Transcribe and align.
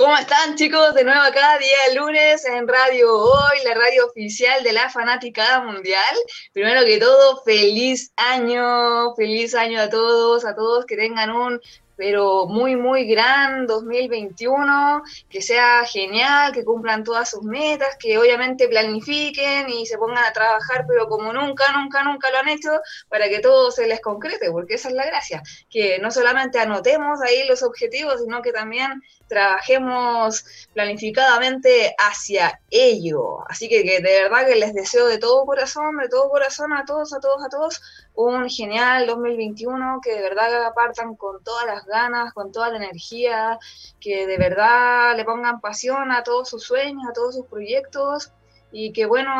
¿Cómo 0.00 0.16
están 0.16 0.56
chicos? 0.56 0.94
De 0.94 1.04
nuevo 1.04 1.20
acá, 1.20 1.58
día 1.58 2.00
lunes 2.00 2.46
en 2.46 2.66
Radio 2.66 3.18
Hoy, 3.18 3.58
la 3.66 3.74
radio 3.74 4.06
oficial 4.06 4.62
de 4.62 4.72
la 4.72 4.88
Fanática 4.88 5.60
Mundial. 5.60 6.16
Primero 6.54 6.86
que 6.86 6.96
todo, 6.96 7.42
feliz 7.42 8.10
año, 8.16 9.14
feliz 9.14 9.54
año 9.54 9.78
a 9.78 9.90
todos, 9.90 10.46
a 10.46 10.54
todos 10.54 10.86
que 10.86 10.96
tengan 10.96 11.30
un 11.30 11.60
pero 12.00 12.46
muy, 12.46 12.76
muy 12.76 13.04
gran 13.04 13.66
2021, 13.66 15.02
que 15.28 15.42
sea 15.42 15.84
genial, 15.84 16.50
que 16.50 16.64
cumplan 16.64 17.04
todas 17.04 17.28
sus 17.28 17.42
metas, 17.42 17.94
que 17.98 18.16
obviamente 18.16 18.68
planifiquen 18.68 19.68
y 19.68 19.84
se 19.84 19.98
pongan 19.98 20.24
a 20.24 20.32
trabajar, 20.32 20.86
pero 20.88 21.06
como 21.08 21.30
nunca, 21.34 21.70
nunca, 21.72 22.02
nunca 22.02 22.30
lo 22.30 22.38
han 22.38 22.48
hecho, 22.48 22.70
para 23.10 23.28
que 23.28 23.40
todo 23.40 23.70
se 23.70 23.86
les 23.86 24.00
concrete, 24.00 24.50
porque 24.50 24.76
esa 24.76 24.88
es 24.88 24.94
la 24.94 25.04
gracia, 25.04 25.42
que 25.68 25.98
no 25.98 26.10
solamente 26.10 26.58
anotemos 26.58 27.20
ahí 27.20 27.46
los 27.46 27.62
objetivos, 27.62 28.22
sino 28.22 28.40
que 28.40 28.52
también 28.52 29.02
trabajemos 29.28 30.46
planificadamente 30.72 31.94
hacia 31.98 32.62
ello. 32.70 33.44
Así 33.46 33.68
que, 33.68 33.84
que, 33.84 34.00
de 34.00 34.22
verdad 34.22 34.46
que 34.46 34.56
les 34.56 34.72
deseo 34.72 35.06
de 35.06 35.18
todo 35.18 35.44
corazón, 35.44 35.98
de 35.98 36.08
todo 36.08 36.30
corazón 36.30 36.72
a 36.72 36.86
todos, 36.86 37.12
a 37.12 37.20
todos, 37.20 37.44
a 37.44 37.50
todos, 37.50 37.82
un 38.20 38.48
genial 38.48 39.06
2021, 39.06 40.00
que 40.02 40.14
de 40.14 40.22
verdad 40.22 40.72
partan 40.74 41.14
con 41.16 41.42
todas 41.42 41.66
las 41.66 41.84
ganas, 41.86 42.32
con 42.34 42.52
toda 42.52 42.70
la 42.70 42.76
energía, 42.76 43.58
que 44.00 44.26
de 44.26 44.36
verdad 44.36 45.16
le 45.16 45.24
pongan 45.24 45.60
pasión 45.60 46.12
a 46.12 46.22
todos 46.22 46.48
sus 46.48 46.62
sueños, 46.64 47.04
a 47.08 47.12
todos 47.12 47.34
sus 47.34 47.46
proyectos 47.46 48.32
y 48.72 48.92
que 48.92 49.06
bueno, 49.06 49.32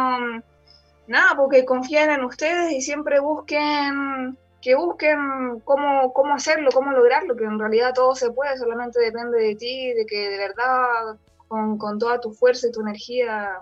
nada, 1.07 1.37
porque 1.37 1.65
confíen 1.65 2.11
en 2.11 2.25
ustedes 2.25 2.73
y 2.73 2.81
siempre 2.81 3.21
busquen 3.21 4.39
que 4.61 4.75
busquen 4.75 5.61
cómo, 5.65 6.13
cómo 6.13 6.35
hacerlo, 6.35 6.71
cómo 6.73 6.93
lograrlo, 6.93 7.35
que 7.35 7.45
en 7.45 7.59
realidad 7.59 7.95
todo 7.95 8.15
se 8.15 8.31
puede, 8.31 8.59
solamente 8.59 9.01
depende 9.01 9.39
de 9.39 9.55
ti, 9.57 9.93
de 9.95 10.05
que 10.05 10.29
de 10.29 10.37
verdad 10.37 11.19
con, 11.49 11.79
con 11.79 11.99
toda 11.99 12.21
tu 12.21 12.33
fuerza 12.33 12.69
y 12.69 12.73
tu 12.73 12.83
energía 12.83 13.59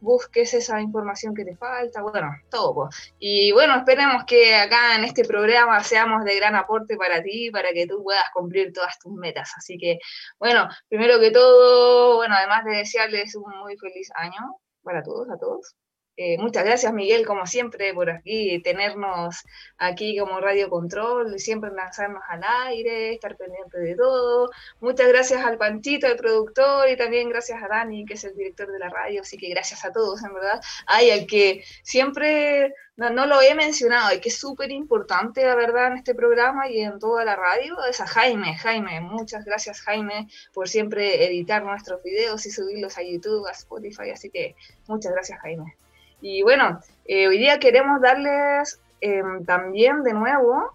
busques 0.00 0.54
esa 0.54 0.80
información 0.80 1.34
que 1.34 1.44
te 1.44 1.56
falta, 1.56 2.02
bueno, 2.02 2.30
todo. 2.50 2.88
Y 3.18 3.52
bueno, 3.52 3.76
esperemos 3.76 4.24
que 4.24 4.54
acá 4.54 4.96
en 4.96 5.04
este 5.04 5.24
programa 5.24 5.82
seamos 5.82 6.24
de 6.24 6.36
gran 6.36 6.54
aporte 6.54 6.96
para 6.96 7.22
ti, 7.22 7.50
para 7.50 7.72
que 7.72 7.86
tú 7.86 8.02
puedas 8.02 8.28
cumplir 8.32 8.72
todas 8.72 8.98
tus 8.98 9.12
metas. 9.12 9.52
Así 9.56 9.78
que, 9.78 9.98
bueno, 10.38 10.68
primero 10.88 11.18
que 11.20 11.30
todo, 11.30 12.16
bueno, 12.16 12.34
además 12.36 12.64
de 12.64 12.76
desearles 12.78 13.34
un 13.36 13.58
muy 13.60 13.76
feliz 13.76 14.10
año 14.14 14.56
para 14.82 15.02
todos, 15.02 15.28
a 15.30 15.38
todos. 15.38 15.74
Eh, 16.18 16.38
muchas 16.38 16.64
gracias, 16.64 16.94
Miguel, 16.94 17.26
como 17.26 17.46
siempre, 17.46 17.92
por 17.92 18.08
aquí, 18.08 18.58
tenernos 18.60 19.44
aquí 19.76 20.18
como 20.18 20.40
Radio 20.40 20.70
Control, 20.70 21.38
siempre 21.38 21.70
lanzarnos 21.70 22.22
al 22.28 22.40
aire, 22.68 23.12
estar 23.12 23.36
pendiente 23.36 23.78
de 23.78 23.94
todo. 23.96 24.50
Muchas 24.80 25.08
gracias 25.08 25.44
al 25.44 25.58
Panchito, 25.58 26.06
el 26.06 26.16
productor, 26.16 26.88
y 26.88 26.96
también 26.96 27.28
gracias 27.28 27.62
a 27.62 27.68
Dani, 27.68 28.06
que 28.06 28.14
es 28.14 28.24
el 28.24 28.34
director 28.34 28.72
de 28.72 28.78
la 28.78 28.88
radio. 28.88 29.20
Así 29.20 29.36
que 29.36 29.50
gracias 29.50 29.84
a 29.84 29.92
todos, 29.92 30.24
en 30.24 30.32
verdad. 30.32 30.58
Ay, 30.86 31.10
al 31.10 31.26
que 31.26 31.62
siempre, 31.82 32.72
no, 32.96 33.26
lo 33.26 33.42
he 33.42 33.54
mencionado, 33.54 34.14
y 34.14 34.20
que 34.20 34.30
es 34.30 34.38
súper 34.38 34.70
importante, 34.70 35.44
la 35.44 35.54
verdad, 35.54 35.88
en 35.88 35.98
este 35.98 36.14
programa 36.14 36.66
y 36.70 36.80
en 36.80 36.98
toda 36.98 37.26
la 37.26 37.36
radio, 37.36 37.76
es 37.84 38.00
a 38.00 38.06
Jaime. 38.06 38.56
Jaime, 38.56 39.02
muchas 39.02 39.44
gracias, 39.44 39.82
Jaime, 39.82 40.28
por 40.54 40.68
siempre 40.70 41.26
editar 41.26 41.62
nuestros 41.62 42.02
videos 42.02 42.46
y 42.46 42.50
subirlos 42.50 42.96
a 42.96 43.02
YouTube, 43.02 43.46
a 43.46 43.52
Spotify. 43.52 44.10
Así 44.10 44.30
que 44.30 44.56
muchas 44.86 45.12
gracias, 45.12 45.38
Jaime. 45.40 45.76
Y 46.20 46.42
bueno, 46.42 46.80
eh, 47.04 47.28
hoy 47.28 47.38
día 47.38 47.58
queremos 47.58 48.00
darles 48.00 48.80
em, 49.00 49.44
también 49.44 50.02
de 50.02 50.14
nuevo 50.14 50.72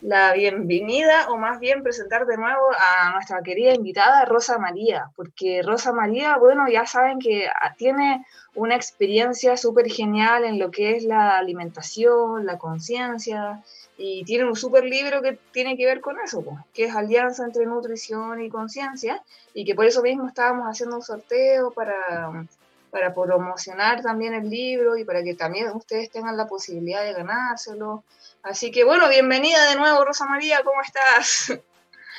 la 0.00 0.32
bienvenida, 0.32 1.28
o 1.28 1.36
más 1.36 1.58
bien 1.58 1.82
presentar 1.82 2.24
de 2.24 2.36
nuevo 2.36 2.70
a 2.78 3.10
nuestra 3.12 3.42
querida 3.42 3.74
invitada 3.74 4.24
Rosa 4.24 4.56
María, 4.58 5.10
porque 5.16 5.60
Rosa 5.62 5.92
María, 5.92 6.36
bueno, 6.36 6.68
ya 6.68 6.86
saben 6.86 7.18
que 7.18 7.48
ah, 7.48 7.74
tiene 7.76 8.24
una 8.54 8.76
experiencia 8.76 9.56
súper 9.56 9.90
genial 9.90 10.44
en 10.44 10.58
lo 10.58 10.70
que 10.70 10.96
es 10.96 11.02
la 11.02 11.36
alimentación, 11.36 12.46
la 12.46 12.58
conciencia, 12.58 13.62
y 13.96 14.22
tiene 14.24 14.44
un 14.44 14.54
súper 14.54 14.84
libro 14.84 15.20
que 15.20 15.36
tiene 15.52 15.76
que 15.76 15.84
ver 15.84 16.00
con 16.00 16.20
eso, 16.20 16.44
que 16.72 16.84
es 16.84 16.94
Alianza 16.94 17.44
entre 17.44 17.66
Nutrición 17.66 18.40
y 18.40 18.48
Conciencia, 18.48 19.22
y 19.52 19.64
que 19.64 19.74
por 19.74 19.84
eso 19.84 20.00
mismo 20.02 20.28
estábamos 20.28 20.68
haciendo 20.68 20.96
un 20.96 21.02
sorteo 21.02 21.72
para 21.72 22.46
para 22.90 23.14
promocionar 23.14 24.02
también 24.02 24.34
el 24.34 24.48
libro 24.48 24.96
y 24.96 25.04
para 25.04 25.22
que 25.22 25.34
también 25.34 25.68
ustedes 25.70 26.10
tengan 26.10 26.36
la 26.36 26.46
posibilidad 26.46 27.04
de 27.04 27.12
ganárselo. 27.12 28.04
Así 28.42 28.70
que 28.70 28.84
bueno, 28.84 29.08
bienvenida 29.08 29.68
de 29.70 29.76
nuevo, 29.76 30.04
Rosa 30.04 30.26
María, 30.26 30.62
¿cómo 30.64 30.80
estás? 30.82 31.58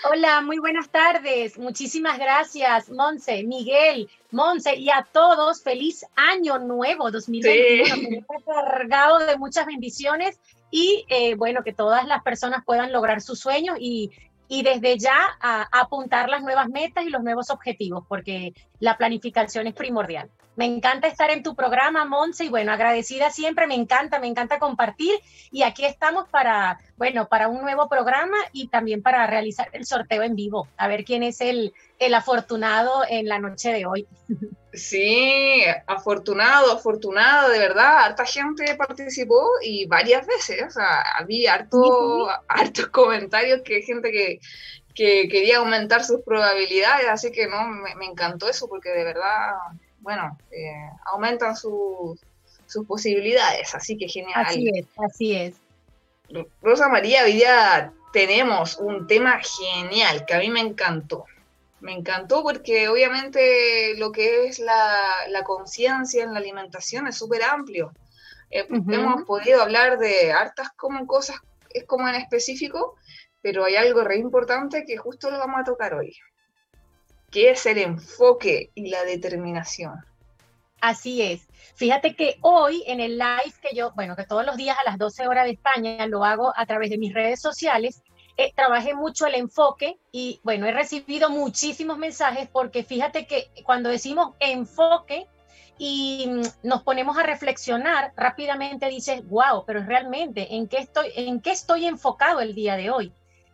Hola, 0.09 0.39
muy 0.41 0.59
buenas 0.59 0.89
tardes. 0.89 1.57
Muchísimas 1.57 2.17
gracias, 2.17 2.89
Monse, 2.89 3.43
Miguel, 3.43 4.09
Monse 4.31 4.75
y 4.75 4.89
a 4.89 5.05
todos. 5.11 5.61
Feliz 5.61 6.05
año 6.15 6.57
nuevo 6.57 7.11
2021, 7.11 7.95
sí. 7.95 8.25
cargado 8.45 9.19
de 9.19 9.37
muchas 9.37 9.65
bendiciones 9.65 10.39
y 10.71 11.05
eh, 11.09 11.35
bueno, 11.35 11.63
que 11.63 11.73
todas 11.73 12.05
las 12.05 12.23
personas 12.23 12.63
puedan 12.63 12.93
lograr 12.93 13.21
sus 13.21 13.39
sueños 13.39 13.77
y 13.79 14.11
y 14.49 14.63
desde 14.63 14.97
ya 14.97 15.15
a, 15.39 15.67
apuntar 15.71 16.27
las 16.27 16.41
nuevas 16.41 16.67
metas 16.67 17.05
y 17.05 17.09
los 17.09 17.23
nuevos 17.23 17.51
objetivos, 17.51 18.03
porque 18.07 18.53
la 18.79 18.97
planificación 18.97 19.67
es 19.67 19.75
primordial. 19.75 20.29
Me 20.55 20.65
encanta 20.65 21.07
estar 21.07 21.29
en 21.29 21.43
tu 21.43 21.55
programa, 21.55 22.03
Monse, 22.03 22.45
y 22.45 22.49
bueno, 22.49 22.73
agradecida 22.73 23.29
siempre, 23.29 23.67
me 23.67 23.75
encanta, 23.75 24.19
me 24.19 24.27
encanta 24.27 24.59
compartir. 24.59 25.13
Y 25.51 25.61
aquí 25.61 25.85
estamos 25.85 26.27
para, 26.27 26.79
bueno, 26.97 27.29
para 27.29 27.47
un 27.47 27.61
nuevo 27.61 27.87
programa 27.87 28.35
y 28.51 28.67
también 28.67 29.01
para 29.01 29.25
realizar 29.27 29.69
el 29.71 29.85
sorteo 29.85 30.23
en 30.23 30.35
vivo, 30.35 30.67
a 30.75 30.89
ver 30.89 31.05
quién 31.05 31.23
es 31.23 31.39
el, 31.39 31.71
el 31.99 32.13
afortunado 32.13 33.03
en 33.07 33.29
la 33.29 33.39
noche 33.39 33.71
de 33.71 33.85
hoy. 33.85 34.07
Sí, 34.73 35.63
afortunado, 35.87 36.71
afortunado, 36.71 37.49
de 37.49 37.59
verdad, 37.59 38.05
harta 38.05 38.25
gente 38.25 38.75
participó 38.75 39.43
y 39.63 39.87
varias 39.87 40.27
veces, 40.27 40.61
o 40.67 40.69
sea, 40.69 41.01
había 41.17 41.55
harto, 41.55 42.27
hartos 42.47 42.87
comentarios 42.87 43.61
que 43.63 43.81
gente 43.81 44.11
que, 44.11 44.39
que, 44.93 45.27
quería 45.27 45.57
aumentar 45.57 46.03
sus 46.03 46.21
probabilidades, 46.21 47.07
así 47.07 47.31
que 47.31 47.47
no, 47.47 47.67
me, 47.67 47.95
me 47.95 48.05
encantó 48.05 48.47
eso 48.47 48.67
porque 48.67 48.89
de 48.89 49.03
verdad, 49.03 49.53
bueno, 50.01 50.37
eh, 50.51 50.89
aumentan 51.11 51.55
sus, 51.55 52.19
sus 52.67 52.85
posibilidades, 52.85 53.73
así 53.73 53.97
que 53.97 54.07
genial. 54.07 54.45
Así 54.45 54.69
es, 54.69 54.85
así 54.97 55.35
es. 55.35 55.55
Rosa 56.61 56.89
María, 56.89 57.23
hoy 57.23 57.33
día 57.33 57.91
tenemos 58.13 58.77
un 58.77 59.07
tema 59.07 59.39
genial 59.41 60.25
que 60.27 60.35
a 60.35 60.39
mí 60.39 60.49
me 60.49 60.59
encantó. 60.59 61.25
Me 61.81 61.93
encantó 61.93 62.43
porque 62.43 62.89
obviamente 62.89 63.95
lo 63.97 64.11
que 64.11 64.47
es 64.47 64.59
la, 64.59 65.01
la 65.29 65.43
conciencia 65.43 66.23
en 66.23 66.33
la 66.33 66.39
alimentación 66.39 67.07
es 67.07 67.17
súper 67.17 67.43
amplio. 67.43 67.93
Eh, 68.51 68.67
hemos 68.69 69.23
podido 69.23 69.61
hablar 69.61 69.99
de 69.99 70.31
hartas 70.31 70.69
como 70.75 71.05
cosas, 71.05 71.37
es 71.69 71.85
como 71.85 72.07
en 72.07 72.15
específico, 72.15 72.95
pero 73.41 73.65
hay 73.65 73.75
algo 73.75 74.03
re 74.03 74.17
importante 74.17 74.85
que 74.85 74.97
justo 74.97 75.29
lo 75.29 75.37
vamos 75.37 75.61
a 75.61 75.63
tocar 75.63 75.93
hoy, 75.93 76.15
que 77.31 77.51
es 77.51 77.65
el 77.65 77.77
enfoque 77.77 78.71
y 78.73 78.89
la 78.89 79.03
determinación. 79.03 79.93
Así 80.81 81.21
es. 81.21 81.47
Fíjate 81.75 82.15
que 82.15 82.37
hoy 82.41 82.83
en 82.87 82.99
el 82.99 83.17
live 83.17 83.53
que 83.61 83.75
yo, 83.75 83.91
bueno, 83.95 84.15
que 84.15 84.25
todos 84.25 84.45
los 84.45 84.57
días 84.57 84.77
a 84.79 84.89
las 84.89 84.97
12 84.97 85.27
horas 85.27 85.45
de 85.45 85.51
España 85.51 86.07
lo 86.07 86.23
hago 86.23 86.53
a 86.55 86.65
través 86.65 86.89
de 86.89 86.97
mis 86.97 87.13
redes 87.13 87.41
sociales, 87.41 88.01
eh, 88.39 88.53
trabajé 88.55 88.93
mucho 88.93 89.25
el 89.25 89.35
enfoque 89.35 89.99
y 90.13 90.39
bueno, 90.43 90.65
he 90.65 90.71
recibido 90.71 91.29
muchísimos 91.29 91.97
mensajes 91.97 92.47
porque 92.47 92.85
fíjate 92.85 93.27
que 93.27 93.51
cuando 93.65 93.89
decimos 93.89 94.33
enfoque 94.39 95.27
y 95.77 96.25
mm, 96.25 96.41
nos 96.63 96.83
ponemos 96.83 97.17
a 97.17 97.23
reflexionar, 97.23 98.13
rápidamente 98.15 98.87
dices, 98.87 99.27
wow, 99.27 99.65
pero 99.67 99.83
realmente, 99.83 100.55
¿en 100.55 100.69
qué 100.69 100.77
estoy, 100.77 101.11
en 101.17 101.41
qué 101.41 101.51
estoy 101.51 101.85
enfocado 101.85 102.39
el 102.39 102.55
día 102.55 102.77
de 102.77 102.89
hoy? 102.89 103.11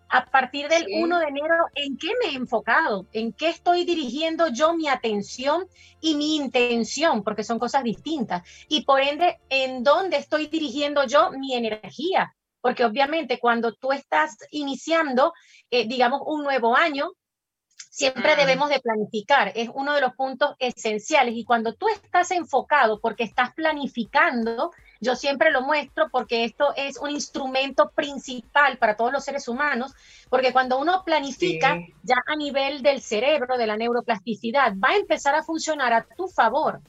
A 0.07 0.25
partir 0.25 0.67
del 0.67 0.85
1 0.87 1.17
de 1.19 1.25
enero, 1.25 1.55
¿en 1.73 1.97
qué 1.97 2.09
me 2.21 2.29
he 2.29 2.35
enfocado? 2.35 3.07
¿En 3.11 3.33
qué 3.33 3.49
estoy 3.49 3.85
dirigiendo 3.85 4.49
yo 4.49 4.75
mi 4.75 4.87
atención 4.87 5.65
y 5.99 6.13
mi 6.13 6.35
intención? 6.35 7.23
Porque 7.23 7.43
son 7.43 7.57
cosas 7.57 7.83
distintas. 7.83 8.47
Y 8.69 8.85
por 8.85 9.01
ende, 9.01 9.39
¿en 9.49 9.83
dónde 9.83 10.17
estoy 10.17 10.45
dirigiendo 10.45 11.05
yo 11.05 11.31
mi 11.31 11.55
energía? 11.55 12.35
Porque 12.65 12.83
obviamente 12.83 13.37
cuando 13.37 13.75
tú 13.75 13.91
estás 13.91 14.37
iniciando, 14.49 15.33
eh, 15.69 15.87
digamos, 15.87 16.21
un 16.25 16.41
nuevo 16.41 16.75
año, 16.75 17.11
siempre 17.91 18.33
mm. 18.33 18.37
debemos 18.39 18.69
de 18.69 18.79
planificar, 18.79 19.51
es 19.53 19.69
uno 19.71 19.93
de 19.93 20.01
los 20.01 20.15
puntos 20.15 20.55
esenciales 20.57 21.35
y 21.35 21.45
cuando 21.45 21.75
tú 21.75 21.87
estás 21.89 22.31
enfocado 22.31 22.99
porque 22.99 23.23
estás 23.23 23.53
planificando, 23.53 24.71
yo 24.99 25.15
siempre 25.15 25.51
lo 25.51 25.61
muestro 25.61 26.09
porque 26.09 26.43
esto 26.43 26.73
es 26.75 26.97
un 26.97 27.11
instrumento 27.11 27.91
principal 27.91 28.79
para 28.79 28.97
todos 28.97 29.13
los 29.13 29.23
seres 29.23 29.47
humanos, 29.47 29.93
porque 30.31 30.51
cuando 30.51 30.79
uno 30.79 31.03
planifica 31.05 31.77
ya 32.01 32.15
a 32.25 32.35
nivel 32.35 32.81
del 32.81 32.99
cerebro, 32.99 33.59
de 33.59 33.67
la 33.67 33.77
neuroplasticidad, 33.77 34.73
va 34.83 34.89
a 34.89 34.97
empezar 34.97 35.35
a 35.35 35.43
funcionar 35.43 35.93
a 35.93 36.07
tu 36.17 36.27
favor. 36.29 36.81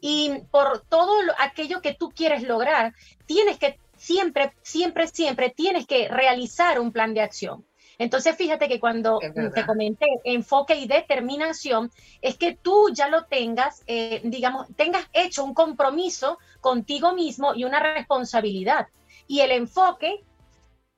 Y 0.00 0.30
por 0.52 0.84
todo 0.88 1.10
aquello 1.38 1.80
que 1.80 1.94
tú 1.94 2.10
quieres 2.10 2.44
lograr, 2.44 2.94
tienes 3.26 3.58
que 3.58 3.80
siempre, 4.04 4.52
siempre, 4.62 5.08
siempre 5.08 5.50
tienes 5.50 5.86
que 5.86 6.08
realizar 6.08 6.78
un 6.78 6.92
plan 6.92 7.14
de 7.14 7.22
acción. 7.22 7.64
Entonces, 7.96 8.36
fíjate 8.36 8.68
que 8.68 8.80
cuando 8.80 9.18
te 9.18 9.64
comenté 9.64 10.06
enfoque 10.24 10.74
y 10.74 10.86
determinación, 10.86 11.90
es 12.20 12.36
que 12.36 12.58
tú 12.60 12.90
ya 12.92 13.08
lo 13.08 13.24
tengas, 13.24 13.82
eh, 13.86 14.20
digamos, 14.24 14.66
tengas 14.76 15.06
hecho 15.12 15.44
un 15.44 15.54
compromiso 15.54 16.38
contigo 16.60 17.14
mismo 17.14 17.54
y 17.54 17.64
una 17.64 17.80
responsabilidad. 17.80 18.88
Y 19.26 19.40
el 19.40 19.52
enfoque 19.52 20.24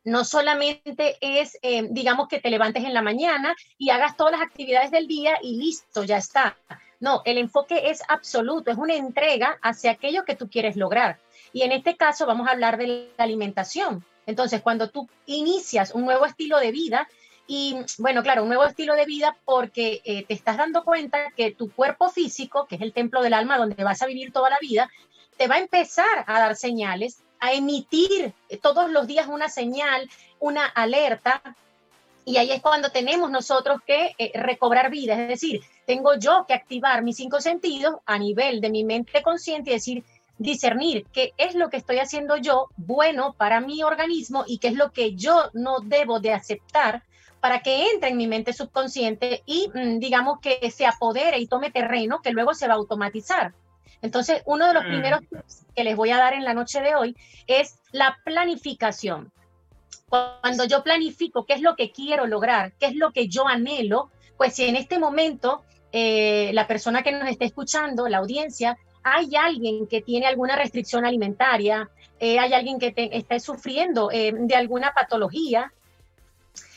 no 0.04 0.24
solamente 0.24 1.18
es, 1.20 1.58
eh, 1.62 1.86
digamos, 1.90 2.28
que 2.28 2.40
te 2.40 2.50
levantes 2.50 2.82
en 2.84 2.94
la 2.94 3.02
mañana 3.02 3.54
y 3.76 3.90
hagas 3.90 4.16
todas 4.16 4.32
las 4.32 4.42
actividades 4.42 4.90
del 4.90 5.06
día 5.06 5.38
y 5.42 5.58
listo, 5.58 6.02
ya 6.02 6.16
está. 6.16 6.56
No, 6.98 7.20
el 7.24 7.38
enfoque 7.38 7.90
es 7.90 8.02
absoluto, 8.08 8.70
es 8.70 8.78
una 8.78 8.94
entrega 8.94 9.58
hacia 9.62 9.90
aquello 9.92 10.24
que 10.24 10.34
tú 10.34 10.48
quieres 10.48 10.76
lograr. 10.76 11.18
Y 11.56 11.62
en 11.62 11.72
este 11.72 11.96
caso 11.96 12.26
vamos 12.26 12.46
a 12.46 12.50
hablar 12.50 12.76
de 12.76 13.08
la 13.16 13.24
alimentación. 13.24 14.04
Entonces, 14.26 14.60
cuando 14.60 14.90
tú 14.90 15.08
inicias 15.24 15.94
un 15.94 16.04
nuevo 16.04 16.26
estilo 16.26 16.58
de 16.58 16.70
vida, 16.70 17.08
y 17.46 17.76
bueno, 17.96 18.22
claro, 18.22 18.42
un 18.42 18.48
nuevo 18.48 18.66
estilo 18.66 18.94
de 18.94 19.06
vida 19.06 19.38
porque 19.46 20.02
eh, 20.04 20.26
te 20.26 20.34
estás 20.34 20.58
dando 20.58 20.84
cuenta 20.84 21.32
que 21.34 21.52
tu 21.52 21.72
cuerpo 21.72 22.10
físico, 22.10 22.66
que 22.66 22.74
es 22.74 22.82
el 22.82 22.92
templo 22.92 23.22
del 23.22 23.32
alma 23.32 23.56
donde 23.56 23.82
vas 23.82 24.02
a 24.02 24.06
vivir 24.06 24.34
toda 24.34 24.50
la 24.50 24.58
vida, 24.60 24.90
te 25.38 25.48
va 25.48 25.54
a 25.54 25.60
empezar 25.60 26.24
a 26.26 26.40
dar 26.40 26.56
señales, 26.56 27.22
a 27.40 27.54
emitir 27.54 28.34
todos 28.60 28.90
los 28.90 29.06
días 29.06 29.26
una 29.26 29.48
señal, 29.48 30.10
una 30.38 30.66
alerta. 30.66 31.40
Y 32.26 32.36
ahí 32.36 32.50
es 32.50 32.60
cuando 32.60 32.90
tenemos 32.90 33.30
nosotros 33.30 33.80
que 33.86 34.14
eh, 34.18 34.30
recobrar 34.34 34.90
vida, 34.90 35.14
es 35.14 35.28
decir, 35.28 35.62
tengo 35.86 36.18
yo 36.18 36.44
que 36.46 36.52
activar 36.52 37.02
mis 37.02 37.16
cinco 37.16 37.40
sentidos 37.40 37.94
a 38.04 38.18
nivel 38.18 38.60
de 38.60 38.68
mi 38.68 38.84
mente 38.84 39.22
consciente 39.22 39.70
y 39.70 39.74
decir, 39.74 40.04
discernir 40.38 41.06
qué 41.12 41.32
es 41.38 41.54
lo 41.54 41.70
que 41.70 41.76
estoy 41.76 41.98
haciendo 41.98 42.36
yo 42.36 42.68
bueno 42.76 43.34
para 43.34 43.60
mi 43.60 43.82
organismo 43.82 44.44
y 44.46 44.58
qué 44.58 44.68
es 44.68 44.74
lo 44.74 44.92
que 44.92 45.14
yo 45.14 45.50
no 45.54 45.80
debo 45.80 46.20
de 46.20 46.32
aceptar 46.32 47.02
para 47.40 47.60
que 47.60 47.90
entre 47.90 48.10
en 48.10 48.16
mi 48.16 48.26
mente 48.26 48.52
subconsciente 48.52 49.42
y 49.46 49.70
mm, 49.72 49.98
digamos 49.98 50.40
que 50.40 50.70
se 50.70 50.86
apodere 50.86 51.38
y 51.38 51.46
tome 51.46 51.70
terreno 51.70 52.20
que 52.20 52.32
luego 52.32 52.54
se 52.54 52.66
va 52.66 52.74
a 52.74 52.76
automatizar. 52.76 53.54
Entonces, 54.02 54.42
uno 54.46 54.68
de 54.68 54.74
los 54.74 54.84
mm. 54.84 54.88
primeros 54.88 55.20
tips 55.20 55.66
que 55.74 55.84
les 55.84 55.96
voy 55.96 56.10
a 56.10 56.18
dar 56.18 56.34
en 56.34 56.44
la 56.44 56.54
noche 56.54 56.80
de 56.80 56.94
hoy 56.94 57.16
es 57.46 57.78
la 57.92 58.18
planificación. 58.24 59.32
Cuando 60.08 60.64
yo 60.64 60.82
planifico 60.82 61.46
qué 61.46 61.54
es 61.54 61.62
lo 61.62 61.76
que 61.76 61.90
quiero 61.90 62.26
lograr, 62.26 62.72
qué 62.78 62.86
es 62.86 62.94
lo 62.94 63.12
que 63.12 63.28
yo 63.28 63.46
anhelo, 63.46 64.10
pues 64.36 64.54
si 64.54 64.64
en 64.64 64.76
este 64.76 64.98
momento 64.98 65.64
eh, 65.92 66.50
la 66.52 66.66
persona 66.66 67.02
que 67.02 67.12
nos 67.12 67.28
esté 67.28 67.46
escuchando, 67.46 68.08
la 68.08 68.18
audiencia, 68.18 68.78
hay 69.08 69.36
alguien 69.36 69.86
que 69.86 70.02
tiene 70.02 70.26
alguna 70.26 70.56
restricción 70.56 71.04
alimentaria, 71.04 71.88
eh, 72.18 72.40
hay 72.40 72.52
alguien 72.52 72.80
que 72.80 72.92
está 73.12 73.38
sufriendo 73.38 74.10
eh, 74.10 74.32
de 74.36 74.56
alguna 74.56 74.92
patología, 74.92 75.72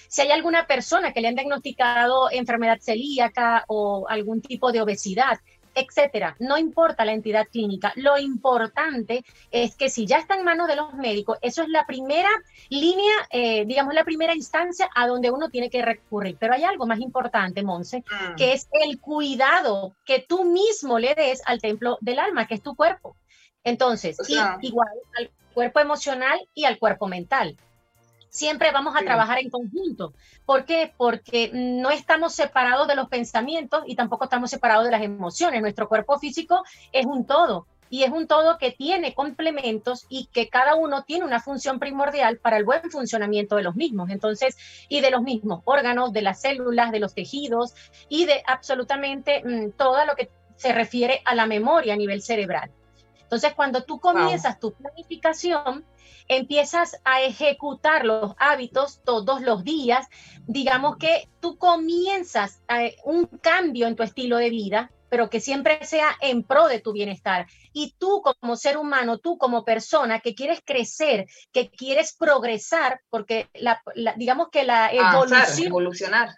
si 0.08 0.22
hay 0.22 0.30
alguna 0.30 0.68
persona 0.68 1.12
que 1.12 1.22
le 1.22 1.28
han 1.28 1.34
diagnosticado 1.34 2.30
enfermedad 2.30 2.78
celíaca 2.82 3.66
o 3.68 4.06
algún 4.08 4.42
tipo 4.42 4.72
de 4.72 4.80
obesidad, 4.80 5.40
etcétera. 5.76 6.36
No 6.40 6.58
importa 6.58 7.06
la 7.06 7.14
entidad 7.14 7.48
clínica, 7.48 7.94
lo 7.96 8.18
importante 8.18 9.24
es 9.52 9.76
que 9.76 9.90
si 9.90 10.06
ya 10.06 10.18
está 10.18 10.36
en 10.36 10.44
manos 10.44 10.68
de 10.68 10.76
los 10.76 10.94
médicos, 10.94 11.38
eso 11.42 11.64
es 11.64 11.70
la 11.70 11.86
primera 11.86 12.30
línea, 12.70 13.14
eh, 13.32 13.66
digamos, 13.66 13.94
la 13.94 14.04
primera 14.04 14.36
instancia 14.36 14.90
a 14.96 15.08
donde 15.08 15.32
uno 15.32 15.50
tiene 15.50 15.70
que 15.70 15.82
recurrir. 15.82 16.38
Pero 16.40 16.54
hay 16.54 16.64
algo 16.64 16.86
más 16.86 17.00
importante, 17.00 17.64
Monse, 17.64 18.00
mm. 18.00 18.36
que 18.36 18.54
es 18.54 18.68
el 18.72 19.00
cuidado 19.00 19.96
que 20.06 20.20
tú 20.20 20.46
mismo 20.46 21.00
le 21.00 21.16
des 21.16 21.42
al 21.46 21.62
templo 21.62 21.98
del 22.02 22.20
alma, 22.20 22.48
que 22.48 22.56
es 22.56 22.62
tu 22.62 22.76
cuerpo. 22.76 23.16
Entonces, 23.64 24.18
igual 24.62 24.90
al 25.18 25.32
cuerpo 25.54 25.80
emocional 25.80 26.40
y 26.54 26.66
al 26.66 26.80
cuerpo 26.80 27.08
mental 27.08 27.58
siempre 28.30 28.72
vamos 28.72 28.96
a 28.96 29.04
trabajar 29.04 29.40
en 29.40 29.50
conjunto. 29.50 30.14
¿Por 30.46 30.66
qué? 30.66 30.94
Porque 30.98 31.52
no 31.54 31.92
estamos 31.92 32.34
separados 32.34 32.88
de 32.88 32.96
los 32.96 33.10
pensamientos 33.10 33.84
y 33.86 33.96
tampoco 33.96 34.26
estamos 34.26 34.50
separados 34.50 34.86
de 34.86 34.92
las 34.92 35.02
emociones. 35.02 35.62
Nuestro 35.62 35.88
cuerpo 35.88 36.18
físico 36.20 36.64
es 36.92 37.06
un 37.06 37.26
todo 37.26 37.68
y 37.90 38.04
es 38.04 38.12
un 38.12 38.28
todo 38.28 38.58
que 38.58 38.72
tiene 38.72 39.14
complementos 39.14 40.06
y 40.10 40.28
que 40.32 40.48
cada 40.48 40.76
uno 40.76 41.04
tiene 41.04 41.26
una 41.26 41.40
función 41.40 41.80
primordial 41.80 42.38
para 42.38 42.58
el 42.58 42.64
buen 42.64 42.90
funcionamiento 42.92 43.56
de 43.56 43.64
los 43.64 43.76
mismos. 43.76 44.10
Entonces, 44.10 44.58
y 44.88 45.02
de 45.02 45.12
los 45.12 45.22
mismos 45.22 45.62
órganos, 45.66 46.14
de 46.14 46.22
las 46.22 46.42
células, 46.42 46.92
de 46.92 47.00
los 47.00 47.14
tejidos 47.14 47.74
y 48.08 48.26
de 48.26 48.44
absolutamente 48.46 49.42
mm, 49.44 49.72
todo 49.72 50.06
lo 50.06 50.16
que 50.16 50.30
se 50.56 50.74
refiere 50.74 51.22
a 51.26 51.36
la 51.36 51.46
memoria 51.46 51.94
a 51.94 51.98
nivel 51.98 52.22
cerebral. 52.22 52.70
Entonces, 53.30 53.54
cuando 53.54 53.84
tú 53.84 54.00
comienzas 54.00 54.60
tu 54.60 54.74
planificación, 54.74 55.86
empiezas 56.28 57.00
a 57.04 57.22
ejecutar 57.22 58.04
los 58.04 58.34
hábitos 58.40 59.04
todos 59.04 59.42
los 59.42 59.64
días, 59.64 60.08
digamos 60.48 60.98
que 60.98 61.30
tú 61.40 61.60
comienzas 61.60 62.64
eh, 62.70 62.96
un 63.04 63.28
cambio 63.28 63.86
en 63.86 63.96
tu 63.96 64.02
estilo 64.02 64.38
de 64.38 64.50
vida, 64.50 64.92
pero 65.10 65.30
que 65.30 65.40
siempre 65.42 65.86
sea 65.86 66.18
en 66.22 66.42
pro 66.42 66.68
de 66.68 66.80
tu 66.80 66.92
bienestar. 66.92 67.46
Y 67.72 67.94
tú 68.00 68.24
como 68.24 68.56
ser 68.56 68.80
humano, 68.80 69.20
tú 69.20 69.38
como 69.38 69.64
persona 69.64 70.22
que 70.22 70.34
quieres 70.34 70.62
crecer, 70.66 71.28
que 71.52 71.70
quieres 71.70 72.16
progresar, 72.18 73.02
porque 73.12 73.48
la, 73.54 73.84
digamos 74.18 74.50
que 74.50 74.64
la 74.64 74.92
evolución... 74.92 75.68
evolucionar. 75.68 76.30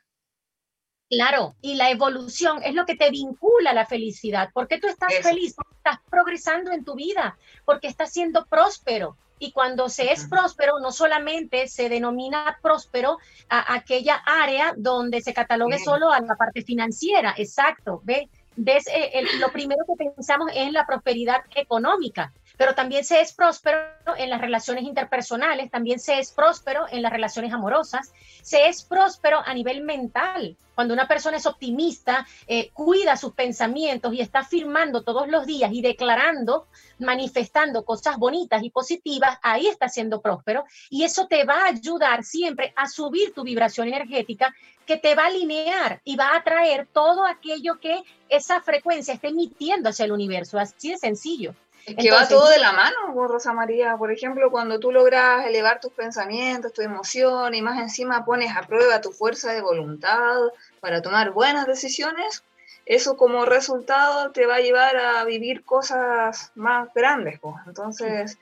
Claro, 1.12 1.56
y 1.62 1.75
la 1.75 1.92
evolución 1.92 2.63
es 2.63 2.74
lo 2.74 2.86
que 2.86 2.96
te 2.96 3.10
vincula 3.10 3.72
a 3.72 3.74
la 3.74 3.86
felicidad. 3.86 4.50
porque 4.54 4.80
tú 4.80 4.88
estás 4.88 5.13
feliz? 5.22 5.54
Porque 5.54 5.75
estás 5.75 6.00
progresando 6.10 6.72
en 6.72 6.86
tu 6.86 6.96
vida, 6.96 7.38
porque 7.66 7.88
estás 7.88 8.13
siendo 8.13 8.46
próspero, 8.46 9.18
y 9.38 9.52
cuando 9.52 9.90
se 9.90 10.13
es 10.13 10.25
próspero, 10.28 10.80
no 10.80 10.92
solamente 10.94 11.68
se 11.68 11.90
denomina 11.90 12.60
próspero 12.62 13.18
a 13.50 13.74
aquella 13.74 14.16
área 14.25 14.74
donde 14.78 15.19
se 15.19 15.34
catalogue 15.34 15.80
solo 15.80 16.12
a 16.12 16.22
la 16.22 16.36
parte 16.36 16.62
financiera, 16.62 17.34
exacto, 17.36 18.02
¿ve? 18.06 18.30
¿Ves? 18.56 18.86
Eh, 18.88 19.24
lo 19.40 19.52
primero 19.52 19.84
que 19.86 20.12
pensamos 20.13 20.50
es 20.54 20.72
la 20.72 20.86
prosperidad 20.86 21.42
económica, 21.56 22.31
pero 22.62 22.75
también 22.75 23.04
se 23.04 23.22
es 23.22 23.34
próspero 23.34 23.80
en 24.16 24.30
las 24.30 24.40
relaciones 24.40 24.84
interpersonales, 24.84 25.72
también 25.72 25.98
se 26.00 26.19
es 26.19 26.31
próspero 26.31 26.86
en 26.92 27.02
las 27.02 27.12
relaciones 27.12 27.52
amorosas, 27.54 28.13
se 28.44 28.68
es 28.68 28.84
próspero 28.84 29.42
a 29.44 29.52
nivel 29.56 29.81
mental. 29.81 30.56
Cuando 30.75 30.94
una 30.94 31.08
persona 31.08 31.38
es 31.38 31.48
optimista, 31.48 32.28
eh, 32.46 32.69
cuida 32.72 33.18
sus 33.18 33.34
pensamientos 33.34 34.13
y 34.13 34.22
está 34.22 34.42
afirmando 34.42 35.02
todos 35.02 35.28
los 35.28 35.48
días 35.48 35.72
y 35.74 35.81
declarando, 35.81 36.68
manifestando 37.00 37.84
cosas 37.84 38.18
bonitas 38.18 38.62
y 38.62 38.69
positivas, 38.69 39.40
ahí 39.42 39.66
está 39.66 39.90
siendo 39.90 40.22
próspero 40.22 40.63
y 40.92 41.04
eso 41.04 41.25
te 41.25 41.46
va 41.46 41.63
a 41.63 41.69
ayudar 41.69 42.24
siempre 42.24 42.74
a 42.75 42.88
subir 42.88 43.34
tu 43.34 43.42
vibración 43.44 43.88
energética 43.88 44.54
que 44.86 44.98
te 44.98 45.16
va 45.16 45.24
a 45.24 45.28
alinear 45.28 46.00
y 46.04 46.16
va 46.16 46.28
a 46.28 46.38
atraer 46.38 46.88
todo 46.94 47.25
aquello 47.25 47.80
que 47.80 48.04
esa 48.30 48.62
frecuencia 48.62 49.16
esté 49.16 49.30
emitiendo 49.30 49.89
hacia 49.89 50.06
el 50.06 50.12
universo. 50.12 50.60
Así 50.60 50.91
de 50.91 51.00
sencillo. 51.00 51.56
Es 51.85 51.95
que 51.95 52.11
va 52.11 52.27
todo 52.27 52.50
de 52.50 52.59
la 52.59 52.71
mano, 52.71 53.27
Rosa 53.27 53.53
María. 53.53 53.97
Por 53.97 54.11
ejemplo, 54.11 54.51
cuando 54.51 54.79
tú 54.79 54.91
logras 54.91 55.45
elevar 55.45 55.79
tus 55.79 55.91
pensamientos, 55.93 56.73
tu 56.73 56.81
emoción 56.81 57.53
y 57.55 57.61
más 57.61 57.79
encima 57.79 58.23
pones 58.25 58.55
a 58.55 58.61
prueba 58.61 59.01
tu 59.01 59.11
fuerza 59.11 59.51
de 59.53 59.61
voluntad 59.61 60.38
para 60.79 61.01
tomar 61.01 61.31
buenas 61.31 61.65
decisiones, 61.65 62.43
eso 62.85 63.17
como 63.17 63.45
resultado 63.45 64.31
te 64.31 64.45
va 64.45 64.55
a 64.55 64.61
llevar 64.61 64.95
a 64.97 65.23
vivir 65.23 65.63
cosas 65.63 66.51
más 66.55 66.93
grandes. 66.93 67.39
Pues. 67.39 67.55
Entonces, 67.65 68.38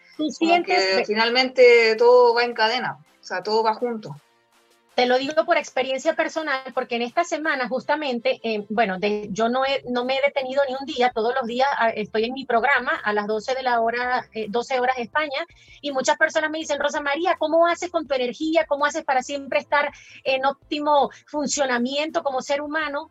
que 0.65 1.03
finalmente 1.05 1.95
todo 1.95 2.33
va 2.33 2.43
en 2.43 2.53
cadena, 2.53 2.97
o 3.21 3.23
sea, 3.23 3.43
todo 3.43 3.63
va 3.63 3.73
junto. 3.73 4.15
Te 4.99 5.05
lo 5.05 5.17
digo 5.17 5.45
por 5.45 5.55
experiencia 5.55 6.13
personal, 6.13 6.59
porque 6.73 6.97
en 6.97 7.03
esta 7.03 7.23
semana 7.23 7.69
justamente, 7.69 8.41
eh, 8.43 8.65
bueno, 8.67 8.97
yo 9.29 9.47
no, 9.47 9.61
no 9.89 10.03
me 10.03 10.17
he 10.17 10.21
detenido 10.21 10.61
ni 10.67 10.75
un 10.77 10.85
día, 10.85 11.13
todos 11.15 11.33
los 11.39 11.47
días 11.47 11.69
ah, 11.77 11.87
estoy 11.87 12.25
en 12.25 12.33
mi 12.33 12.43
programa 12.43 12.91
a 13.01 13.13
las 13.13 13.25
12 13.25 13.55
de 13.55 13.63
la 13.63 13.79
hora, 13.79 14.27
12 14.49 14.75
eh, 14.75 14.79
horas 14.81 14.97
España, 14.97 15.45
y 15.79 15.93
muchas 15.93 16.17
personas 16.17 16.51
me 16.51 16.57
dicen, 16.57 16.81
Rosa 16.81 16.99
María, 16.99 17.37
¿cómo 17.39 17.65
haces 17.65 17.89
con 17.89 18.09
tu 18.09 18.13
energía? 18.13 18.65
¿Cómo 18.67 18.85
haces 18.85 19.05
para 19.05 19.23
siempre 19.23 19.59
estar 19.59 19.89
en 20.25 20.45
óptimo 20.45 21.11
funcionamiento 21.27 22.21
como 22.21 22.41
ser 22.41 22.59
humano? 22.59 23.09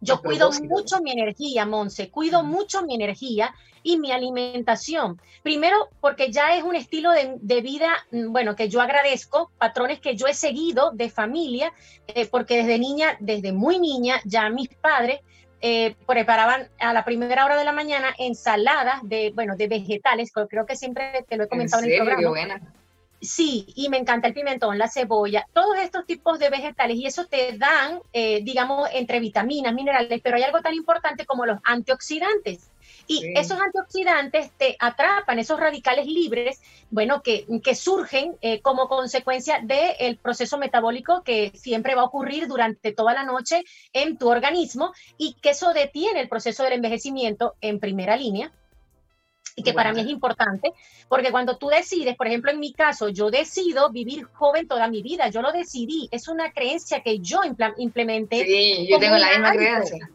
Yo 0.00 0.20
cuido 0.20 0.50
mucho 0.50 1.00
mi 1.00 1.12
energía, 1.12 1.64
Monse, 1.64 2.10
cuido 2.10 2.42
mucho 2.42 2.82
mi 2.82 2.96
energía 2.96 3.54
y 3.84 3.98
mi 3.98 4.10
alimentación. 4.10 5.20
Primero, 5.44 5.90
porque 6.00 6.32
ya 6.32 6.56
es 6.56 6.64
un 6.64 6.74
estilo 6.74 7.12
de, 7.12 7.60
vida, 7.60 7.90
mm, 8.10 8.32
bueno, 8.32 8.56
que 8.56 8.68
yo 8.68 8.80
agradezco, 8.80 9.52
patrones 9.58 10.00
que 10.00 10.16
yo 10.16 10.26
he 10.26 10.34
seguido 10.34 10.90
de 10.90 11.10
familia, 11.10 11.72
eh, 12.08 12.26
porque 12.26 12.56
desde 12.56 12.80
niña, 12.80 13.16
desde 13.20 13.52
muy 13.52 13.78
niña, 13.78 14.20
ya 14.24 14.48
mis 14.48 14.68
padres 14.70 15.20
eh, 15.60 15.94
preparaban 16.06 16.68
a 16.80 16.92
la 16.92 17.04
primera 17.04 17.44
hora 17.44 17.56
de 17.56 17.64
la 17.64 17.72
mañana 17.72 18.12
ensaladas 18.18 19.00
de, 19.02 19.30
bueno, 19.34 19.54
de 19.56 19.68
vegetales, 19.68 20.32
creo 20.48 20.66
que 20.66 20.76
siempre 20.76 21.24
te 21.28 21.36
lo 21.36 21.44
he 21.44 21.48
comentado 21.48 21.84
en, 21.84 21.92
el 21.92 22.04
programa. 22.04 22.60
Sí, 23.20 23.66
y 23.74 23.88
me 23.88 23.96
encanta 23.96 24.28
el 24.28 24.34
pimentón, 24.34 24.76
la 24.76 24.88
cebolla, 24.88 25.46
todos 25.54 25.78
estos 25.78 26.04
tipos 26.04 26.38
de 26.38 26.50
vegetales 26.50 26.96
y 26.96 27.06
eso 27.06 27.24
te 27.26 27.56
dan, 27.56 28.00
eh, 28.12 28.40
digamos, 28.42 28.88
entre 28.92 29.20
vitaminas, 29.20 29.72
minerales, 29.72 30.20
pero 30.22 30.36
hay 30.36 30.42
algo 30.42 30.60
tan 30.60 30.74
importante 30.74 31.24
como 31.24 31.46
los 31.46 31.58
antioxidantes. 31.64 32.70
Y 33.06 33.38
esos 33.38 33.60
antioxidantes 33.60 34.50
te 34.56 34.76
atrapan, 34.78 35.38
esos 35.38 35.60
radicales 35.60 36.06
libres, 36.06 36.60
bueno, 36.90 37.22
que, 37.22 37.46
que 37.62 37.74
surgen 37.74 38.36
eh, 38.40 38.60
como 38.60 38.88
consecuencia 38.88 39.60
del 39.62 40.16
proceso 40.16 40.58
metabólico 40.58 41.22
que 41.22 41.52
siempre 41.54 41.94
va 41.94 42.02
a 42.02 42.06
ocurrir 42.06 42.46
durante 42.46 42.92
toda 42.92 43.14
la 43.14 43.24
noche 43.24 43.64
en 43.92 44.16
tu 44.16 44.28
organismo 44.28 44.92
y 45.18 45.34
que 45.34 45.50
eso 45.50 45.72
detiene 45.72 46.20
el 46.20 46.28
proceso 46.28 46.62
del 46.62 46.74
envejecimiento 46.74 47.54
en 47.60 47.80
primera 47.80 48.16
línea 48.16 48.52
y 49.56 49.62
que 49.62 49.72
para 49.72 49.92
mí 49.92 50.00
es 50.00 50.08
importante, 50.08 50.72
porque 51.08 51.30
cuando 51.30 51.56
tú 51.58 51.68
decides, 51.68 52.16
por 52.16 52.26
ejemplo, 52.26 52.50
en 52.50 52.58
mi 52.58 52.72
caso, 52.72 53.08
yo 53.08 53.30
decido 53.30 53.90
vivir 53.90 54.24
joven 54.24 54.66
toda 54.66 54.88
mi 54.88 55.02
vida, 55.02 55.28
yo 55.28 55.42
lo 55.42 55.52
decidí, 55.52 56.08
es 56.10 56.28
una 56.28 56.52
creencia 56.52 57.02
que 57.02 57.20
yo 57.20 57.40
implementé. 57.76 58.44
Sí, 58.44 58.88
yo 58.90 58.98
tengo 58.98 59.16
la 59.16 59.30
misma 59.30 59.52
creencia. 59.52 60.10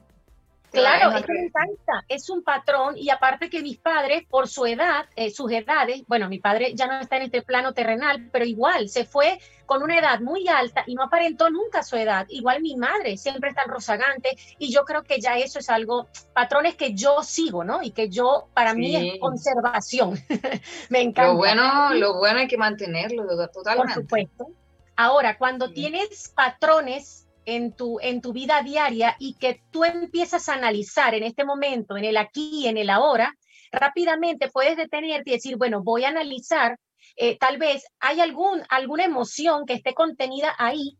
Claro, 0.71 1.15
es 1.17 1.25
que 1.25 1.33
me 1.33 1.45
encanta, 1.45 2.05
es 2.07 2.29
un 2.29 2.43
patrón 2.43 2.97
y 2.97 3.09
aparte 3.09 3.49
que 3.49 3.61
mis 3.61 3.77
padres, 3.77 4.23
por 4.29 4.47
su 4.47 4.65
edad, 4.65 5.05
eh, 5.15 5.31
sus 5.31 5.51
edades, 5.51 6.03
bueno, 6.07 6.29
mi 6.29 6.39
padre 6.39 6.73
ya 6.75 6.87
no 6.87 6.99
está 6.99 7.17
en 7.17 7.23
este 7.23 7.41
plano 7.41 7.73
terrenal, 7.73 8.29
pero 8.31 8.45
igual 8.45 8.89
se 8.89 9.05
fue 9.05 9.39
con 9.65 9.83
una 9.83 9.99
edad 9.99 10.19
muy 10.19 10.47
alta 10.47 10.83
y 10.87 10.95
no 10.95 11.03
aparentó 11.03 11.49
nunca 11.49 11.83
su 11.83 11.95
edad. 11.95 12.25
Igual 12.29 12.61
mi 12.61 12.75
madre 12.75 13.17
siempre 13.17 13.49
está 13.49 13.63
rozagante 13.65 14.29
y 14.57 14.71
yo 14.71 14.83
creo 14.83 15.03
que 15.03 15.19
ya 15.19 15.37
eso 15.37 15.59
es 15.59 15.69
algo, 15.69 16.07
patrones 16.33 16.75
que 16.75 16.93
yo 16.93 17.21
sigo, 17.23 17.63
¿no? 17.63 17.81
Y 17.83 17.91
que 17.91 18.09
yo, 18.09 18.49
para 18.53 18.73
mí 18.73 18.95
es 18.95 19.19
conservación. 19.19 20.19
me 20.89 21.01
encanta. 21.01 21.33
Lo 21.33 21.37
bueno, 21.37 21.93
lo 21.93 22.17
bueno 22.17 22.39
hay 22.39 22.47
que 22.47 22.57
mantenerlo 22.57 23.25
totalmente. 23.49 23.93
Por 23.93 24.03
supuesto. 24.03 24.47
Ahora, 24.95 25.37
cuando 25.37 25.71
tienes 25.71 26.29
patrones 26.35 27.28
en 27.55 27.73
tu, 27.73 27.99
en 28.01 28.21
tu 28.21 28.33
vida 28.33 28.61
diaria 28.61 29.15
y 29.19 29.33
que 29.33 29.61
tú 29.71 29.83
empiezas 29.83 30.49
a 30.49 30.53
analizar 30.53 31.13
en 31.15 31.23
este 31.23 31.45
momento, 31.45 31.97
en 31.97 32.05
el 32.05 32.17
aquí, 32.17 32.67
en 32.67 32.77
el 32.77 32.89
ahora, 32.89 33.35
rápidamente 33.71 34.49
puedes 34.49 34.77
detenerte 34.77 35.31
y 35.31 35.33
decir, 35.33 35.57
bueno, 35.57 35.81
voy 35.83 36.03
a 36.03 36.09
analizar, 36.09 36.79
eh, 37.15 37.37
tal 37.37 37.57
vez 37.57 37.83
hay 37.99 38.19
algún, 38.19 38.61
alguna 38.69 39.05
emoción 39.05 39.65
que 39.65 39.73
esté 39.73 39.93
contenida 39.93 40.53
ahí. 40.57 40.97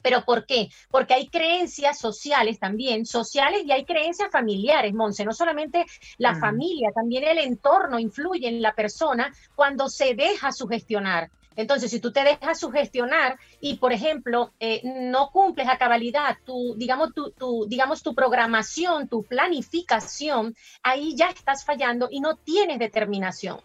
¿Pero 0.00 0.24
por 0.24 0.46
qué? 0.46 0.68
Porque 0.90 1.14
hay 1.14 1.26
creencias 1.26 1.98
sociales 1.98 2.60
también, 2.60 3.04
sociales 3.04 3.62
y 3.64 3.72
hay 3.72 3.84
creencias 3.84 4.30
familiares, 4.30 4.94
Monse. 4.94 5.24
No 5.24 5.32
solamente 5.32 5.84
la 6.18 6.34
mm. 6.34 6.40
familia, 6.40 6.90
también 6.94 7.24
el 7.24 7.38
entorno 7.38 7.98
influye 7.98 8.48
en 8.48 8.62
la 8.62 8.74
persona 8.74 9.32
cuando 9.56 9.88
se 9.88 10.14
deja 10.14 10.52
sugestionar. 10.52 11.30
Entonces, 11.58 11.90
si 11.90 11.98
tú 11.98 12.12
te 12.12 12.22
dejas 12.22 12.60
sugestionar 12.60 13.36
y, 13.60 13.78
por 13.78 13.92
ejemplo, 13.92 14.52
eh, 14.60 14.80
no 14.84 15.30
cumples 15.32 15.66
a 15.68 15.76
cabalidad 15.76 16.36
tu, 16.46 16.76
digamos, 16.76 17.10
tu, 17.12 17.66
digamos, 17.66 18.00
tu 18.04 18.14
programación, 18.14 19.08
tu 19.08 19.24
planificación, 19.24 20.54
ahí 20.84 21.16
ya 21.16 21.30
estás 21.30 21.64
fallando 21.64 22.06
y 22.12 22.20
no 22.20 22.36
tienes 22.36 22.78
determinación. 22.78 23.60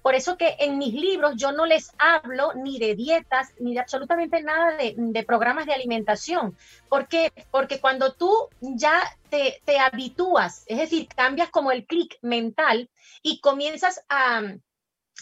Por 0.00 0.14
eso 0.14 0.38
que 0.38 0.56
en 0.60 0.78
mis 0.78 0.94
libros 0.94 1.34
yo 1.36 1.52
no 1.52 1.66
les 1.66 1.90
hablo 1.98 2.54
ni 2.54 2.78
de 2.78 2.94
dietas, 2.94 3.52
ni 3.60 3.74
de 3.74 3.80
absolutamente 3.80 4.42
nada 4.42 4.74
de, 4.78 4.94
de 4.96 5.22
programas 5.22 5.66
de 5.66 5.74
alimentación. 5.74 6.56
¿Por 6.88 7.06
qué? 7.06 7.34
Porque 7.50 7.80
cuando 7.80 8.14
tú 8.14 8.32
ya 8.62 9.02
te, 9.28 9.60
te 9.66 9.78
habitúas, 9.78 10.64
es 10.68 10.78
decir, 10.78 11.06
cambias 11.08 11.50
como 11.50 11.70
el 11.70 11.84
clic 11.84 12.16
mental 12.22 12.88
y 13.22 13.40
comienzas 13.40 14.06
a, 14.08 14.40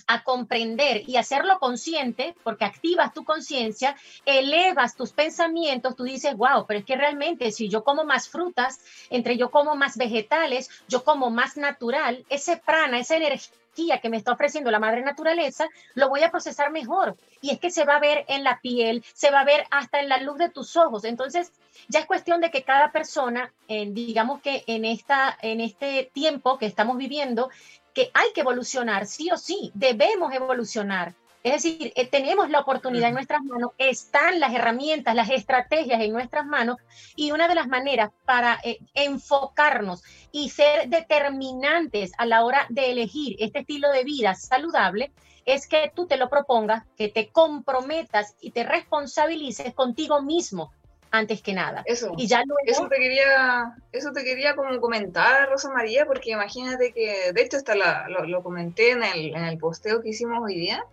a 0.07 0.23
comprender 0.23 1.09
y 1.09 1.17
hacerlo 1.17 1.59
consciente, 1.59 2.35
porque 2.43 2.65
activas 2.65 3.15
tu 3.15 3.25
conciencia, 3.25 3.97
elevas 4.25 4.97
tus 4.97 5.13
pensamientos, 5.13 5.97
tú 5.97 6.05
dices, 6.05 6.37
wow, 6.37 6.67
pero 6.67 6.81
es 6.81 6.87
que 6.87 6.97
realmente 6.97 7.53
si 7.53 7.69
yo 7.69 7.85
como 7.85 8.05
más 8.05 8.29
frutas, 8.29 8.81
entre 9.11 9.37
yo 9.37 9.51
como 9.51 9.75
más 9.77 9.97
vegetales, 9.97 10.71
yo 10.89 11.05
como 11.05 11.31
más 11.31 11.57
natural, 11.57 12.25
ese 12.29 12.57
prana, 12.57 12.99
esa 12.99 13.17
energía 13.17 14.01
que 14.01 14.09
me 14.09 14.17
está 14.17 14.33
ofreciendo 14.33 14.71
la 14.71 14.79
madre 14.79 15.03
naturaleza, 15.03 15.69
lo 15.95 16.09
voy 16.09 16.23
a 16.23 16.31
procesar 16.31 16.71
mejor. 16.71 17.17
Y 17.41 17.51
es 17.51 17.59
que 17.59 17.71
se 17.71 17.85
va 17.85 17.97
a 17.97 18.01
ver 18.01 18.25
en 18.29 18.45
la 18.45 18.61
piel, 18.61 19.05
se 19.15 19.31
va 19.31 19.41
a 19.41 19.45
ver 19.45 19.67
hasta 19.71 20.01
en 20.01 20.09
la 20.09 20.19
luz 20.19 20.39
de 20.39 20.49
tus 20.49 20.77
ojos. 20.77 21.05
Entonces, 21.05 21.53
ya 21.89 22.01
es 22.01 22.07
cuestión 22.07 22.41
de 22.41 22.51
que 22.51 22.63
cada 22.63 22.93
persona, 22.93 23.53
digamos 23.69 24.41
que 24.43 24.63
en, 24.67 24.85
esta, 24.85 25.37
en 25.43 25.61
este 25.61 26.09
tiempo 26.13 26.59
que 26.59 26.67
estamos 26.67 26.97
viviendo, 26.97 27.51
que 27.95 28.11
hay 28.13 28.33
que 28.35 28.41
evolucionar, 28.41 29.07
sí 29.07 29.31
o 29.31 29.37
sí, 29.37 29.71
debemos 29.75 30.33
evolucionar. 30.35 31.15
Es 31.45 31.63
decir, 31.63 31.93
eh, 31.95 32.07
tenemos 32.07 32.49
la 32.49 32.61
oportunidad 32.61 33.11
en 33.11 33.15
nuestras 33.15 33.43
manos, 33.43 33.73
están 33.77 34.41
las 34.41 34.55
herramientas, 34.55 35.15
las 35.15 35.29
estrategias 35.29 36.01
en 36.01 36.13
nuestras 36.13 36.47
manos 36.47 36.79
y 37.17 37.33
una 37.33 37.49
de 37.49 37.55
las 37.55 37.69
maneras 37.69 38.11
para 38.25 38.59
eh, 38.65 38.79
enfocarnos 38.95 40.03
y 40.33 40.49
ser 40.49 40.89
determinantes 40.89 42.13
a 42.17 42.25
la 42.25 42.45
hora 42.45 42.67
de 42.71 42.91
elegir 42.91 43.37
este 43.39 43.59
estilo 43.59 43.91
de 43.91 44.05
vida 44.05 44.35
saludable 44.35 45.13
es 45.45 45.67
que 45.67 45.93
tú 45.95 46.07
te 46.07 46.17
lo 46.17 46.31
propongas, 46.31 46.85
que 46.97 47.09
te 47.09 47.29
comprometas 47.29 48.35
y 48.41 48.51
te 48.51 48.65
responsabilices 48.65 49.75
contigo 49.75 50.23
mismo 50.23 50.73
antes 51.15 51.43
que 51.43 51.53
nada. 51.53 51.83
Eso, 51.87 52.13
y 52.17 52.27
ya 52.27 52.43
eso 52.67 52.89
te 52.89 52.97
quería, 52.97 53.77
eso 53.93 54.13
te 54.13 54.25
quería 54.25 54.57
como 54.57 54.81
comentar, 54.81 55.49
Rosa 55.49 55.71
María, 55.71 56.07
porque 56.07 56.31
imagínate 56.31 56.93
que, 56.93 57.33
de 57.33 57.43
hecho, 57.43 57.57
hasta 57.57 57.75
lo, 58.09 58.43
comenté 58.43 58.91
en 58.91 59.03
el, 59.03 59.35
en 59.35 59.45
el 59.45 59.59
posteo 59.59 60.03
que 60.03 60.09
hicimos 60.11 60.39
hoy 60.43 60.57
día, 60.57 60.85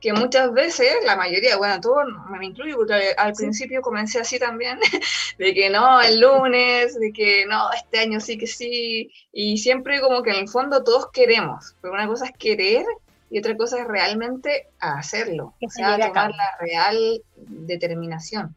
que 0.00 0.12
muchas 0.12 0.52
veces, 0.52 0.92
la 1.04 1.16
mayoría, 1.16 1.56
bueno, 1.56 1.80
todo 1.80 2.02
me 2.28 2.46
incluyo, 2.46 2.76
porque 2.76 3.14
al 3.16 3.32
principio 3.34 3.80
comencé 3.80 4.20
así 4.20 4.38
también, 4.38 4.78
de 5.38 5.54
que 5.54 5.70
no, 5.70 6.00
el 6.00 6.20
lunes, 6.20 6.98
de 6.98 7.12
que 7.12 7.46
no, 7.46 7.70
este 7.72 8.00
año 8.00 8.20
sí 8.20 8.36
que 8.36 8.46
sí, 8.48 9.12
y 9.32 9.58
siempre 9.58 10.00
como 10.00 10.22
que 10.22 10.30
en 10.30 10.36
el 10.36 10.48
fondo 10.48 10.82
todos 10.82 11.10
queremos, 11.12 11.76
pero 11.80 11.94
una 11.94 12.06
cosa 12.08 12.26
es 12.26 12.32
querer 12.36 12.84
y 13.30 13.38
otra 13.38 13.56
cosa 13.56 13.80
es 13.80 13.86
realmente 13.86 14.68
hacerlo, 14.80 15.54
o 15.60 15.70
sea, 15.70 15.98
tomar 15.98 16.30
la 16.30 16.56
real 16.60 17.22
determinación 17.36 18.56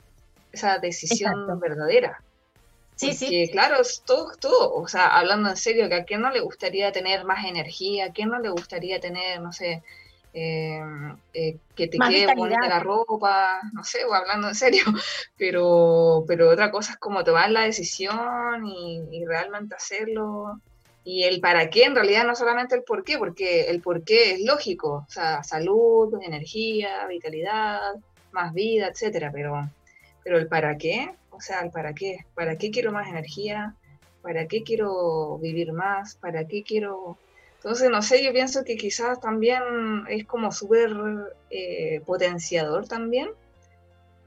esa 0.52 0.78
decisión 0.80 1.60
verdadera. 1.60 2.22
Sí, 2.96 3.14
sí. 3.14 3.50
Claro, 3.52 3.82
es 3.82 4.04
todo, 4.06 4.32
todo, 4.40 4.76
o 4.76 4.88
sea, 4.88 5.08
hablando 5.08 5.50
en 5.50 5.58
serio, 5.58 5.90
que 5.90 5.96
a 5.96 6.04
quién 6.04 6.22
no 6.22 6.30
le 6.30 6.40
gustaría 6.40 6.92
tener 6.92 7.26
más 7.26 7.46
energía, 7.46 8.06
a 8.06 8.12
quién 8.12 8.30
no 8.30 8.40
le 8.40 8.50
gustaría 8.50 9.00
tener, 9.00 9.42
no 9.42 9.52
sé, 9.52 9.82
eh, 10.34 10.80
eh, 11.34 11.58
que 11.76 11.88
te 11.88 11.98
quede 11.98 12.34
bonita 12.36 12.68
la 12.68 12.80
ropa, 12.80 13.60
no 13.74 13.84
sé, 13.84 14.06
o 14.06 14.14
hablando 14.14 14.50
en 14.50 14.56
serio, 14.56 14.84
pero, 15.38 16.24
pero 16.28 16.50
otra 16.50 16.72
cosa 16.72 16.94
es 16.94 17.00
como 17.00 17.24
tomar 17.24 17.50
la 17.52 17.62
decisión 17.62 18.66
y, 18.66 19.02
y, 19.12 19.26
realmente 19.26 19.76
hacerlo. 19.76 20.62
Y 21.04 21.24
el 21.24 21.42
para 21.42 21.70
qué, 21.72 21.86
en 21.86 21.96
realidad, 21.96 22.26
no 22.26 22.36
solamente 22.36 22.76
el 22.76 22.84
por 22.84 23.04
qué, 23.04 23.18
porque 23.18 23.70
el 23.70 23.82
por 23.82 24.04
qué 24.04 24.34
es 24.34 24.42
lógico, 24.42 25.06
o 25.08 25.12
sea, 25.12 25.44
salud, 25.44 26.14
energía, 26.22 27.08
vitalidad, 27.08 27.96
más 28.32 28.54
vida, 28.54 28.88
etcétera, 28.88 29.32
pero 29.34 29.68
pero 30.24 30.38
el 30.38 30.48
para 30.48 30.78
qué, 30.78 31.16
o 31.32 31.42
sea, 31.42 31.62
el 31.62 31.72
para 31.72 31.94
qué, 31.94 32.26
para 32.36 32.58
qué 32.58 32.72
quiero 32.72 32.92
más 32.92 33.08
energía, 33.08 33.76
para 34.22 34.48
qué 34.48 34.64
quiero 34.64 35.38
vivir 35.40 35.74
más, 35.74 36.16
para 36.16 36.48
qué 36.48 36.64
quiero... 36.64 37.18
Entonces, 37.58 37.90
no 37.92 38.02
sé, 38.02 38.24
yo 38.24 38.34
pienso 38.34 38.64
que 38.64 38.76
quizás 38.76 39.20
también 39.20 39.62
es 40.10 40.26
como 40.26 40.52
súper 40.52 40.92
eh, 41.52 42.02
potenciador 42.06 42.88
también 42.88 43.30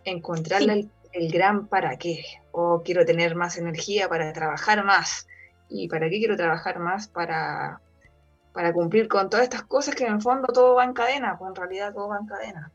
encontrarle 0.04 0.88
el, 1.12 1.32
gran 1.32 1.66
para 1.66 1.96
qué, 1.96 2.24
o 2.52 2.82
quiero 2.84 3.04
tener 3.04 3.34
más 3.34 3.56
energía 3.56 4.08
para 4.08 4.32
trabajar 4.32 4.84
más, 4.84 5.26
y 5.68 5.88
para 5.88 6.08
qué 6.08 6.18
quiero 6.18 6.36
trabajar 6.36 6.78
más 6.78 7.08
para, 7.08 7.80
para 8.52 8.72
cumplir 8.72 9.08
con 9.08 9.28
todas 9.28 9.44
estas 9.44 9.64
cosas 9.64 9.94
que 9.94 10.06
en 10.06 10.14
el 10.14 10.22
fondo 10.22 10.52
todo 10.52 10.74
va 10.74 10.84
en 10.84 10.92
cadena, 10.92 11.36
pues 11.38 11.48
en 11.48 11.56
realidad 11.56 11.92
todo 11.92 12.08
va 12.08 12.18
en 12.18 12.26
cadena. 12.26 12.72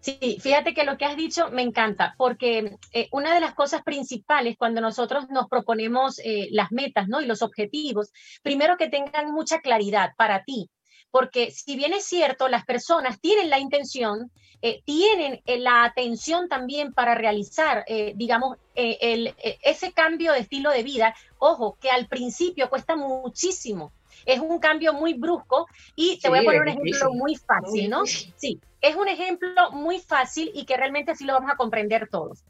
Sí, 0.00 0.38
fíjate 0.40 0.72
que 0.72 0.84
lo 0.84 0.96
que 0.96 1.04
has 1.04 1.16
dicho 1.16 1.50
me 1.50 1.60
encanta, 1.60 2.14
porque 2.16 2.76
eh, 2.92 3.08
una 3.12 3.34
de 3.34 3.40
las 3.40 3.54
cosas 3.54 3.82
principales 3.82 4.56
cuando 4.58 4.80
nosotros 4.80 5.28
nos 5.28 5.46
proponemos 5.46 6.18
eh, 6.24 6.48
las 6.52 6.72
metas 6.72 7.06
¿no? 7.08 7.20
y 7.20 7.26
los 7.26 7.42
objetivos, 7.42 8.10
primero 8.42 8.78
que 8.78 8.88
tengan 8.88 9.30
mucha 9.30 9.60
claridad 9.60 10.12
para 10.16 10.42
ti, 10.44 10.70
porque 11.10 11.50
si 11.50 11.76
bien 11.76 11.92
es 11.92 12.04
cierto, 12.04 12.48
las 12.48 12.64
personas 12.64 13.20
tienen 13.20 13.50
la 13.50 13.58
intención, 13.58 14.30
eh, 14.62 14.80
tienen 14.86 15.42
la 15.44 15.84
atención 15.84 16.48
también 16.48 16.94
para 16.94 17.14
realizar, 17.14 17.84
digamos, 18.14 18.58
el, 18.74 19.34
ese 19.62 19.92
cambio 19.92 20.32
de 20.32 20.40
estilo 20.40 20.70
de 20.70 20.82
vida, 20.82 21.14
ojo, 21.38 21.76
que 21.80 21.90
al 21.90 22.06
principio 22.06 22.70
cuesta 22.70 22.94
muchísimo, 22.94 23.92
es 24.24 24.38
un 24.38 24.60
cambio 24.60 24.92
muy 24.92 25.14
brusco 25.14 25.66
y 25.96 26.20
te 26.20 26.28
voy 26.28 26.38
a 26.38 26.42
poner 26.42 26.60
un 26.60 26.68
ejemplo 26.68 27.12
muy 27.12 27.34
fácil, 27.34 27.90
¿no? 27.90 28.06
Sí, 28.06 28.60
es 28.80 28.96
un 28.96 29.08
ejemplo 29.08 29.70
muy 29.72 29.98
fácil 29.98 30.50
y 30.54 30.64
que 30.64 30.76
realmente 30.76 31.12
así 31.12 31.24
lo 31.24 31.34
vamos 31.34 31.50
a 31.50 31.56
comprender 31.56 32.08
todos. 32.08 32.44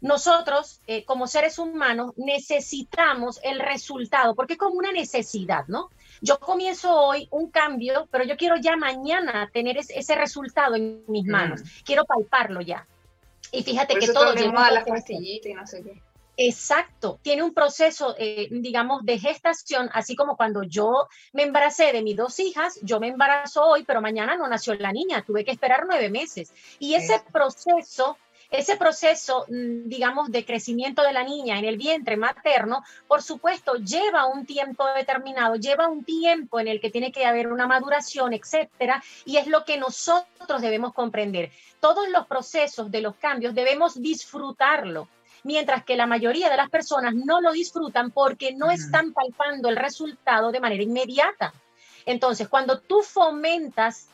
nosotros, 0.00 0.80
eh, 0.86 1.04
como 1.04 1.26
seres 1.26 1.58
humanos, 1.58 2.12
necesitamos 2.16 3.40
el 3.42 3.58
resultado, 3.58 4.34
porque 4.36 4.52
es 4.52 4.58
como 4.58 4.76
una 4.76 4.92
necesidad, 4.92 5.66
¿no? 5.66 5.90
Yo 6.20 6.38
comienzo 6.38 6.94
hoy 6.94 7.26
un 7.32 7.50
cambio, 7.50 8.06
pero 8.10 8.24
yo 8.24 8.36
quiero 8.36 8.56
ya 8.56 8.76
mañana 8.76 9.50
tener 9.52 9.76
ese, 9.78 10.14
resultado 10.14 10.76
en 10.76 11.02
mis 11.08 11.26
manos. 11.26 11.62
Mm. 11.62 11.66
Quiero 11.84 12.04
palparlo 12.04 12.60
ya. 12.60 12.86
Y 13.50 13.62
fíjate 13.62 13.96
que 13.96 14.08
todo 14.08 14.34
lleva 14.34 14.66
a 14.66 14.70
la 14.70 14.84
pastillita 14.84 15.48
y 15.48 15.54
no 15.54 15.66
sé 15.66 15.82
qué. 15.82 16.00
Exacto, 16.36 17.20
tiene 17.22 17.42
un 17.42 17.54
proceso, 17.54 18.16
eh, 18.18 18.48
digamos, 18.50 19.04
de 19.04 19.18
gestación, 19.18 19.88
así 19.92 20.16
como 20.16 20.36
cuando 20.36 20.64
yo 20.64 21.08
me 21.32 21.44
embaracé 21.44 21.92
de 21.92 22.02
mis 22.02 22.16
dos 22.16 22.40
hijas, 22.40 22.78
yo 22.82 22.98
me 22.98 23.08
embarazo 23.08 23.62
hoy, 23.62 23.84
pero 23.84 24.00
mañana 24.00 24.36
no 24.36 24.48
nació 24.48 24.74
la 24.74 24.92
niña, 24.92 25.22
tuve 25.24 25.44
que 25.44 25.52
esperar 25.52 25.84
nueve 25.86 26.10
meses. 26.10 26.52
Y 26.80 26.94
ese 26.94 27.22
proceso 27.32 28.16
ese 28.50 28.76
proceso, 28.76 29.46
mm, 29.48 29.88
digamos, 29.88 30.30
de 30.30 30.44
crecimiento 30.44 31.02
de 31.02 31.12
la 31.12 31.24
niña 31.24 31.58
en 31.58 31.64
el 31.64 31.76
vientre 31.76 32.16
materno, 32.16 32.84
por 33.08 33.20
supuesto, 33.20 33.74
lleva 33.74 34.26
un 34.26 34.46
tiempo 34.46 34.86
determinado, 34.94 35.56
lleva 35.56 35.88
un 35.88 36.04
tiempo 36.04 36.60
en 36.60 36.68
el 36.68 36.80
que 36.80 36.90
tiene 36.90 37.10
que 37.10 37.26
haber 37.26 37.48
una 37.48 37.66
maduración, 37.66 38.32
etcétera, 38.32 39.02
y 39.24 39.38
es 39.38 39.48
lo 39.48 39.64
que 39.64 39.76
nosotros 39.78 40.62
debemos 40.62 40.92
comprender. 40.94 41.50
Todos 41.80 42.08
los 42.10 42.26
procesos 42.26 42.92
de 42.92 43.00
los 43.00 43.16
cambios 43.16 43.54
debemos 43.54 44.00
disfrutarlo 44.00 45.08
mientras 45.44 45.84
que 45.84 45.96
la 45.96 46.06
mayoría 46.06 46.50
de 46.50 46.56
las 46.56 46.70
personas 46.70 47.14
no 47.14 47.40
lo 47.40 47.52
disfrutan 47.52 48.10
porque 48.10 48.52
no 48.52 48.70
están 48.70 49.12
palpando 49.12 49.68
el 49.68 49.76
resultado 49.76 50.50
de 50.50 50.60
manera 50.60 50.82
inmediata. 50.82 51.52
Entonces, 52.06 52.48
cuando 52.48 52.80
tú 52.80 53.02
fomentas 53.02 54.08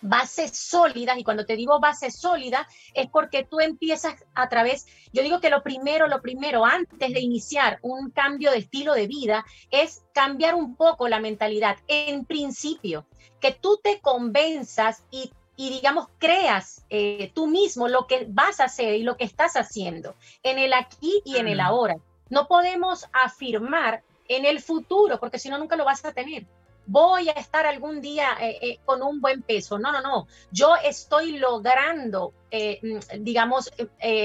bases 0.00 0.56
sólidas, 0.56 1.18
y 1.18 1.24
cuando 1.24 1.44
te 1.44 1.56
digo 1.56 1.80
bases 1.80 2.16
sólidas, 2.16 2.66
es 2.94 3.08
porque 3.08 3.44
tú 3.44 3.60
empiezas 3.60 4.24
a 4.34 4.48
través, 4.48 4.86
yo 5.12 5.22
digo 5.22 5.40
que 5.40 5.50
lo 5.50 5.62
primero, 5.62 6.06
lo 6.06 6.20
primero, 6.20 6.64
antes 6.64 7.12
de 7.12 7.20
iniciar 7.20 7.78
un 7.82 8.10
cambio 8.10 8.50
de 8.50 8.58
estilo 8.58 8.94
de 8.94 9.06
vida, 9.06 9.44
es 9.70 10.02
cambiar 10.12 10.54
un 10.54 10.76
poco 10.76 11.08
la 11.08 11.20
mentalidad. 11.20 11.76
En 11.88 12.24
principio, 12.24 13.06
que 13.40 13.52
tú 13.52 13.80
te 13.82 14.00
convenzas 14.00 15.04
y, 15.10 15.32
digamos, 15.58 16.06
creas 16.18 16.84
eh, 16.88 17.32
tú 17.34 17.48
mismo 17.48 17.88
lo 17.88 18.06
que 18.06 18.26
vas 18.28 18.60
a 18.60 18.64
hacer 18.64 18.94
y 18.94 19.02
lo 19.02 19.16
que 19.16 19.24
estás 19.24 19.56
haciendo 19.56 20.14
en 20.44 20.56
el 20.60 20.72
aquí 20.72 21.20
y 21.24 21.36
en 21.36 21.48
el 21.48 21.58
ahora. 21.58 21.96
No 22.30 22.46
podemos 22.46 23.06
afirmar 23.12 24.04
en 24.28 24.46
el 24.46 24.60
futuro, 24.60 25.18
porque 25.18 25.40
si 25.40 25.48
no, 25.50 25.58
nunca 25.58 25.74
lo 25.74 25.84
vas 25.84 26.04
a 26.04 26.12
tener 26.12 26.46
voy 26.90 27.28
a 27.28 27.32
estar 27.32 27.66
algún 27.66 28.00
día 28.00 28.38
eh, 28.40 28.58
eh, 28.62 28.78
con 28.86 29.02
un 29.02 29.20
buen 29.20 29.42
peso. 29.42 29.78
No, 29.78 29.92
no, 29.92 30.00
no. 30.00 30.26
Yo 30.50 30.74
estoy 30.82 31.36
logrando, 31.36 32.32
mm, 32.50 33.22
digamos, 33.22 33.70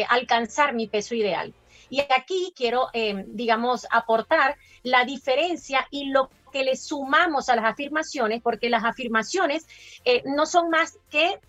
alcanzar 0.08 0.74
mi 0.74 0.88
peso 0.88 1.13
ideal. 1.13 1.54
Y 1.90 2.00
aquí 2.00 2.54
quiero, 2.56 2.88
digamos, 3.28 3.86
aportar 3.92 4.56
la 4.82 5.04
diferencia 5.04 5.86
y 5.92 6.06
lo 6.06 6.30
que 6.53 6.63
le 6.63 6.77
sumamos 6.77 7.50
a 7.50 7.57
las 7.57 7.65
afirmaciones, 7.65 8.41
porque 8.41 8.69
las 8.69 8.86
afirmaciones 8.86 9.65
no 10.24 10.45
son 10.45 10.69
más 10.69 10.98
que 11.10 11.39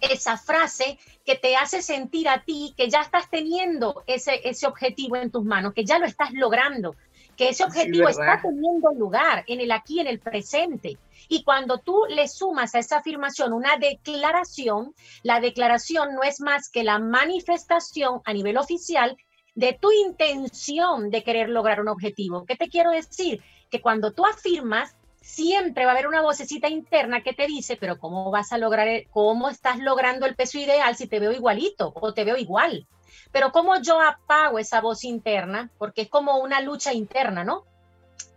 esa 0.00 0.36
frase 0.36 0.98
que 1.24 1.36
te 1.36 1.56
hace 1.56 1.82
sentir 1.82 2.28
a 2.28 2.44
ti 2.44 2.74
que 2.76 2.90
ya 2.90 3.00
estás 3.00 3.30
teniendo 3.30 4.02
ese, 4.06 4.40
ese 4.44 4.66
objetivo 4.66 5.16
en 5.16 5.30
tus 5.30 5.44
manos, 5.44 5.72
que 5.72 5.84
ya 5.84 5.98
lo 5.98 6.06
estás 6.06 6.32
logrando, 6.32 6.94
que 7.36 7.48
ese 7.48 7.64
objetivo 7.64 8.08
está 8.08 8.40
teniendo 8.42 8.92
lugar 8.92 9.44
en 9.46 9.60
el 9.60 9.72
aquí, 9.72 10.00
en 10.00 10.06
el 10.06 10.20
presente. 10.20 10.98
Y 11.28 11.42
cuando 11.42 11.78
tú 11.78 12.02
le 12.08 12.28
sumas 12.28 12.74
a 12.74 12.78
esa 12.78 12.98
afirmación 12.98 13.52
una 13.52 13.76
declaración, 13.78 14.94
la 15.22 15.40
declaración 15.40 16.14
no 16.14 16.22
es 16.22 16.40
más 16.40 16.68
que 16.68 16.84
la 16.84 16.98
manifestación 16.98 18.20
a 18.24 18.32
nivel 18.32 18.58
oficial 18.58 19.16
de 19.54 19.78
tu 19.80 19.92
intención 19.92 21.10
de 21.10 21.22
querer 21.22 21.48
lograr 21.48 21.80
un 21.80 21.88
objetivo. 21.88 22.44
¿Qué 22.44 22.56
te 22.56 22.68
quiero 22.68 22.90
decir? 22.90 23.42
Que 23.70 23.80
cuando 23.80 24.12
tú 24.12 24.26
afirmas, 24.26 24.96
siempre 25.20 25.84
va 25.84 25.92
a 25.92 25.94
haber 25.94 26.06
una 26.06 26.22
vocecita 26.22 26.68
interna 26.68 27.22
que 27.22 27.32
te 27.32 27.46
dice, 27.46 27.76
pero 27.76 27.98
¿cómo 27.98 28.30
vas 28.30 28.52
a 28.52 28.58
lograr, 28.58 28.88
cómo 29.10 29.48
estás 29.48 29.78
logrando 29.78 30.26
el 30.26 30.34
peso 30.34 30.58
ideal 30.58 30.96
si 30.96 31.06
te 31.06 31.18
veo 31.18 31.32
igualito 31.32 31.92
o 31.94 32.12
te 32.12 32.24
veo 32.24 32.36
igual? 32.36 32.86
Pero 33.32 33.50
¿cómo 33.50 33.80
yo 33.80 34.00
apago 34.00 34.58
esa 34.58 34.80
voz 34.80 35.04
interna? 35.04 35.70
Porque 35.78 36.02
es 36.02 36.08
como 36.08 36.38
una 36.38 36.60
lucha 36.60 36.92
interna, 36.92 37.42
¿no? 37.42 37.64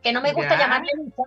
Que 0.01 0.11
no 0.11 0.21
me 0.21 0.33
gusta 0.33 0.57
llamarle 0.57 0.91
lucha, 0.95 1.23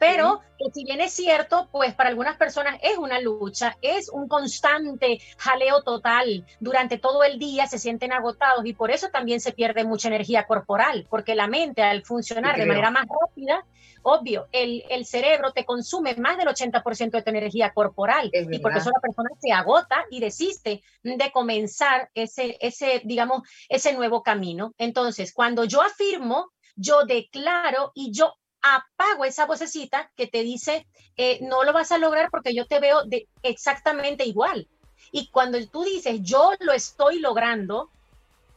pero 0.00 0.40
que 0.58 0.72
si 0.72 0.84
bien 0.84 1.02
es 1.02 1.12
cierto, 1.12 1.68
pues 1.70 1.92
para 1.92 2.08
algunas 2.08 2.38
personas 2.38 2.78
es 2.82 2.96
una 2.96 3.20
lucha, 3.20 3.76
es 3.82 4.08
un 4.08 4.28
constante 4.28 5.20
jaleo 5.36 5.82
total. 5.82 6.46
Durante 6.58 6.96
todo 6.96 7.22
el 7.22 7.38
día 7.38 7.66
se 7.66 7.78
sienten 7.78 8.10
agotados 8.10 8.64
y 8.64 8.72
por 8.72 8.90
eso 8.90 9.10
también 9.10 9.42
se 9.42 9.52
pierde 9.52 9.84
mucha 9.84 10.08
energía 10.08 10.46
corporal, 10.46 11.06
porque 11.10 11.34
la 11.34 11.48
mente 11.48 11.82
al 11.82 12.02
funcionar 12.02 12.56
de 12.56 12.64
manera 12.64 12.90
más 12.90 13.04
rápida, 13.06 13.66
obvio, 14.00 14.48
el, 14.52 14.84
el, 14.88 15.04
cerebro 15.04 15.52
te 15.52 15.66
consume 15.66 16.14
más 16.14 16.38
del 16.38 16.48
80% 16.48 17.10
de 17.10 17.22
tu 17.22 17.30
energía 17.30 17.74
corporal 17.74 18.30
y 18.32 18.58
por 18.58 18.74
eso 18.74 18.90
la 18.90 19.00
persona 19.00 19.28
se 19.38 19.52
agota 19.52 20.06
y 20.10 20.20
desiste 20.20 20.82
de 21.02 21.30
comenzar 21.30 22.08
ese, 22.14 22.56
ese, 22.62 23.02
digamos, 23.04 23.42
ese 23.68 23.92
nuevo 23.92 24.22
camino. 24.22 24.72
Entonces, 24.78 25.34
cuando 25.34 25.64
yo 25.64 25.82
afirmo, 25.82 26.52
yo 26.74 27.04
declaro 27.04 27.92
y 27.94 28.12
yo 28.12 28.32
apago 28.62 29.24
esa 29.24 29.46
vocecita 29.46 30.10
que 30.16 30.26
te 30.26 30.42
dice, 30.42 30.86
eh, 31.16 31.38
no 31.42 31.64
lo 31.64 31.72
vas 31.72 31.92
a 31.92 31.98
lograr 31.98 32.30
porque 32.30 32.54
yo 32.54 32.66
te 32.66 32.80
veo 32.80 33.04
de 33.04 33.28
exactamente 33.42 34.24
igual. 34.24 34.68
Y 35.12 35.28
cuando 35.28 35.58
tú 35.68 35.82
dices, 35.84 36.20
yo 36.22 36.52
lo 36.60 36.72
estoy 36.72 37.18
logrando, 37.18 37.90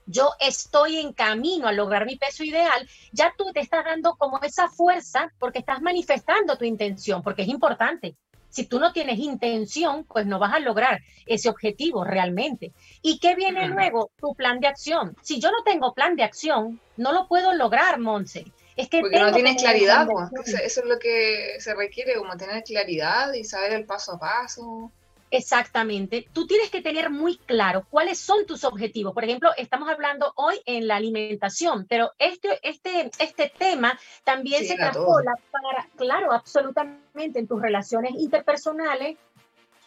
yo 0.06 0.32
estoy 0.40 0.98
en 0.98 1.14
camino 1.14 1.68
a 1.68 1.72
lograr 1.72 2.06
mi 2.06 2.18
peso 2.18 2.44
ideal, 2.44 2.88
ya 3.12 3.34
tú 3.38 3.52
te 3.54 3.62
estás 3.62 3.86
dando 3.86 4.16
como 4.16 4.40
esa 4.42 4.68
fuerza 4.70 5.32
porque 5.40 5.60
estás 5.60 5.82
manifestando 5.82 6.58
tu 6.58 6.66
intención, 6.66 7.24
porque 7.24 7.44
es 7.44 7.48
importante. 7.48 8.16
Si 8.50 8.68
tú 8.68 8.80
no 8.80 8.94
tienes 8.94 9.18
intención, 9.18 10.04
pues 10.04 10.28
no 10.28 10.38
vas 10.38 10.54
a 10.54 10.60
lograr 10.60 11.02
ese 11.26 11.50
objetivo 11.50 12.04
realmente. 12.04 12.72
¿Y 13.02 13.18
qué 13.18 13.34
viene 13.34 13.68
luego? 13.68 14.12
Tu 14.18 14.36
plan 14.36 14.60
de 14.60 14.68
acción. 14.68 15.16
Si 15.24 15.40
yo 15.40 15.50
no 15.50 15.64
tengo 15.64 15.96
plan 15.96 16.16
de 16.16 16.24
acción, 16.24 16.80
no 16.96 17.14
lo 17.14 17.28
puedo 17.28 17.54
lograr, 17.54 18.00
Monse. 18.00 18.46
Es 18.76 18.90
que 18.90 19.02
Porque 19.02 19.20
no 19.20 19.32
tienes 19.32 19.62
claridad, 19.62 20.08
pues. 20.08 20.54
eso 20.54 20.82
es 20.82 20.86
lo 20.86 20.98
que 20.98 21.58
se 21.60 21.76
requiere, 21.76 22.16
como 22.16 22.36
tener 22.38 22.64
claridad 22.64 23.34
y 23.34 23.44
saber 23.44 23.74
el 23.74 23.86
paso 23.86 24.14
a 24.14 24.20
paso. 24.20 24.92
Exactamente. 25.34 26.28
Tú 26.32 26.46
tienes 26.46 26.70
que 26.70 26.84
tener 26.84 27.10
muy 27.10 27.38
claro 27.38 27.88
cuáles 27.90 28.20
son 28.20 28.46
tus 28.46 28.64
objetivos. 28.64 29.16
Por 29.16 29.24
ejemplo, 29.24 29.50
estamos 29.58 29.90
hablando 29.90 30.32
hoy 30.36 30.62
en 30.68 30.88
la 30.88 30.96
alimentación, 30.96 31.88
pero 31.90 32.12
este, 32.20 32.60
este, 32.62 33.10
este 33.18 33.52
tema 33.58 34.00
también 34.24 34.64
se 34.64 34.76
traspola 34.76 35.34
para, 35.52 35.88
claro, 35.96 36.32
absolutamente 36.32 37.40
en 37.40 37.48
tus 37.48 37.60
relaciones 37.60 38.12
interpersonales. 38.16 39.18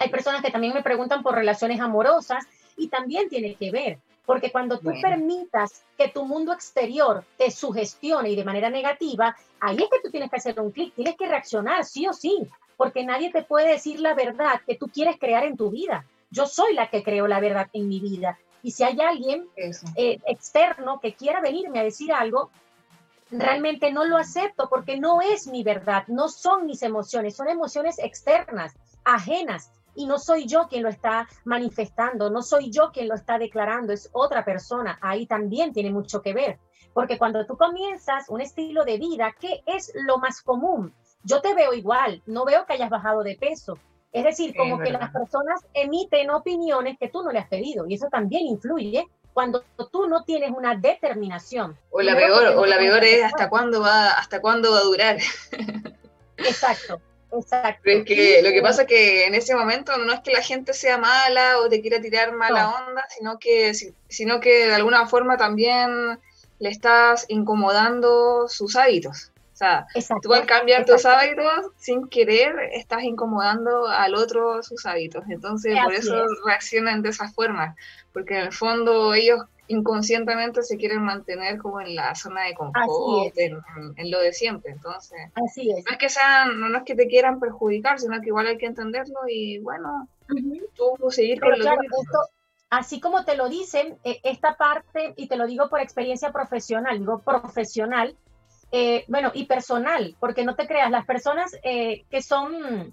Hay 0.00 0.08
personas 0.08 0.42
que 0.42 0.50
también 0.50 0.74
me 0.74 0.82
preguntan 0.82 1.22
por 1.22 1.36
relaciones 1.36 1.80
amorosas 1.80 2.44
y 2.76 2.88
también 2.88 3.28
tiene 3.28 3.54
que 3.54 3.70
ver. 3.70 3.98
Porque 4.26 4.50
cuando 4.50 4.78
tú 4.80 4.90
permitas 5.00 5.84
que 5.96 6.08
tu 6.08 6.24
mundo 6.24 6.52
exterior 6.52 7.24
te 7.38 7.50
sugestione 7.50 8.30
y 8.30 8.36
de 8.36 8.44
manera 8.44 8.68
negativa, 8.68 9.36
ahí 9.60 9.76
es 9.76 9.88
que 9.88 10.00
tú 10.02 10.10
tienes 10.10 10.30
que 10.30 10.36
hacer 10.36 10.60
un 10.60 10.72
clic, 10.72 10.92
tienes 10.94 11.16
que 11.16 11.28
reaccionar 11.28 11.84
sí 11.84 12.08
o 12.08 12.12
sí, 12.12 12.48
porque 12.76 13.04
nadie 13.04 13.30
te 13.30 13.42
puede 13.42 13.68
decir 13.68 14.00
la 14.00 14.14
verdad 14.14 14.60
que 14.66 14.74
tú 14.74 14.88
quieres 14.88 15.16
crear 15.18 15.44
en 15.44 15.56
tu 15.56 15.70
vida. 15.70 16.04
Yo 16.30 16.46
soy 16.46 16.74
la 16.74 16.90
que 16.90 17.04
creo 17.04 17.28
la 17.28 17.38
verdad 17.38 17.68
en 17.72 17.88
mi 17.88 18.00
vida. 18.00 18.36
Y 18.62 18.72
si 18.72 18.82
hay 18.82 19.00
alguien 19.00 19.46
eh, 19.56 20.18
externo 20.26 20.98
que 21.00 21.14
quiera 21.14 21.40
venirme 21.40 21.78
a 21.78 21.84
decir 21.84 22.12
algo, 22.12 22.50
realmente 23.30 23.92
no 23.92 24.04
lo 24.04 24.16
acepto 24.16 24.68
porque 24.68 24.98
no 24.98 25.20
es 25.20 25.46
mi 25.46 25.62
verdad, 25.62 26.04
no 26.08 26.28
son 26.28 26.66
mis 26.66 26.82
emociones, 26.82 27.36
son 27.36 27.48
emociones 27.48 27.98
externas, 28.00 28.74
ajenas 29.04 29.70
y 29.96 30.06
no 30.06 30.18
soy 30.18 30.46
yo 30.46 30.68
quien 30.68 30.82
lo 30.82 30.88
está 30.88 31.28
manifestando, 31.44 32.30
no 32.30 32.42
soy 32.42 32.70
yo 32.70 32.92
quien 32.92 33.08
lo 33.08 33.14
está 33.14 33.38
declarando, 33.38 33.92
es 33.92 34.08
otra 34.12 34.44
persona. 34.44 34.98
Ahí 35.00 35.26
también 35.26 35.72
tiene 35.72 35.90
mucho 35.90 36.22
que 36.22 36.34
ver, 36.34 36.58
porque 36.92 37.18
cuando 37.18 37.44
tú 37.46 37.56
comienzas 37.56 38.28
un 38.28 38.40
estilo 38.40 38.84
de 38.84 38.98
vida, 38.98 39.34
¿qué 39.40 39.62
es 39.66 39.92
lo 39.94 40.18
más 40.18 40.42
común? 40.42 40.94
Yo 41.24 41.40
te 41.40 41.54
veo 41.54 41.72
igual, 41.72 42.22
no 42.26 42.44
veo 42.44 42.66
que 42.66 42.74
hayas 42.74 42.90
bajado 42.90 43.22
de 43.22 43.36
peso. 43.36 43.78
Es 44.12 44.24
decir, 44.24 44.54
como 44.56 44.78
que 44.78 44.92
las 44.92 45.10
personas 45.10 45.60
emiten 45.74 46.30
opiniones 46.30 46.96
que 46.98 47.08
tú 47.08 47.22
no 47.22 47.32
le 47.32 47.38
has 47.38 47.48
pedido 47.48 47.86
y 47.86 47.94
eso 47.94 48.06
también 48.10 48.46
influye 48.46 49.06
cuando 49.34 49.62
tú 49.92 50.08
no 50.08 50.24
tienes 50.24 50.50
una 50.50 50.74
determinación. 50.74 51.78
O 51.90 52.00
la 52.00 52.16
peor, 52.16 52.56
o 52.56 52.64
la 52.64 52.78
peor 52.78 53.04
es 53.04 53.22
hasta 53.22 53.50
cuándo 53.50 53.82
va, 53.82 54.12
hasta 54.12 54.40
cuándo 54.40 54.72
va 54.72 54.78
a 54.78 54.84
durar. 54.84 55.18
Exacto. 56.38 57.02
Exacto. 57.32 57.80
Pero 57.82 57.98
es 58.00 58.04
que 58.04 58.40
lo 58.42 58.50
que 58.50 58.62
pasa 58.62 58.82
es 58.82 58.88
que 58.88 59.26
en 59.26 59.34
ese 59.34 59.54
momento 59.54 59.96
no 59.98 60.12
es 60.12 60.20
que 60.20 60.32
la 60.32 60.42
gente 60.42 60.72
sea 60.72 60.98
mala 60.98 61.58
o 61.58 61.68
te 61.68 61.80
quiera 61.80 62.00
tirar 62.00 62.32
mala 62.32 62.70
onda, 62.86 63.04
sino 63.16 63.38
que, 63.38 63.72
sino 64.08 64.40
que 64.40 64.66
de 64.68 64.74
alguna 64.74 65.06
forma 65.06 65.36
también 65.36 66.18
le 66.58 66.68
estás 66.68 67.26
incomodando 67.28 68.48
sus 68.48 68.76
hábitos. 68.76 69.32
O 69.52 69.58
sea, 69.58 69.86
tú 70.20 70.34
al 70.34 70.44
cambiar 70.44 70.84
tus 70.84 71.06
hábitos, 71.06 71.72
sin 71.78 72.08
querer, 72.08 72.54
estás 72.74 73.04
incomodando 73.04 73.88
al 73.88 74.14
otro 74.14 74.62
sus 74.62 74.84
hábitos. 74.84 75.24
Entonces, 75.30 75.74
por 75.82 75.94
eso 75.94 76.26
reaccionan 76.44 77.00
de 77.00 77.08
esa 77.08 77.30
forma, 77.30 77.74
porque 78.12 78.34
en 78.34 78.44
el 78.44 78.52
fondo 78.52 79.14
ellos 79.14 79.40
inconscientemente 79.68 80.62
se 80.62 80.76
quieren 80.76 81.02
mantener 81.02 81.58
como 81.58 81.80
en 81.80 81.94
la 81.94 82.14
zona 82.14 82.44
de 82.44 82.54
confort, 82.54 83.36
en, 83.36 83.60
en, 83.96 84.10
lo 84.10 84.20
de 84.20 84.32
siempre. 84.32 84.72
Entonces, 84.72 85.18
Así 85.34 85.70
es. 85.70 85.84
no 85.84 85.92
es 85.92 85.98
que 85.98 86.08
sean, 86.08 86.60
no 86.60 86.78
es 86.78 86.84
que 86.84 86.94
te 86.94 87.08
quieran 87.08 87.40
perjudicar, 87.40 87.98
sino 87.98 88.20
que 88.20 88.28
igual 88.28 88.46
hay 88.46 88.58
que 88.58 88.66
entenderlo 88.66 89.20
y 89.28 89.58
bueno, 89.58 90.08
tú 90.74 91.10
seguir 91.10 91.40
con 91.40 91.50
lo 91.50 91.56
claro, 91.56 91.80
así 92.70 93.00
como 93.00 93.24
te 93.24 93.36
lo 93.36 93.48
dicen, 93.48 93.98
eh, 94.04 94.20
esta 94.22 94.56
parte, 94.56 95.14
y 95.16 95.28
te 95.28 95.36
lo 95.36 95.46
digo 95.46 95.68
por 95.68 95.80
experiencia 95.80 96.32
profesional, 96.32 96.98
digo 96.98 97.20
profesional, 97.20 98.16
eh, 98.72 99.04
bueno, 99.08 99.30
y 99.34 99.46
personal, 99.46 100.16
porque 100.18 100.44
no 100.44 100.56
te 100.56 100.66
creas, 100.66 100.90
las 100.90 101.06
personas 101.06 101.56
eh, 101.62 102.04
que 102.10 102.22
son 102.22 102.92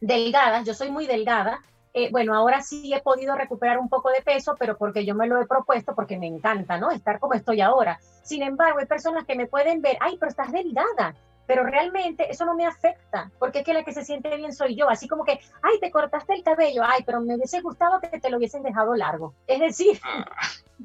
delgadas, 0.00 0.66
yo 0.66 0.74
soy 0.74 0.90
muy 0.90 1.06
delgada, 1.06 1.62
bueno, 2.10 2.34
ahora 2.34 2.62
sí 2.62 2.92
he 2.92 3.00
podido 3.00 3.34
recuperar 3.34 3.78
un 3.78 3.88
poco 3.88 4.10
de 4.10 4.22
peso, 4.22 4.54
pero 4.58 4.76
porque 4.76 5.04
yo 5.04 5.14
me 5.14 5.26
lo 5.26 5.40
he 5.40 5.46
propuesto, 5.46 5.94
porque 5.94 6.18
me 6.18 6.26
encanta, 6.26 6.78
¿no? 6.78 6.90
Estar 6.90 7.18
como 7.18 7.34
estoy 7.34 7.60
ahora. 7.60 7.98
Sin 8.22 8.42
embargo, 8.42 8.78
hay 8.78 8.86
personas 8.86 9.24
que 9.24 9.34
me 9.34 9.46
pueden 9.46 9.80
ver, 9.82 9.96
ay, 10.00 10.16
pero 10.18 10.30
estás 10.30 10.52
delgada, 10.52 11.14
pero 11.48 11.64
realmente 11.64 12.30
eso 12.30 12.44
no 12.44 12.54
me 12.54 12.66
afecta, 12.66 13.32
porque 13.38 13.60
es 13.60 13.64
que 13.64 13.72
la 13.72 13.82
que 13.82 13.94
se 13.94 14.04
siente 14.04 14.36
bien 14.36 14.52
soy 14.52 14.76
yo, 14.76 14.90
así 14.90 15.08
como 15.08 15.24
que, 15.24 15.40
ay, 15.62 15.80
te 15.80 15.90
cortaste 15.90 16.34
el 16.34 16.42
cabello, 16.42 16.82
ay, 16.84 17.02
pero 17.06 17.22
me 17.22 17.34
hubiese 17.34 17.62
gustado 17.62 18.00
que 18.00 18.20
te 18.20 18.28
lo 18.28 18.36
hubiesen 18.36 18.62
dejado 18.62 18.94
largo. 18.94 19.34
Es 19.46 19.58
decir, 19.58 19.98
ah. 20.04 20.26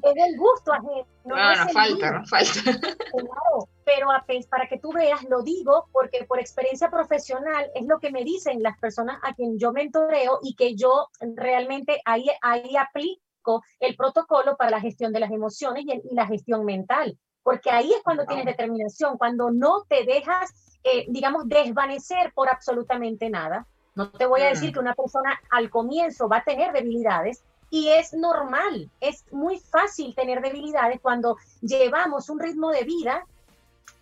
es 0.02 0.14
el 0.16 0.38
gusto 0.38 0.72
ajeno. 0.72 1.06
No, 1.24 1.36
no, 1.36 1.68
falta, 1.68 2.12
no 2.12 2.26
falta. 2.26 2.60
Claro, 2.62 3.68
pero 3.84 4.08
para 4.48 4.66
que 4.66 4.78
tú 4.78 4.90
veas, 4.90 5.22
lo 5.24 5.42
digo 5.42 5.86
porque 5.92 6.24
por 6.24 6.40
experiencia 6.40 6.90
profesional 6.90 7.70
es 7.74 7.86
lo 7.86 7.98
que 7.98 8.10
me 8.10 8.24
dicen 8.24 8.62
las 8.62 8.78
personas 8.78 9.20
a 9.22 9.34
quien 9.34 9.58
yo 9.58 9.70
mentoreo 9.70 10.38
y 10.42 10.54
que 10.56 10.76
yo 10.76 11.08
realmente 11.20 12.00
ahí, 12.06 12.26
ahí 12.40 12.74
aplico 12.78 13.62
el 13.80 13.96
protocolo 13.96 14.56
para 14.56 14.70
la 14.70 14.80
gestión 14.80 15.12
de 15.12 15.20
las 15.20 15.30
emociones 15.30 15.84
y, 15.86 15.92
y 15.92 16.14
la 16.14 16.26
gestión 16.26 16.64
mental 16.64 17.18
porque 17.44 17.70
ahí 17.70 17.92
es 17.92 18.02
cuando 18.02 18.24
tienes 18.24 18.46
determinación, 18.46 19.18
cuando 19.18 19.50
no 19.52 19.84
te 19.86 20.04
dejas, 20.04 20.52
eh, 20.82 21.04
digamos, 21.08 21.46
desvanecer 21.46 22.32
por 22.34 22.48
absolutamente 22.48 23.30
nada. 23.30 23.66
No 23.94 24.10
te 24.10 24.26
voy 24.26 24.40
a 24.40 24.48
decir 24.48 24.70
mm. 24.70 24.72
que 24.72 24.78
una 24.80 24.94
persona 24.94 25.40
al 25.50 25.70
comienzo 25.70 26.28
va 26.28 26.38
a 26.38 26.44
tener 26.44 26.72
debilidades 26.72 27.44
y 27.70 27.88
es 27.88 28.12
normal, 28.14 28.90
es 29.00 29.24
muy 29.32 29.58
fácil 29.58 30.14
tener 30.14 30.40
debilidades 30.40 31.00
cuando 31.00 31.36
llevamos 31.60 32.28
un 32.30 32.40
ritmo 32.40 32.70
de 32.70 32.84
vida 32.84 33.26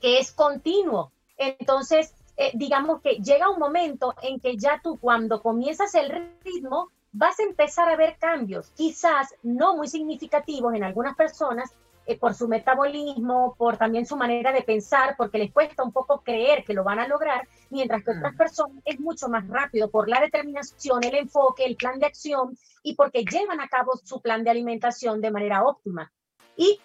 que 0.00 0.18
es 0.18 0.32
continuo. 0.32 1.10
Entonces, 1.36 2.14
eh, 2.36 2.52
digamos 2.54 3.00
que 3.00 3.16
llega 3.16 3.50
un 3.50 3.58
momento 3.58 4.14
en 4.22 4.40
que 4.40 4.56
ya 4.56 4.80
tú 4.82 4.98
cuando 4.98 5.42
comienzas 5.42 5.94
el 5.94 6.30
ritmo 6.44 6.90
vas 7.12 7.38
a 7.40 7.42
empezar 7.42 7.88
a 7.88 7.96
ver 7.96 8.16
cambios, 8.18 8.70
quizás 8.76 9.34
no 9.42 9.76
muy 9.76 9.88
significativos 9.88 10.74
en 10.74 10.84
algunas 10.84 11.16
personas, 11.16 11.72
eh, 12.06 12.18
por 12.18 12.34
su 12.34 12.48
metabolismo, 12.48 13.54
por 13.56 13.76
también 13.76 14.06
su 14.06 14.16
manera 14.16 14.52
de 14.52 14.62
pensar, 14.62 15.14
porque 15.16 15.38
les 15.38 15.52
cuesta 15.52 15.82
un 15.84 15.92
poco 15.92 16.22
creer 16.22 16.64
que 16.64 16.74
lo 16.74 16.82
van 16.82 16.98
a 16.98 17.06
lograr, 17.06 17.48
mientras 17.70 18.02
que 18.02 18.10
otras 18.10 18.34
personas 18.34 18.82
es 18.84 18.98
mucho 18.98 19.28
más 19.28 19.46
rápido 19.48 19.90
por 19.90 20.08
la 20.08 20.20
determinación, 20.20 21.04
el 21.04 21.14
enfoque, 21.14 21.64
el 21.64 21.76
plan 21.76 21.98
de 21.98 22.06
acción 22.06 22.56
y 22.82 22.94
porque 22.94 23.24
llevan 23.24 23.60
a 23.60 23.68
cabo 23.68 23.92
su 24.02 24.20
plan 24.20 24.42
de 24.42 24.50
alimentación 24.50 25.20
de 25.20 25.30
manera 25.30 25.64
óptima. 25.64 26.12
Y 26.56 26.80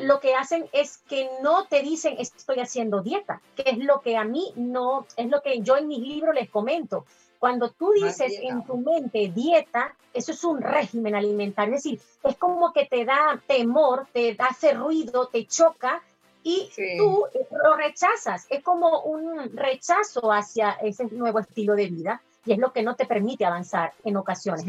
lo 0.00 0.20
que 0.20 0.34
hacen 0.34 0.66
es 0.72 0.98
que 0.98 1.28
no 1.42 1.66
te 1.66 1.82
dicen 1.82 2.16
estoy 2.18 2.60
haciendo 2.60 3.02
dieta, 3.02 3.42
que 3.54 3.64
es 3.66 3.78
lo 3.78 4.00
que 4.00 4.16
a 4.16 4.24
mí 4.24 4.52
no, 4.56 5.06
es 5.16 5.28
lo 5.28 5.40
que 5.42 5.60
yo 5.60 5.76
en 5.76 5.88
mis 5.88 6.00
libros 6.00 6.34
les 6.34 6.50
comento. 6.50 7.04
Cuando 7.44 7.68
tú 7.68 7.92
dices 7.92 8.38
en 8.40 8.64
tu 8.64 8.78
mente 8.78 9.28
dieta, 9.28 9.94
eso 10.14 10.32
es 10.32 10.42
un 10.44 10.62
régimen 10.62 11.14
alimentario, 11.14 11.74
es 11.74 11.84
decir, 11.84 12.00
es 12.22 12.38
como 12.38 12.72
que 12.72 12.86
te 12.86 13.04
da 13.04 13.38
temor, 13.46 14.06
te 14.14 14.34
hace 14.38 14.72
ruido, 14.72 15.26
te 15.26 15.44
choca 15.44 16.00
y 16.42 16.70
tú 16.96 17.26
lo 17.62 17.76
rechazas. 17.76 18.46
Es 18.48 18.62
como 18.62 19.02
un 19.02 19.54
rechazo 19.54 20.32
hacia 20.32 20.70
ese 20.70 21.04
nuevo 21.08 21.38
estilo 21.38 21.74
de 21.74 21.88
vida 21.88 22.22
y 22.46 22.52
es 22.52 22.58
lo 22.58 22.72
que 22.72 22.82
no 22.82 22.96
te 22.96 23.04
permite 23.04 23.44
avanzar 23.44 23.92
en 24.04 24.16
ocasiones. 24.16 24.64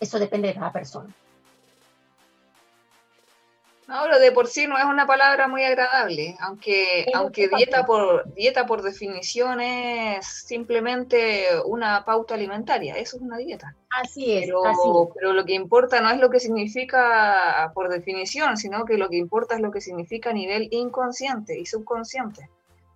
Eso 0.00 0.18
depende 0.18 0.48
de 0.48 0.54
cada 0.54 0.72
persona. 0.72 1.14
Ahora, 3.92 4.20
de 4.20 4.30
por 4.30 4.46
sí 4.46 4.68
no 4.68 4.78
es 4.78 4.84
una 4.84 5.04
palabra 5.04 5.48
muy 5.48 5.64
agradable, 5.64 6.36
aunque, 6.38 7.06
aunque 7.12 7.48
dieta 7.48 7.84
por, 7.84 8.32
dieta 8.34 8.64
por 8.64 8.82
definición 8.82 9.60
es 9.60 10.24
simplemente 10.26 11.48
una 11.64 12.04
pauta 12.04 12.34
alimentaria, 12.34 12.94
eso 12.94 13.16
es 13.16 13.22
una 13.22 13.36
dieta. 13.38 13.74
Así 13.90 14.38
es, 14.38 14.46
pero, 14.46 15.10
pero 15.12 15.32
lo 15.32 15.44
que 15.44 15.54
importa 15.54 16.00
no 16.00 16.08
es 16.08 16.20
lo 16.20 16.30
que 16.30 16.38
significa 16.38 17.72
por 17.74 17.88
definición, 17.88 18.56
sino 18.56 18.84
que 18.84 18.96
lo 18.96 19.08
que 19.08 19.16
importa 19.16 19.56
es 19.56 19.60
lo 19.60 19.72
que 19.72 19.80
significa 19.80 20.30
a 20.30 20.34
nivel 20.34 20.68
inconsciente 20.70 21.58
y 21.58 21.66
subconsciente, 21.66 22.48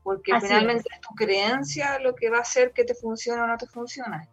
porque 0.04 0.38
finalmente 0.40 0.88
es. 0.94 1.00
tu 1.00 1.12
creencia 1.16 1.98
lo 1.98 2.14
que 2.14 2.30
va 2.30 2.38
a 2.38 2.42
hacer 2.42 2.70
que 2.70 2.84
te 2.84 2.94
funcione 2.94 3.42
o 3.42 3.48
no 3.48 3.56
te 3.56 3.66
funcione. 3.66 4.28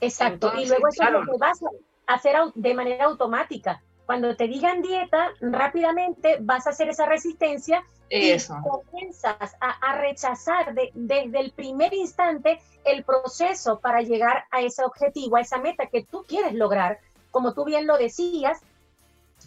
Exacto, 0.00 0.52
y 0.56 0.66
luego 0.66 0.86
eso 0.86 1.02
es 1.02 1.10
lo 1.10 1.24
que 1.24 1.38
vas 1.38 1.60
a 2.06 2.14
hacer 2.14 2.36
de 2.54 2.74
manera 2.74 3.06
automática 3.06 3.82
cuando 4.06 4.36
te 4.36 4.48
digan 4.48 4.82
dieta, 4.82 5.30
rápidamente 5.40 6.38
vas 6.40 6.66
a 6.66 6.70
hacer 6.70 6.88
esa 6.88 7.06
resistencia 7.06 7.84
y 8.10 8.36
comienzas 8.62 9.56
a, 9.60 9.96
rechazar 9.96 10.74
desde 10.74 11.40
el 11.40 11.52
primer 11.52 11.92
instante 11.94 12.60
el 12.84 13.02
proceso 13.02 13.80
para 13.80 14.02
llegar 14.02 14.44
a 14.50 14.60
ese 14.60 14.84
objetivo, 14.84 15.36
a 15.36 15.40
esa 15.40 15.58
meta 15.58 15.86
que 15.86 16.04
tú 16.04 16.24
quieres 16.28 16.52
lograr. 16.54 16.98
Como 17.30 17.54
tú 17.54 17.64
bien 17.64 17.86
lo 17.86 17.96
decías, 17.96 18.60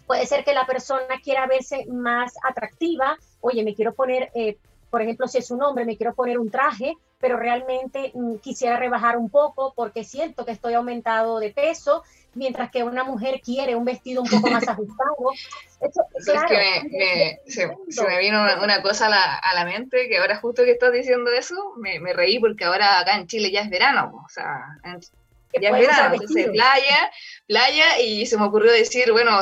puede 0.06 0.26
ser 0.26 0.44
que 0.44 0.54
la 0.54 0.66
persona 0.66 1.20
quiera 1.22 1.46
verse 1.46 1.86
más 1.86 2.34
atractiva, 2.42 3.16
oye, 3.40 3.62
me 3.62 3.74
quiero 3.74 3.94
poner, 3.94 4.30
eh, 4.34 4.58
por 4.90 5.02
ejemplo, 5.02 5.28
si 5.28 5.38
es 5.38 5.50
un 5.50 5.62
hombre, 5.62 5.84
me 5.84 5.96
quiero 5.96 6.14
poner 6.14 6.38
un 6.38 6.50
traje, 6.50 6.94
pero 7.20 7.36
realmente 7.36 8.12
mm, 8.14 8.36
quisiera 8.36 8.76
rebajar 8.76 9.16
un 9.16 9.28
poco 9.28 9.72
porque 9.74 10.04
siento 10.04 10.44
que 10.44 10.52
estoy 10.52 10.74
aumentado 10.74 11.40
de 11.40 11.50
peso 11.50 12.04
mientras 12.34 12.70
que 12.70 12.84
una 12.84 13.04
mujer 13.04 13.40
quiere 13.44 13.74
un 13.74 13.84
vestido 13.84 14.22
un 14.22 14.28
poco 14.28 14.48
más 14.50 14.66
ajustado. 14.68 15.14
Eso, 15.80 16.02
es 16.16 16.44
que 16.44 17.40
se, 17.46 17.66
me 18.02 18.18
vino 18.18 18.42
una, 18.62 18.82
cosa 18.82 19.06
a 19.06 19.10
la, 19.10 19.34
a 19.36 19.54
la, 19.54 19.64
mente, 19.64 20.08
que 20.08 20.18
ahora 20.18 20.36
justo 20.36 20.64
que 20.64 20.72
estás 20.72 20.92
diciendo 20.92 21.30
eso, 21.30 21.54
me, 21.76 22.00
me, 22.00 22.12
reí 22.12 22.38
porque 22.38 22.64
ahora 22.64 23.00
acá 23.00 23.16
en 23.16 23.26
Chile 23.26 23.50
ya 23.50 23.62
es 23.62 23.70
verano, 23.70 24.22
o 24.24 24.28
sea, 24.28 24.78
ya 25.60 25.70
es 25.70 25.72
verano, 25.72 26.14
entonces 26.14 26.48
playa, 26.50 27.10
playa, 27.46 27.98
y 28.00 28.26
se 28.26 28.36
me 28.36 28.44
ocurrió 28.44 28.72
decir, 28.72 29.10
bueno, 29.12 29.40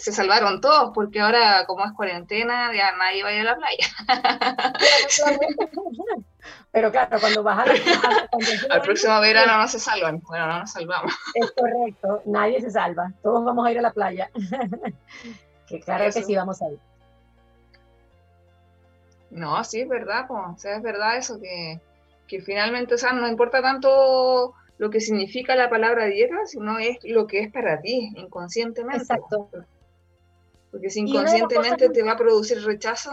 se, 0.00 0.12
salvaron 0.12 0.60
todos, 0.60 0.92
porque 0.94 1.20
ahora 1.20 1.64
como 1.66 1.84
es 1.84 1.92
cuarentena, 1.92 2.72
ya 2.74 2.96
nadie 2.96 3.22
va 3.22 3.28
a 3.28 3.32
ir 3.32 3.40
a 3.40 3.44
la 3.44 3.56
playa. 3.56 3.86
Pero 6.72 6.90
claro, 6.90 7.18
cuando 7.20 7.42
vas 7.42 7.58
a 7.58 7.66
la 7.66 7.74
Al 8.70 8.82
próximo 8.82 9.20
verano 9.20 9.58
no 9.58 9.68
se 9.68 9.78
salvan. 9.78 10.20
Bueno, 10.20 10.46
no 10.46 10.60
nos 10.60 10.70
salvamos. 10.70 11.12
Es 11.34 11.50
correcto, 11.52 12.22
nadie 12.26 12.60
se 12.60 12.70
salva. 12.70 13.12
Todos 13.22 13.44
vamos 13.44 13.66
a 13.66 13.72
ir 13.72 13.78
a 13.78 13.82
la 13.82 13.92
playa. 13.92 14.30
que 15.66 15.80
claro 15.80 16.04
que 16.04 16.22
sí 16.22 16.34
vamos 16.34 16.62
a 16.62 16.70
ir. 16.70 16.78
No, 19.30 19.62
sí, 19.64 19.80
es 19.80 19.88
verdad, 19.88 20.26
o 20.28 20.56
sea, 20.58 20.76
es 20.76 20.82
verdad 20.82 21.16
eso, 21.16 21.40
que, 21.40 21.80
que 22.26 22.40
finalmente, 22.40 22.94
o 22.94 22.98
sea, 22.98 23.12
no 23.12 23.28
importa 23.28 23.62
tanto 23.62 24.54
lo 24.78 24.90
que 24.90 25.00
significa 25.00 25.54
la 25.54 25.70
palabra 25.70 26.06
dieta, 26.06 26.46
sino 26.46 26.78
es 26.78 26.98
lo 27.04 27.26
que 27.26 27.40
es 27.40 27.52
para 27.52 27.80
ti, 27.80 28.12
inconscientemente. 28.16 29.02
Exacto. 29.02 29.48
Porque 30.70 30.90
si 30.90 31.00
inconscientemente 31.00 31.88
te 31.90 32.02
va 32.02 32.12
a 32.12 32.16
producir 32.16 32.62
rechazo, 32.64 33.10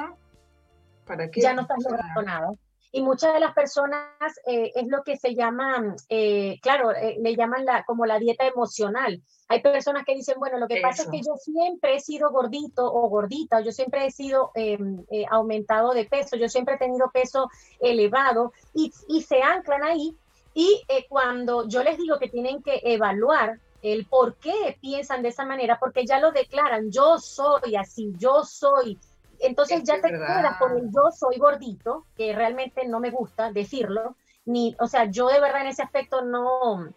¿para 1.05 1.29
qué? 1.29 1.41
Ya 1.41 1.53
no 1.53 1.61
estás 1.63 1.77
logrando 1.83 2.21
nada. 2.21 2.51
Y 2.91 3.01
muchas 3.01 3.33
de 3.33 3.39
las 3.39 3.53
personas 3.53 4.39
eh, 4.45 4.71
es 4.73 4.87
lo 4.87 5.03
que 5.03 5.17
se 5.17 5.35
llama, 5.35 5.95
eh, 6.09 6.57
claro, 6.61 6.91
eh, 6.91 7.17
le 7.19 7.35
llaman 7.35 7.65
la, 7.65 7.83
como 7.83 8.05
la 8.05 8.17
dieta 8.17 8.47
emocional. 8.47 9.21
Hay 9.49 9.61
personas 9.61 10.03
que 10.05 10.15
dicen, 10.15 10.35
bueno, 10.39 10.57
lo 10.57 10.67
que 10.67 10.81
pasa 10.81 11.03
es 11.03 11.09
que 11.09 11.19
yo 11.19 11.35
siempre 11.35 11.95
he 11.95 11.99
sido 11.99 12.31
gordito 12.31 12.91
o 12.91 13.07
gordita, 13.09 13.61
yo 13.61 13.71
siempre 13.71 14.05
he 14.05 14.11
sido 14.11 14.51
em, 14.55 15.05
aumentado 15.29 15.93
de 15.93 16.05
peso, 16.05 16.35
yo 16.37 16.49
siempre 16.49 16.75
he 16.75 16.77
tenido 16.77 17.11
peso 17.11 17.49
elevado 17.79 18.51
y, 18.73 18.91
y 19.07 19.21
se 19.21 19.41
anclan 19.41 19.83
ahí. 19.83 20.15
Y 20.53 20.83
cuando 21.07 21.67
yo 21.67 21.83
les 21.83 21.97
digo 21.97 22.17
que 22.17 22.29
tienen 22.29 22.63
que 22.63 22.81
evaluar 22.83 23.59
el 23.81 24.05
por 24.05 24.35
qué 24.35 24.77
piensan 24.81 25.21
de 25.21 25.29
esa 25.29 25.45
manera, 25.45 25.77
porque 25.79 26.05
ya 26.05 26.19
lo 26.19 26.31
declaran, 26.31 26.91
yo 26.91 27.19
soy 27.19 27.75
así, 27.75 28.13
yo 28.17 28.43
soy. 28.43 28.99
Entonces 29.39 29.83
ya 29.83 30.01
te 30.01 30.09
quedas 30.09 30.57
con 30.57 30.77
el 30.77 30.85
yo 30.91 31.11
soy 31.11 31.37
gordito, 31.37 32.05
que 32.15 32.33
realmente 32.33 32.87
no 32.87 32.99
me 32.99 33.11
gusta 33.11 33.51
decirlo, 33.51 34.15
ni, 34.45 34.75
o 34.79 34.87
sea, 34.87 35.05
yo 35.05 35.27
de 35.27 35.39
verdad 35.39 35.61
en 35.61 35.67
ese 35.67 35.83
aspecto 35.83 36.23
no, 36.23 36.89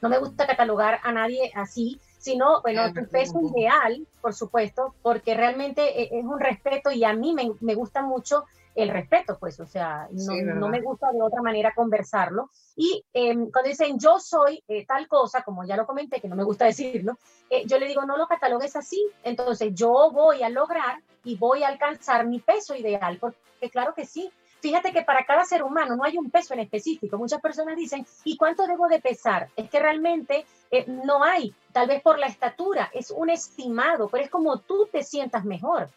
no 0.00 0.08
me 0.08 0.18
gusta 0.18 0.46
catalogar 0.46 1.00
a 1.02 1.12
nadie 1.12 1.50
así. 1.54 2.00
sino, 2.18 2.62
bueno, 2.62 2.92
tu 2.92 3.04
peso 3.08 3.40
ideal, 3.40 4.06
por 4.20 4.32
supuesto, 4.32 4.94
porque 5.02 5.34
realmente 5.34 6.02
e, 6.02 6.18
es 6.18 6.24
un 6.24 6.38
respeto 6.38 6.92
y 6.92 7.02
a 7.02 7.14
mí 7.14 7.34
me, 7.34 7.50
me 7.60 7.74
gusta 7.74 8.02
mucho 8.02 8.44
el 8.74 8.88
respeto, 8.88 9.38
pues, 9.38 9.60
o 9.60 9.66
sea, 9.66 10.08
no, 10.12 10.68
me 10.68 10.80
gusta 10.80 11.12
de 11.12 11.20
otra 11.20 11.42
manera 11.42 11.74
conversarlo. 11.74 12.50
Y 12.76 13.04
em, 13.12 13.50
cuando 13.50 13.68
dicen 13.68 13.98
yo 13.98 14.18
soy 14.18 14.62
eh, 14.68 14.86
tal 14.86 15.08
cosa, 15.08 15.42
como 15.42 15.64
ya 15.64 15.76
lo 15.76 15.86
comenté, 15.86 16.20
que 16.20 16.28
no 16.28 16.36
me 16.36 16.44
gusta 16.44 16.64
decirlo, 16.64 17.18
eh, 17.50 17.64
yo 17.66 17.78
le 17.78 17.86
digo 17.86 18.04
no 18.04 18.16
lo 18.16 18.26
catalogues 18.26 18.76
así, 18.76 19.04
entonces 19.22 19.74
yo 19.74 20.10
voy 20.10 20.42
a 20.42 20.48
lograr 20.48 21.00
y 21.24 21.36
voy 21.36 21.62
a 21.62 21.68
alcanzar 21.68 22.26
mi 22.26 22.40
peso 22.40 22.74
ideal, 22.74 23.18
porque 23.20 23.70
claro 23.70 23.94
que 23.94 24.06
sí. 24.06 24.30
Fíjate 24.60 24.92
que 24.92 25.02
para 25.02 25.24
cada 25.24 25.44
ser 25.44 25.64
humano 25.64 25.96
no 25.96 26.04
hay 26.04 26.16
un 26.16 26.30
peso 26.30 26.54
en 26.54 26.60
específico. 26.60 27.18
Muchas 27.18 27.40
personas 27.40 27.76
dicen, 27.76 28.06
¿y 28.22 28.36
cuánto 28.36 28.64
debo 28.68 28.86
de 28.86 29.00
pesar? 29.00 29.48
Es 29.56 29.68
que 29.68 29.80
realmente 29.80 30.46
eh, 30.70 30.84
no 30.86 31.24
hay, 31.24 31.52
tal 31.72 31.88
vez 31.88 32.00
por 32.00 32.20
la 32.20 32.28
estatura, 32.28 32.88
es 32.94 33.10
un 33.10 33.28
estimado, 33.28 34.08
pero 34.08 34.22
es 34.22 34.30
como 34.30 34.58
tú 34.58 34.88
te 34.90 35.02
sientas 35.02 35.44
mejor. 35.44 35.90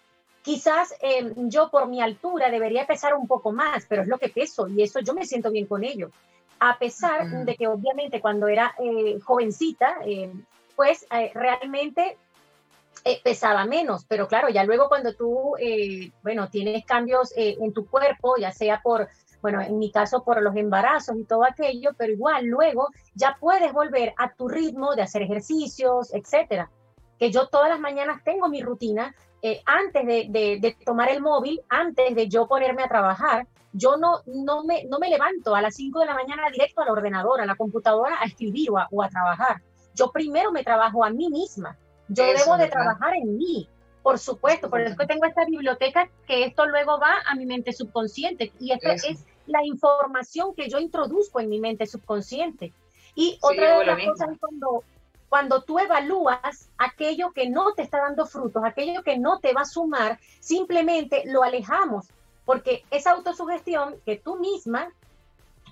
Quizás 0.45 0.93
em, 1.01 1.49
yo 1.49 1.71
por 1.71 1.87
mi 1.87 2.03
altura 2.03 2.51
debería 2.51 2.85
pesar 2.85 3.15
un 3.15 3.27
poco 3.27 3.51
más, 3.51 3.87
pero 3.89 4.03
es 4.03 4.07
lo 4.07 4.19
que 4.19 4.29
peso 4.29 4.67
y 4.67 4.83
eso 4.83 4.99
yo 4.99 5.15
me 5.15 5.25
siento 5.25 5.49
bien 5.49 5.65
con 5.65 5.83
ello. 5.83 6.11
A 6.59 6.77
pesar 6.77 7.27
de 7.27 7.55
que 7.55 7.67
obviamente 7.67 8.21
cuando 8.21 8.47
era 8.47 8.75
eh, 8.77 9.19
jovencita, 9.23 9.97
em, 10.05 10.45
pues 10.75 11.07
eh, 11.09 11.31
realmente 11.33 12.17
eh, 13.03 13.19
pesaba 13.23 13.65
menos, 13.65 14.05
pero 14.05 14.27
claro, 14.27 14.49
ya 14.49 14.63
luego 14.63 14.87
cuando 14.87 15.15
tú, 15.15 15.55
bueno, 16.21 16.47
tienes 16.51 16.85
cambios 16.85 17.33
en 17.35 17.73
tu 17.73 17.87
cuerpo, 17.87 18.37
ya 18.37 18.51
sea 18.51 18.81
por, 18.83 19.09
bueno, 19.41 19.61
en 19.61 19.79
mi 19.79 19.91
caso 19.91 20.23
por 20.23 20.43
los 20.43 20.55
embarazos 20.55 21.17
y 21.17 21.23
todo 21.23 21.43
aquello, 21.43 21.91
pero 21.97 22.13
igual 22.13 22.45
luego 22.45 22.89
ya 23.15 23.35
puedes 23.39 23.73
volver 23.73 24.13
a 24.17 24.31
tu 24.31 24.47
ritmo 24.47 24.93
de 24.93 25.01
hacer 25.01 25.23
ejercicios, 25.23 26.13
etcétera. 26.13 26.69
Que 27.17 27.31
yo 27.31 27.47
todas 27.47 27.69
las 27.69 27.79
mañanas 27.79 28.23
tengo 28.23 28.47
mi 28.47 28.61
rutina 28.61 29.15
eh, 29.45 29.61
antes 29.67 30.07
de, 30.07 30.75
tomar 30.83 31.07
el 31.11 31.21
móvil, 31.21 31.61
antes 31.69 32.15
de 32.15 32.27
yo 32.27 32.47
ponerme 32.47 32.81
a 32.81 32.87
trabajar, 32.87 33.45
yo 33.73 33.95
no, 33.95 34.21
no, 34.25 34.63
me, 34.63 34.85
no 34.85 34.97
me 34.97 35.07
levanto 35.07 35.53
a 35.53 35.61
las 35.61 35.75
5 35.75 35.99
de 35.99 36.07
la 36.07 36.15
mañana 36.15 36.49
directo 36.51 36.81
al 36.81 36.89
ordenador, 36.89 37.39
a 37.39 37.45
la 37.45 37.53
computadora, 37.53 38.19
a 38.19 38.25
escribir 38.25 38.69
o 38.71 39.03
a, 39.03 39.07
trabajar. 39.07 39.61
Yo 39.93 40.11
primero 40.11 40.51
me 40.51 40.63
trabajo 40.63 41.05
a 41.05 41.11
mí 41.11 41.29
misma. 41.29 41.77
Yo 42.07 42.23
debo 42.25 42.57
de 42.57 42.69
trabajar 42.69 43.13
en 43.17 43.37
mí, 43.37 43.69
por 44.01 44.17
supuesto. 44.17 44.67
Por 44.67 44.81
eso 44.81 44.97
que 44.97 45.05
tengo 45.05 45.25
esta 45.25 45.45
biblioteca 45.45 46.09
que 46.25 46.45
esto 46.45 46.65
luego 46.65 46.99
va 46.99 47.13
a 47.27 47.35
mi 47.35 47.45
mente 47.45 47.71
subconsciente. 47.71 48.51
Y 48.59 48.71
esto 48.71 48.89
es 48.89 49.27
la 49.45 49.63
información 49.63 50.55
que 50.55 50.69
yo 50.69 50.79
introduzco 50.79 51.39
en 51.39 51.49
mi 51.49 51.59
mente 51.59 51.85
subconsciente. 51.85 52.73
Y 53.13 53.37
otra 53.43 53.77
de 53.77 53.85
las 53.85 54.05
cosas 54.05 54.29
es 54.31 54.39
cuando 54.39 54.83
cuando 55.29 55.63
tú 55.63 55.79
evalúas 55.79 56.69
aquello 56.77 57.31
que 57.31 57.49
no 57.49 57.73
te 57.73 57.81
está 57.81 57.99
dando 57.99 58.25
frutos, 58.25 58.63
aquello 58.63 59.03
que 59.03 59.17
no 59.17 59.39
te 59.39 59.53
va 59.53 59.61
a 59.61 59.65
sumar, 59.65 60.19
simplemente 60.39 61.23
lo 61.25 61.43
alejamos, 61.43 62.07
porque 62.45 62.83
esa 62.91 63.11
autosugestión 63.11 63.95
que 64.05 64.17
tú 64.17 64.37
misma 64.37 64.91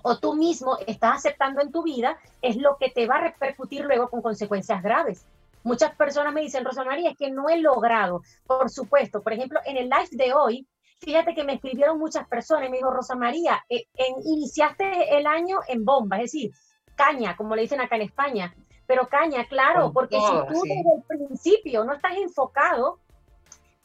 o 0.02 0.18
tú 0.18 0.34
mismo 0.34 0.76
estás 0.86 1.16
aceptando 1.16 1.62
en 1.62 1.72
tu 1.72 1.82
vida 1.82 2.18
es 2.42 2.56
lo 2.56 2.76
que 2.76 2.90
te 2.90 3.06
va 3.06 3.16
a 3.16 3.20
repercutir 3.22 3.84
luego 3.84 4.08
con 4.08 4.20
consecuencias 4.20 4.82
graves. 4.82 5.24
Muchas 5.62 5.94
personas 5.96 6.34
me 6.34 6.42
dicen, 6.42 6.64
Rosa 6.64 6.84
María, 6.84 7.10
es 7.10 7.16
que 7.16 7.30
no 7.30 7.48
he 7.48 7.56
logrado. 7.56 8.22
Por 8.46 8.68
supuesto, 8.68 9.22
por 9.22 9.32
ejemplo, 9.32 9.60
en 9.64 9.78
el 9.78 9.88
live 9.88 10.10
de 10.10 10.34
hoy, 10.34 10.66
fíjate 11.00 11.34
que 11.34 11.42
me 11.42 11.54
escribieron 11.54 11.98
muchas 11.98 12.28
personas 12.28 12.68
y 12.68 12.70
me 12.70 12.76
dijo, 12.76 12.90
Rosa 12.90 13.14
María, 13.14 13.64
eh, 13.70 13.86
iniciaste 14.24 15.16
el 15.16 15.26
año 15.26 15.60
en 15.66 15.86
bomba, 15.86 16.16
es 16.16 16.32
decir, 16.32 16.52
caña, 16.94 17.34
como 17.34 17.56
le 17.56 17.62
dicen 17.62 17.80
acá 17.80 17.96
en 17.96 18.02
España. 18.02 18.54
Pero 18.86 19.08
caña, 19.08 19.46
claro, 19.46 19.92
porque 19.92 20.16
si 20.16 20.52
tú 20.52 20.62
desde 20.62 20.94
el 20.96 21.02
principio 21.08 21.84
no 21.84 21.94
estás 21.94 22.16
enfocado, 22.18 22.98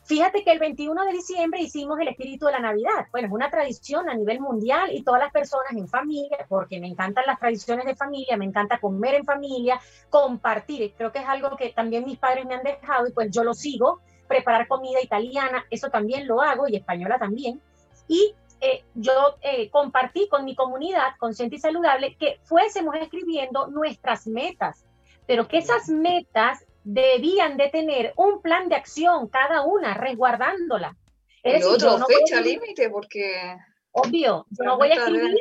fíjate 0.03 0.43
que 0.43 0.51
el 0.51 0.59
21 0.59 1.05
de 1.05 1.11
diciembre 1.13 1.61
hicimos 1.61 1.99
el 1.99 2.09
espíritu 2.09 2.47
de 2.47 2.53
la 2.53 2.59
Navidad. 2.59 3.07
Bueno, 3.11 3.27
es 3.27 3.33
una 3.33 3.49
tradición 3.49 4.09
a 4.09 4.15
nivel 4.15 4.41
mundial 4.41 4.89
y 4.91 5.03
todas 5.03 5.21
las 5.21 5.31
personas 5.31 5.71
en 5.71 5.87
familia, 5.87 6.45
porque 6.49 6.81
me 6.81 6.87
encantan 6.87 7.25
las 7.27 7.39
tradiciones 7.39 7.85
de 7.85 7.95
familia, 7.95 8.35
me 8.35 8.45
encanta 8.45 8.79
comer 8.79 9.15
en 9.15 9.25
familia, 9.25 9.79
compartir. 10.09 10.93
Creo 10.97 11.11
que 11.13 11.19
es 11.19 11.27
algo 11.27 11.55
que 11.55 11.69
también 11.69 12.03
mis 12.03 12.17
padres 12.17 12.45
me 12.45 12.55
han 12.55 12.63
dejado 12.63 13.07
y 13.07 13.11
pues 13.11 13.31
yo 13.31 13.43
lo 13.43 13.53
sigo. 13.53 14.01
Preparar 14.27 14.67
comida 14.67 15.01
italiana, 15.01 15.65
eso 15.69 15.89
también 15.89 16.27
lo 16.27 16.41
hago 16.41 16.67
y 16.67 16.75
española 16.75 17.17
también. 17.17 17.61
Y 18.07 18.35
eh, 18.61 18.83
yo 18.93 19.37
eh, 19.41 19.69
compartí 19.69 20.27
con 20.27 20.43
mi 20.43 20.55
comunidad 20.55 21.15
consciente 21.17 21.55
y 21.55 21.59
saludable 21.59 22.15
que 22.15 22.39
fuésemos 22.43 22.95
escribiendo 22.95 23.67
nuestras 23.67 24.27
metas 24.27 24.85
pero 25.29 25.47
que 25.47 25.59
esas 25.59 25.89
metas 25.89 26.65
debían 26.83 27.55
de 27.55 27.69
tener 27.69 28.13
un 28.17 28.41
plan 28.41 28.67
de 28.67 28.73
acción 28.73 29.27
cada 29.27 29.61
una, 29.61 29.93
resguardándola. 29.93 30.97
Es 31.43 31.63
otro, 31.63 31.99
fecha 32.07 32.41
límite, 32.41 32.89
porque... 32.89 33.55
Obvio, 33.91 34.47
yo 34.49 34.63
no 34.63 34.77
voy 34.77 34.89
a 34.89 34.95
escribir... 34.95 35.37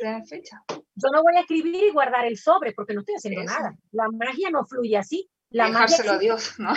Yo 0.94 1.08
no 1.10 1.22
voy 1.22 1.36
a 1.36 1.40
escribir 1.40 1.84
y 1.84 1.90
guardar 1.90 2.26
el 2.26 2.36
sobre, 2.36 2.74
porque 2.74 2.92
no 2.92 3.00
estoy 3.00 3.14
haciendo 3.14 3.44
nada. 3.44 3.78
La 3.92 4.10
magia 4.10 4.50
no 4.50 4.66
fluye 4.66 4.98
así. 4.98 5.30
La 5.48 5.68
Dejárselo 5.68 6.12
a 6.12 6.18
Dios, 6.18 6.56
¿no? 6.58 6.74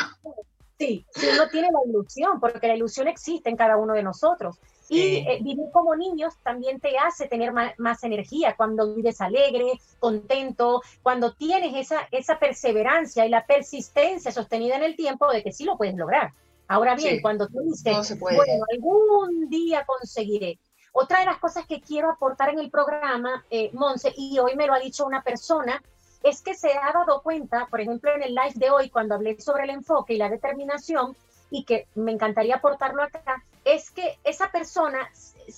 Sí, 0.79 1.05
si 1.13 1.27
uno 1.27 1.49
tiene 1.49 1.67
la 1.69 1.79
ilusión, 1.85 2.39
porque 2.39 2.65
la 2.65 2.77
ilusión 2.77 3.09
existe 3.09 3.49
en 3.49 3.57
cada 3.57 3.75
uno 3.75 3.93
de 3.93 4.03
nosotros. 4.03 4.57
Y 4.93 5.19
eh, 5.19 5.39
vivir 5.41 5.71
como 5.71 5.95
niños 5.95 6.33
también 6.43 6.81
te 6.81 6.97
hace 6.97 7.29
tener 7.29 7.53
más, 7.53 8.03
energía 8.03 8.55
cuando 8.57 8.93
vives 8.93 9.21
alegre, 9.21 9.79
contento, 9.99 10.81
cuando 11.01 11.33
tienes 11.33 11.73
esa, 11.75 12.09
esa 12.11 12.37
perseverancia 12.39 13.25
y 13.25 13.29
la 13.29 13.45
persistencia 13.45 14.33
sostenida 14.33 14.75
en 14.75 14.83
el 14.83 14.97
tiempo 14.97 15.31
de 15.31 15.43
que 15.43 15.53
sí 15.53 15.63
lo 15.63 15.77
puedes 15.77 15.95
lograr. 15.95 16.33
Ahora 16.67 16.95
bien, 16.95 17.21
cuando 17.21 17.47
tú 17.47 17.61
dices, 17.61 18.19
bueno, 18.19 18.41
algún 18.73 19.49
día 19.49 19.85
conseguiré. 19.85 20.59
Otra 20.91 21.21
de 21.21 21.25
las 21.25 21.37
cosas 21.37 21.65
que 21.65 21.79
quiero 21.79 22.11
aportar 22.11 22.49
en 22.49 22.59
el 22.59 22.69
programa, 22.69 23.45
eh, 23.49 23.69
Monse, 23.71 24.13
y 24.17 24.39
hoy 24.39 24.57
me 24.57 24.67
lo 24.67 24.73
ha 24.73 24.79
dicho 24.79 25.05
una 25.05 25.23
persona, 25.23 25.81
es 26.21 26.41
que 26.41 26.53
se 26.53 26.73
ha 26.73 26.91
dado 26.93 27.21
cuenta, 27.21 27.65
por 27.67 27.79
ejemplo, 27.79 28.13
en 28.13 28.23
el 28.23 28.35
live 28.35 28.55
de 28.55 28.71
hoy, 28.71 28.89
cuando 28.89 29.15
hablé 29.15 29.39
sobre 29.39 29.63
el 29.63 29.69
enfoque 29.69 30.15
y 30.15 30.17
la 30.17 30.29
determinación, 30.29 31.15
y 31.49 31.63
que 31.63 31.87
me 31.95 32.11
encantaría 32.11 32.55
aportarlo 32.55 33.03
acá, 33.03 33.41
es 33.63 33.91
que 33.91 34.19
esa 34.23 34.51
persona 34.51 35.09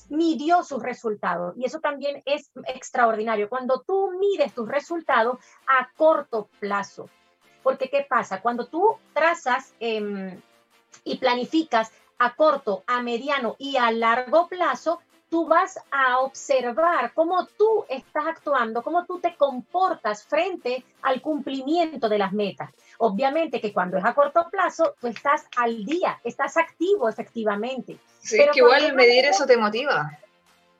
midió 0.10 0.64
sus 0.64 0.82
resultados 0.82 1.56
y 1.58 1.66
eso 1.66 1.80
también 1.80 2.22
es 2.26 2.52
extraordinario. 2.68 3.50
Cuando 3.50 3.82
tú 3.82 4.12
mides 4.20 4.54
tus 4.54 4.68
resultados 4.68 5.38
a 5.68 5.90
corto 5.96 6.50
plazo, 6.60 7.10
porque 7.62 7.90
¿qué 7.90 8.06
pasa? 8.08 8.42
Cuando 8.42 8.68
tú 8.68 8.98
trazas 9.14 9.74
em, 9.80 10.40
y 11.04 11.18
planificas 11.18 11.92
a 12.20 12.36
corto, 12.36 12.84
a 12.88 13.02
mediano 13.02 13.56
y 13.58 13.78
a 13.78 13.92
largo 13.92 14.48
plazo, 14.48 15.02
tú 15.34 15.48
vas 15.48 15.80
a 15.90 16.20
observar 16.20 17.12
cómo 17.16 17.48
tú 17.58 17.86
estás 17.90 18.28
actuando, 18.28 18.84
cómo 18.84 19.04
tú 19.04 19.20
te 19.20 19.36
comportas 19.36 20.24
frente 20.26 20.86
al 21.02 21.24
cumplimiento 21.24 22.08
de 22.08 22.20
las 22.20 22.34
metas. 22.34 22.70
Obviamente 23.00 23.60
que 23.60 23.74
cuando 23.74 23.98
es 23.98 24.06
a 24.06 24.14
corto 24.14 24.48
plazo, 24.52 24.94
tú 25.02 25.08
estás 25.08 25.48
al 25.58 25.86
día, 25.86 26.20
estás 26.24 26.56
activo 26.58 27.10
efectivamente. 27.10 27.98
Sí, 28.20 28.38
pero 28.38 28.54
que 28.54 28.60
igual 28.60 28.94
medir 28.94 29.26
eso 29.26 29.48
te 29.48 29.58
motiva. 29.58 30.20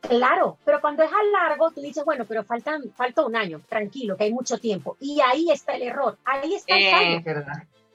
Claro, 0.02 0.60
pero 0.64 0.80
cuando 0.82 1.02
es 1.02 1.10
a 1.12 1.24
largo, 1.24 1.72
tú 1.72 1.82
dices, 1.82 2.06
bueno, 2.06 2.26
pero 2.26 2.44
faltan, 2.44 2.84
falta 2.96 3.26
un 3.26 3.36
año, 3.36 3.60
tranquilo, 3.68 4.16
que 4.16 4.26
hay 4.26 4.34
mucho 4.34 4.60
tiempo. 4.60 4.98
Y 5.00 5.20
ahí 5.22 5.50
está 5.50 5.74
el 5.74 5.82
error, 5.82 6.20
ahí 6.26 6.54
está 6.54 6.78
el 6.78 7.24
fallo. 7.24 7.44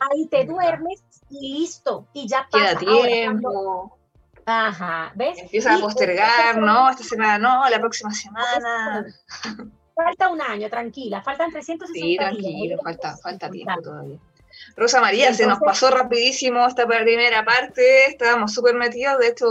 ahí 0.01 0.27
te 0.27 0.45
duermes 0.45 1.05
y 1.31 1.61
listo, 1.61 2.09
y 2.13 2.27
ya 2.27 2.49
pasa. 2.51 2.77
Queda 2.77 2.99
tiempo. 2.99 3.98
Ajá, 4.51 5.13
¿ves? 5.15 5.39
Empieza 5.41 5.75
a 5.75 5.79
postergar, 5.79 6.57
¿no? 6.57 6.89
Esta 6.89 7.05
semana 7.05 7.37
no, 7.39 7.69
la 7.69 7.79
próxima 7.79 8.11
semana. 8.13 9.05
Falta 9.95 10.29
un 10.31 10.41
año, 10.41 10.71
tranquila, 10.71 11.21
faltan 11.21 11.51
360 11.51 11.87
Sí, 11.93 12.17
tranquilo, 12.17 12.79
falta, 12.83 13.15
falta 13.19 13.51
tiempo 13.51 13.83
todavía. 13.83 14.19
Rosa 14.75 15.03
María, 15.03 15.35
se 15.35 15.47
nos 15.47 15.59
pasó 15.59 15.91
rapidísimo 15.91 16.67
esta 16.67 16.87
primera 16.87 17.45
parte, 17.45 18.07
estábamos 18.07 18.55
súper 18.55 18.75
metidos, 18.75 19.19
de 19.19 19.29
hecho, 19.29 19.47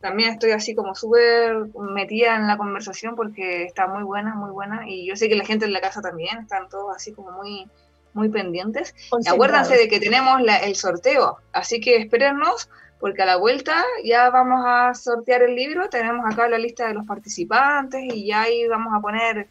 también 0.00 0.30
estoy 0.30 0.52
así 0.52 0.74
como 0.74 0.94
súper 0.94 1.66
metida 1.74 2.36
en 2.36 2.46
la 2.46 2.56
conversación 2.56 3.16
porque 3.16 3.64
está 3.64 3.88
muy 3.88 4.04
buena, 4.04 4.34
muy 4.34 4.52
buena, 4.52 4.88
y 4.88 5.06
yo 5.06 5.16
sé 5.16 5.28
que 5.28 5.36
la 5.36 5.44
gente 5.44 5.66
en 5.66 5.74
la 5.74 5.82
casa 5.82 6.00
también 6.00 6.38
están 6.38 6.70
todos 6.70 6.96
así 6.96 7.12
como 7.12 7.30
muy, 7.32 7.68
muy 8.14 8.30
pendientes. 8.30 8.94
acuérdense 9.26 9.76
de 9.76 9.88
que 9.88 10.00
tenemos 10.00 10.40
el 10.62 10.76
sorteo, 10.76 11.38
así 11.52 11.80
que 11.80 11.98
espérennos 11.98 12.70
porque 13.00 13.22
a 13.22 13.26
la 13.26 13.36
vuelta 13.36 13.84
ya 14.04 14.30
vamos 14.30 14.64
a 14.66 14.94
sortear 14.94 15.42
el 15.42 15.54
libro, 15.54 15.88
tenemos 15.88 16.24
acá 16.24 16.48
la 16.48 16.58
lista 16.58 16.88
de 16.88 16.94
los 16.94 17.06
participantes 17.06 18.02
y 18.02 18.26
ya 18.26 18.42
ahí 18.42 18.66
vamos 18.68 18.92
a 18.94 19.00
poner, 19.00 19.48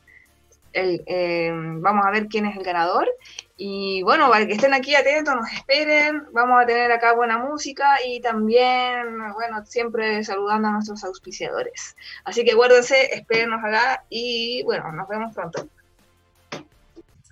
el, 0.74 1.04
eh, 1.06 1.52
vamos 1.54 2.06
a 2.06 2.12
ver 2.12 2.28
quién 2.28 2.46
es 2.46 2.58
el 2.58 2.64
ganador. 2.64 3.08
Y 3.56 4.02
bueno, 4.04 4.30
para 4.30 4.48
que 4.48 4.54
estén 4.54 4.74
aquí 4.74 4.96
atentos, 4.96 5.36
nos 5.36 5.52
esperen, 5.52 6.24
vamos 6.32 6.62
a 6.62 6.66
tener 6.66 6.92
acá 6.92 7.14
buena 7.14 7.38
música 7.38 7.98
y 8.06 8.20
también, 8.20 9.20
bueno, 9.34 9.64
siempre 9.66 10.24
saludando 10.24 10.70
a 10.70 10.72
nuestros 10.72 11.04
auspiciadores. 11.04 11.96
Así 12.26 12.44
que 12.44 12.54
acuérdense, 12.54 13.14
espérennos 13.14 13.64
acá 13.64 14.04
y 14.10 14.64
bueno, 14.64 14.92
nos 14.92 15.08
vemos 15.08 15.34
pronto. 15.34 15.68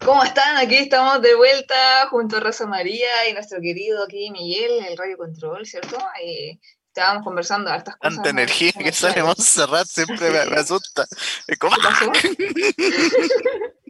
¿Cómo 0.04 0.24
están? 0.24 0.58
Aquí 0.58 0.78
estamos 0.78 1.22
de 1.22 1.36
vuelta 1.36 2.08
junto 2.10 2.38
a 2.38 2.40
Rosa 2.40 2.66
María 2.66 3.30
y 3.30 3.34
nuestro 3.34 3.62
querido 3.62 4.04
aquí 4.04 4.32
Miguel, 4.32 4.84
el 4.90 4.98
Radio 4.98 5.16
Control, 5.16 5.66
¿cierto? 5.66 5.96
Eh, 6.24 6.58
estábamos 6.88 7.24
conversando 7.24 7.70
de 7.70 7.76
hartas 7.76 7.98
cosas. 7.98 8.16
Tanta 8.16 8.32
energía 8.32 8.72
que 8.72 8.92
sale 8.92 9.22
Montserrat 9.22 9.86
siempre 9.86 10.32
me, 10.32 10.46
me 10.46 10.58
asusta. 10.58 11.06
¿Cómo? 11.60 11.76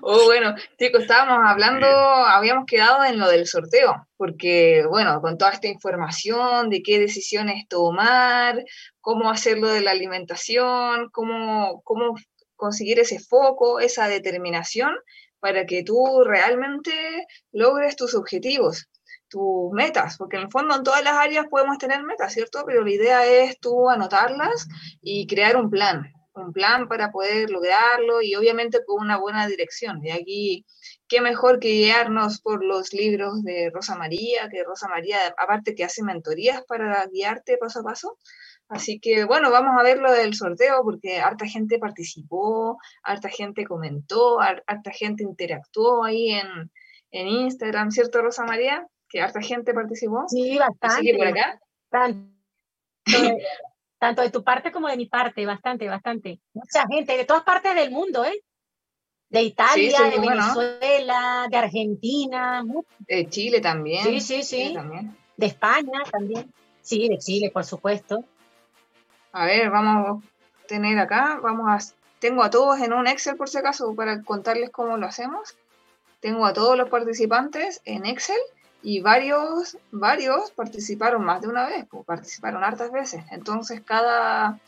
Oh, 0.00 0.24
bueno, 0.24 0.54
chicos, 0.78 1.02
estábamos 1.02 1.46
hablando, 1.46 1.86
habíamos 1.86 2.64
quedado 2.64 3.04
en 3.04 3.18
lo 3.18 3.28
del 3.28 3.46
sorteo, 3.46 4.08
porque, 4.16 4.82
bueno, 4.88 5.20
con 5.20 5.36
toda 5.36 5.52
esta 5.52 5.68
información 5.68 6.70
de 6.70 6.82
qué 6.82 6.98
decisiones 6.98 7.68
tomar, 7.68 8.64
cómo 9.02 9.30
hacerlo 9.30 9.68
de 9.68 9.82
la 9.82 9.90
alimentación, 9.90 11.10
cómo, 11.10 11.82
cómo 11.84 12.16
conseguir 12.56 12.98
ese 12.98 13.18
foco, 13.18 13.80
esa 13.80 14.08
determinación, 14.08 14.94
para 15.42 15.66
que 15.66 15.82
tú 15.82 16.22
realmente 16.24 16.92
logres 17.50 17.96
tus 17.96 18.14
objetivos, 18.14 18.88
tus 19.28 19.72
metas, 19.72 20.16
porque 20.16 20.36
en 20.36 20.44
el 20.44 20.50
fondo 20.52 20.76
en 20.76 20.84
todas 20.84 21.02
las 21.02 21.14
áreas 21.14 21.46
podemos 21.50 21.78
tener 21.78 22.04
metas, 22.04 22.32
¿cierto? 22.32 22.62
Pero 22.64 22.84
la 22.84 22.92
idea 22.92 23.26
es 23.26 23.58
tú 23.58 23.90
anotarlas 23.90 24.68
y 25.00 25.26
crear 25.26 25.56
un 25.56 25.68
plan, 25.68 26.12
un 26.34 26.52
plan 26.52 26.86
para 26.86 27.10
poder 27.10 27.50
lograrlo 27.50 28.22
y 28.22 28.36
obviamente 28.36 28.84
con 28.86 29.02
una 29.02 29.18
buena 29.18 29.48
dirección. 29.48 30.00
De 30.00 30.12
aquí, 30.12 30.64
qué 31.08 31.20
mejor 31.20 31.58
que 31.58 31.70
guiarnos 31.70 32.40
por 32.40 32.64
los 32.64 32.92
libros 32.92 33.42
de 33.42 33.68
Rosa 33.74 33.96
María, 33.96 34.48
que 34.48 34.62
Rosa 34.62 34.86
María, 34.86 35.18
aparte 35.36 35.74
que 35.74 35.82
hace 35.82 36.04
mentorías 36.04 36.62
para 36.68 37.04
guiarte 37.06 37.58
paso 37.58 37.80
a 37.80 37.82
paso. 37.82 38.16
Así 38.72 38.98
que 38.98 39.24
bueno, 39.24 39.50
vamos 39.50 39.78
a 39.78 39.82
ver 39.82 39.98
lo 39.98 40.10
del 40.10 40.34
sorteo 40.34 40.82
porque 40.82 41.20
harta 41.20 41.46
gente 41.46 41.78
participó, 41.78 42.78
harta 43.02 43.28
gente 43.28 43.66
comentó, 43.66 44.40
harta 44.40 44.90
gente 44.90 45.24
interactuó 45.24 46.04
ahí 46.04 46.30
en, 46.30 46.70
en 47.10 47.28
Instagram, 47.28 47.90
¿cierto 47.90 48.22
Rosa 48.22 48.44
María? 48.44 48.86
Que 49.10 49.20
harta 49.20 49.42
gente 49.42 49.74
participó. 49.74 50.24
Sí, 50.26 50.56
bastante. 50.58 50.86
Así 50.86 51.04
que 51.04 51.18
por 51.18 51.26
acá. 51.26 51.60
Tanto 53.98 54.22
de 54.22 54.30
tu 54.30 54.42
parte 54.42 54.72
como 54.72 54.88
de 54.88 54.96
mi 54.96 55.04
parte, 55.06 55.44
bastante, 55.44 55.86
bastante. 55.86 56.40
Mucha 56.54 56.86
gente 56.90 57.16
de 57.16 57.26
todas 57.26 57.44
partes 57.44 57.74
del 57.74 57.90
mundo, 57.90 58.24
¿eh? 58.24 58.42
De 59.28 59.42
Italia, 59.42 60.00
de 60.10 60.18
Venezuela, 60.18 61.46
de 61.50 61.56
Argentina. 61.56 62.64
De 63.00 63.28
Chile 63.28 63.60
también. 63.60 64.04
Sí, 64.04 64.20
sí, 64.20 64.42
sí. 64.42 64.74
De 65.36 65.46
España 65.46 66.02
también. 66.10 66.52
Sí, 66.80 67.08
de 67.08 67.18
Chile, 67.18 67.50
por 67.52 67.64
supuesto. 67.64 68.24
A 69.32 69.46
ver, 69.46 69.70
vamos 69.70 70.22
a 70.22 70.66
tener 70.66 70.98
acá, 70.98 71.38
vamos 71.42 71.66
a, 71.68 71.94
tengo 72.20 72.42
a 72.42 72.50
todos 72.50 72.80
en 72.80 72.92
un 72.92 73.06
Excel 73.06 73.36
por 73.36 73.48
si 73.48 73.58
acaso 73.58 73.94
para 73.94 74.22
contarles 74.22 74.70
cómo 74.70 74.96
lo 74.96 75.06
hacemos. 75.06 75.56
Tengo 76.20 76.46
a 76.46 76.52
todos 76.52 76.76
los 76.76 76.88
participantes 76.88 77.80
en 77.84 78.06
Excel 78.06 78.38
y 78.82 79.00
varios, 79.00 79.78
varios 79.90 80.50
participaron 80.52 81.24
más 81.24 81.40
de 81.40 81.48
una 81.48 81.66
vez, 81.66 81.86
pues, 81.90 82.04
participaron 82.04 82.62
hartas 82.62 82.92
veces. 82.92 83.24
Entonces, 83.30 83.80
cada 83.80 84.58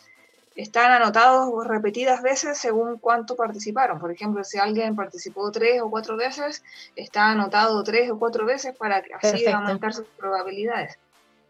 están 0.57 0.92
anotados 0.92 1.66
repetidas 1.66 2.22
veces 2.22 2.59
según 2.59 2.98
cuánto 2.98 3.35
participaron. 3.35 3.98
Por 3.98 4.12
ejemplo, 4.12 4.44
si 4.44 4.59
alguien 4.59 4.94
participó 4.94 5.50
tres 5.50 5.83
o 5.83 5.90
cuatro 5.90 6.16
veces, 6.16 6.62
está 6.94 7.31
anotado 7.31 7.83
tres 7.83 8.11
o 8.11 8.18
cuatro 8.18 8.46
veces 8.46 8.77
para 8.77 9.03
así 9.20 9.46
aumentar 9.46 9.92
sus 9.92 10.07
probabilidades. 10.16 10.98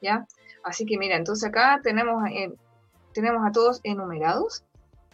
¿Ya? 0.01 0.27
Así 0.63 0.87
que 0.87 0.97
mira, 0.97 1.17
entonces 1.17 1.49
acá 1.49 1.81
tenemos, 1.83 2.25
eh, 2.31 2.53
tenemos 3.15 3.47
a 3.47 3.53
todos 3.53 3.81
enumerados 3.85 4.65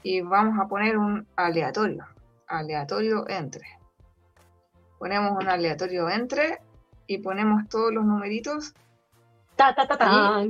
y 0.03 0.23
vamos 0.23 0.59
a 0.59 0.67
poner 0.67 0.97
un 0.97 1.29
aleatorio. 1.37 2.07
Aleatorio 2.49 3.29
entre. 3.29 3.79
Ponemos 4.99 5.33
un 5.33 5.49
aleatorio 5.49 6.11
entre 6.11 6.61
y 7.07 7.19
ponemos 7.19 7.69
todos 7.69 7.93
los 7.93 8.05
numeritos. 8.05 8.75
Ta, 9.55 9.75
ta, 9.75 9.87
ta, 9.87 10.43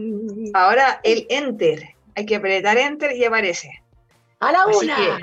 Ahora 0.55 1.01
el 1.03 1.27
enter. 1.29 1.97
Hay 2.15 2.25
que 2.25 2.37
apretar 2.37 2.79
enter 2.79 3.15
y 3.17 3.25
aparece. 3.25 3.83
A 4.39 4.53
la 4.53 4.67
una. 4.67 5.19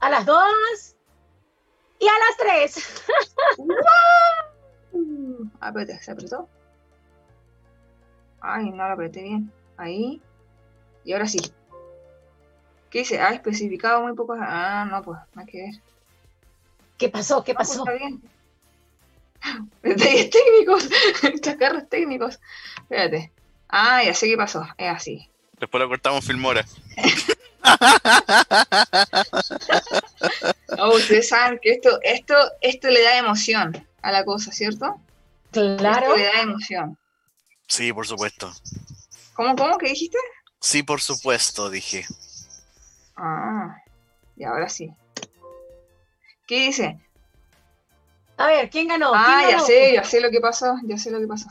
A 0.00 0.10
las 0.10 0.26
dos. 0.26 0.94
Y 1.98 2.06
a 2.06 2.12
las 2.12 2.36
tres. 2.38 3.04
Apreté, 5.60 5.98
¿se 5.98 6.10
apretó? 6.10 6.48
Ay, 8.40 8.70
no 8.70 8.86
lo 8.86 8.94
apreté 8.94 9.22
bien. 9.22 9.52
Ahí. 9.76 10.22
Y 11.06 11.12
ahora 11.12 11.28
sí. 11.28 11.38
¿Qué 12.90 12.98
dice? 12.98 13.20
Ah, 13.20 13.30
especificado 13.30 14.02
muy 14.02 14.14
poco. 14.14 14.34
Ah, 14.38 14.86
no, 14.90 15.02
pues, 15.02 15.18
no 15.34 15.40
hay 15.40 15.46
que 15.46 15.62
ver. 15.62 15.74
¿Qué 16.98 17.08
pasó? 17.08 17.44
¿Qué 17.44 17.54
pues, 17.54 17.68
pasó? 17.68 17.84
está 17.86 17.92
bien. 17.92 18.20
Detalles 19.82 20.30
técnicos, 20.30 20.88
chacarros 21.40 21.88
técnicos. 21.88 22.40
Espérate. 22.78 23.30
Ah, 23.68 24.02
ya 24.02 24.14
sé 24.14 24.26
qué 24.26 24.36
pasó. 24.36 24.66
Es 24.76 24.88
así. 24.88 25.30
Después 25.60 25.80
lo 25.80 25.88
cortamos 25.88 26.24
Filmora. 26.24 26.66
oh, 30.78 30.96
ustedes 30.96 31.28
saben 31.28 31.58
que 31.62 31.72
esto, 31.72 32.00
esto, 32.02 32.34
esto 32.60 32.88
le 32.88 33.02
da 33.02 33.18
emoción 33.18 33.86
a 34.02 34.12
la 34.12 34.24
cosa, 34.24 34.50
¿cierto? 34.50 35.00
Claro. 35.52 36.06
Esto 36.06 36.16
le 36.16 36.24
da 36.24 36.40
emoción. 36.40 36.98
Sí, 37.68 37.92
por 37.92 38.06
supuesto. 38.06 38.52
¿Cómo, 39.34 39.54
cómo? 39.54 39.78
¿Qué 39.78 39.90
dijiste? 39.90 40.18
Sí, 40.66 40.82
por 40.82 41.00
supuesto, 41.00 41.70
dije. 41.70 42.04
Ah, 43.14 43.76
y 44.34 44.42
ahora 44.42 44.68
sí. 44.68 44.92
¿Qué 46.44 46.66
dice? 46.66 46.98
A 48.36 48.48
ver, 48.48 48.68
¿quién 48.68 48.88
ganó? 48.88 49.12
Ah, 49.14 49.46
ya 49.48 49.60
sé, 49.60 49.94
ya 49.94 50.02
sé 50.02 50.20
lo 50.20 50.28
que 50.28 50.40
pasó, 50.40 50.74
ya 50.82 50.98
sé 50.98 51.12
lo 51.12 51.20
que 51.20 51.28
pasó. 51.28 51.46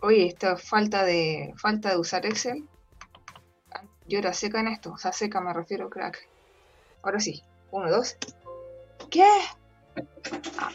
Oye, 0.00 0.26
esta 0.26 0.56
falta 0.56 1.04
de 1.04 1.54
falta 1.56 1.90
de 1.90 1.98
usar 1.98 2.26
Excel. 2.26 2.68
Yo 4.08 4.18
era 4.18 4.32
seca 4.32 4.58
en 4.58 4.66
esto, 4.66 4.90
o 4.94 4.98
sea, 4.98 5.12
seca 5.12 5.40
me 5.40 5.52
refiero, 5.52 5.88
crack. 5.88 6.28
Ahora 7.04 7.20
sí, 7.20 7.44
uno, 7.70 7.88
dos. 7.92 8.16
¿Qué? 9.08 9.24
Ah. 10.58 10.72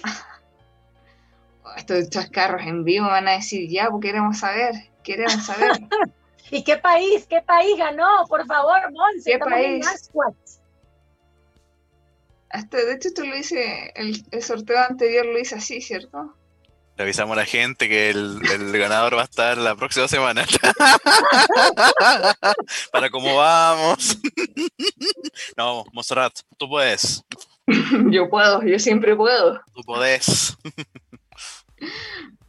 Estos 1.75 2.09
chascarros 2.09 2.61
en 2.61 2.85
vivo 2.85 3.07
van 3.07 3.27
a 3.27 3.33
decir, 3.33 3.69
ya, 3.69 3.89
porque 3.89 4.07
queremos 4.07 4.37
saber, 4.39 4.92
queremos 5.03 5.45
saber. 5.45 5.71
¿Y 6.51 6.63
qué 6.63 6.77
país? 6.77 7.25
¿Qué 7.27 7.41
país 7.41 7.77
ganó? 7.77 8.25
Por 8.27 8.45
favor, 8.45 8.79
Monse. 8.91 9.31
¿Qué 9.31 9.39
país? 9.39 10.11
de 12.69 12.93
hecho, 12.93 13.07
esto 13.07 13.25
lo 13.25 13.35
hice, 13.35 13.91
el, 13.95 14.43
sorteo 14.43 14.79
anterior 14.79 15.25
lo 15.25 15.39
hice 15.39 15.55
así, 15.55 15.81
¿cierto? 15.81 16.35
Le 16.95 17.03
avisamos 17.03 17.35
a 17.35 17.39
la 17.39 17.45
gente 17.45 17.89
que 17.89 18.11
el, 18.11 18.39
ganador 18.73 19.17
va 19.17 19.21
a 19.21 19.25
estar 19.25 19.57
la 19.57 19.75
próxima 19.75 20.07
semana. 20.07 20.45
Para 22.91 23.09
cómo 23.09 23.35
vamos. 23.35 24.19
no, 25.57 25.85
Monserrat, 25.91 26.33
tú 26.57 26.69
puedes. 26.69 27.23
yo 28.11 28.29
puedo, 28.29 28.61
yo 28.61 28.77
siempre 28.77 29.15
puedo. 29.15 29.59
Tú 29.73 29.81
podés. 29.81 30.55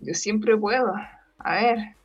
yo 0.01 0.13
siempre 0.13 0.55
puedo. 0.59 0.93
A 1.39 1.55
ver. 1.55 1.97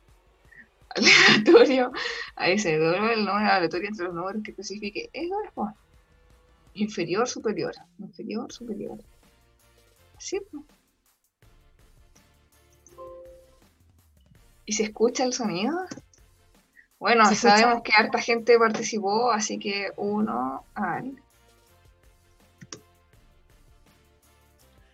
Aleatorio. 1.00 1.92
Ahí 2.36 2.58
se 2.58 2.78
doble 2.78 3.14
el 3.14 3.24
número 3.24 3.50
aleatorio 3.50 3.88
entre 3.88 4.06
los 4.06 4.14
números 4.14 4.42
que 4.44 4.50
especifique. 4.52 5.10
Eso 5.12 5.34
es, 5.44 5.50
pues. 5.54 5.74
Inferior, 6.74 7.28
superior. 7.28 7.74
Inferior, 7.98 8.52
superior. 8.52 8.98
¿Sí? 10.18 10.40
¿Y 14.66 14.72
se 14.72 14.84
escucha 14.84 15.24
el 15.24 15.32
sonido? 15.32 15.86
Bueno, 17.00 17.24
sabemos 17.34 17.82
que 17.82 17.92
harta 17.96 18.20
gente 18.20 18.58
participó, 18.58 19.32
así 19.32 19.58
que 19.58 19.90
uno 19.96 20.64
al. 20.74 21.20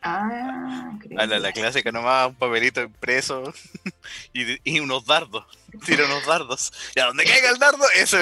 Ah, 0.08 0.92
a 1.18 1.26
la, 1.26 1.38
la, 1.40 1.52
clásica 1.52 1.90
nomás, 1.90 2.28
un 2.28 2.34
papelito 2.36 2.80
impreso 2.80 3.52
y, 4.32 4.58
y 4.62 4.78
unos 4.78 5.04
dardos. 5.04 5.44
Tira 5.84 6.04
unos 6.04 6.24
dardos. 6.24 6.72
Y 6.94 7.00
a 7.00 7.06
donde 7.06 7.24
caiga 7.24 7.50
el 7.50 7.58
dardo, 7.58 7.84
es 7.96 8.12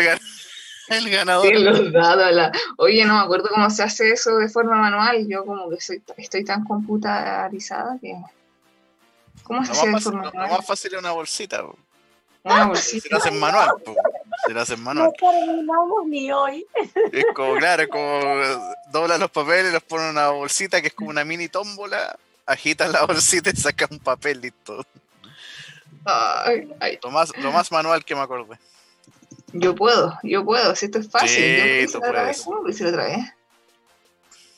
el 0.88 1.10
ganador. 1.10 1.46
El 1.46 1.92
ganador. 1.92 2.52
Oye, 2.78 3.04
no 3.04 3.14
me 3.14 3.20
acuerdo 3.20 3.48
cómo 3.50 3.68
se 3.68 3.82
hace 3.82 4.12
eso 4.12 4.36
de 4.36 4.48
forma 4.48 4.76
manual. 4.76 5.26
Yo 5.28 5.44
como 5.44 5.68
que 5.68 5.80
soy, 5.80 6.02
estoy 6.16 6.44
tan 6.44 6.64
computarizada 6.64 7.98
que... 8.00 8.14
¿Cómo 9.42 9.64
se 9.64 9.72
hace 9.72 9.88
de 9.88 10.00
forma 10.00 10.22
manual? 10.22 10.48
Lo 10.48 10.56
más 10.56 10.66
fácil 10.66 10.94
es 10.94 11.00
una 11.00 11.12
bolsita. 11.12 11.64
Una 12.44 12.66
bolsita. 12.66 13.02
Si 13.02 13.08
lo 13.10 13.18
hacen 13.18 13.38
manual, 13.38 13.72
lo 14.52 14.60
hacen 14.60 14.82
manual. 14.82 15.06
No 15.06 15.12
terminamos 15.12 16.06
ni 16.06 16.30
hoy. 16.32 16.66
Es 17.12 17.24
como, 17.34 17.56
claro, 17.56 17.82
es 17.82 17.88
como 17.88 18.20
doblan 18.90 19.20
los 19.20 19.30
papeles, 19.30 19.72
los 19.72 19.82
ponen 19.82 20.06
en 20.06 20.12
una 20.12 20.28
bolsita 20.30 20.80
que 20.80 20.88
es 20.88 20.94
como 20.94 21.10
una 21.10 21.24
mini 21.24 21.48
tómbola, 21.48 22.18
agitan 22.46 22.92
la 22.92 23.04
bolsita 23.06 23.50
y 23.50 23.56
sacan 23.56 23.88
un 23.92 23.98
papel 23.98 24.40
listo. 24.40 24.84
Ay, 26.04 26.68
ay. 26.80 26.98
Lo, 27.02 27.10
más, 27.10 27.36
lo 27.38 27.50
más 27.52 27.72
manual 27.72 28.04
que 28.04 28.14
me 28.14 28.20
acordé. 28.20 28.58
Yo 29.52 29.74
puedo, 29.74 30.18
yo 30.22 30.44
puedo, 30.44 30.74
si 30.74 30.86
esto 30.86 30.98
es 30.98 31.08
fácil. 31.08 31.28
Sí, 31.30 31.86
yo 31.86 31.92
tú 31.92 32.00
puedes. 32.00 32.42
¿Cómo 32.42 32.60
lo 32.60 32.70
hice 32.70 32.86
otra 32.86 33.04
vez? 33.04 33.24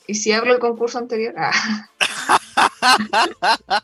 ¿Y 0.07 0.15
si 0.15 0.33
hablo 0.33 0.55
el 0.55 0.59
concurso 0.59 0.99
anterior? 0.99 1.35
Ah. 1.37 1.53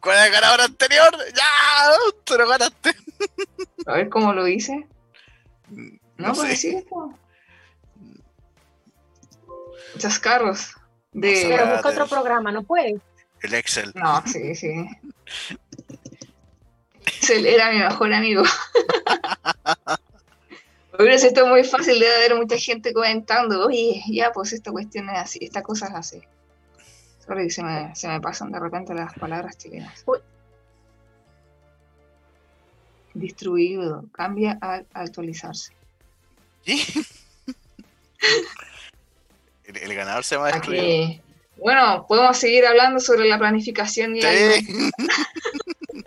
¿Cuál 0.00 0.18
es 0.18 0.26
el 0.26 0.32
ganador 0.32 0.60
anterior? 0.62 1.16
¡Ya! 1.34 1.92
Te 2.24 2.36
lo 2.36 2.48
ganaste. 2.48 2.94
A 3.86 3.92
ver 3.94 4.08
cómo 4.08 4.32
lo 4.32 4.48
hice. 4.48 4.86
No, 5.74 6.28
No, 6.28 6.34
pues 6.34 6.64
esto. 6.64 7.18
Chascarros. 9.98 10.74
De... 11.12 11.44
No. 11.44 11.48
Pero 11.48 11.72
busca 11.72 11.88
otro 11.90 12.06
programa, 12.06 12.52
no 12.52 12.62
puedes. 12.62 13.00
El 13.42 13.54
Excel. 13.54 13.92
No, 13.94 14.22
sí, 14.26 14.54
sí. 14.54 14.86
Él 17.30 17.46
era 17.46 17.70
mi 17.70 17.78
mejor 17.78 18.12
amigo. 18.12 18.42
Hubiera 20.98 21.18
sido 21.18 21.28
esto 21.28 21.46
muy 21.46 21.64
fácil 21.64 21.98
de 21.98 22.06
haber 22.06 22.36
mucha 22.36 22.56
gente 22.56 22.92
comentando, 22.92 23.66
oye, 23.66 24.02
ya, 24.08 24.30
pues 24.32 24.52
esta 24.52 24.70
cuestión 24.70 25.10
es 25.10 25.18
así, 25.18 25.40
esta 25.42 25.62
cosa 25.62 25.88
es 25.88 25.94
así. 25.94 26.22
Sorry, 27.26 27.50
se 27.50 27.64
me, 27.64 27.94
se 27.96 28.06
me 28.06 28.20
pasan 28.20 28.52
de 28.52 28.60
repente 28.60 28.94
las 28.94 29.12
palabras 29.14 29.58
chilenas. 29.58 30.04
Distribuido, 33.14 34.04
cambia 34.12 34.58
al 34.60 34.86
actualizarse. 34.92 35.72
¿Y? 36.66 36.82
El, 39.64 39.76
el 39.78 39.94
ganador 39.94 40.24
se 40.24 40.34
llama 40.34 40.48
destruido. 40.48 40.82
Aquí. 40.82 41.20
Bueno, 41.56 42.04
podemos 42.06 42.36
seguir 42.36 42.66
hablando 42.66 43.00
sobre 43.00 43.28
la 43.28 43.38
planificación 43.38 44.16
y. 44.16 44.22
Sí. 44.22 44.90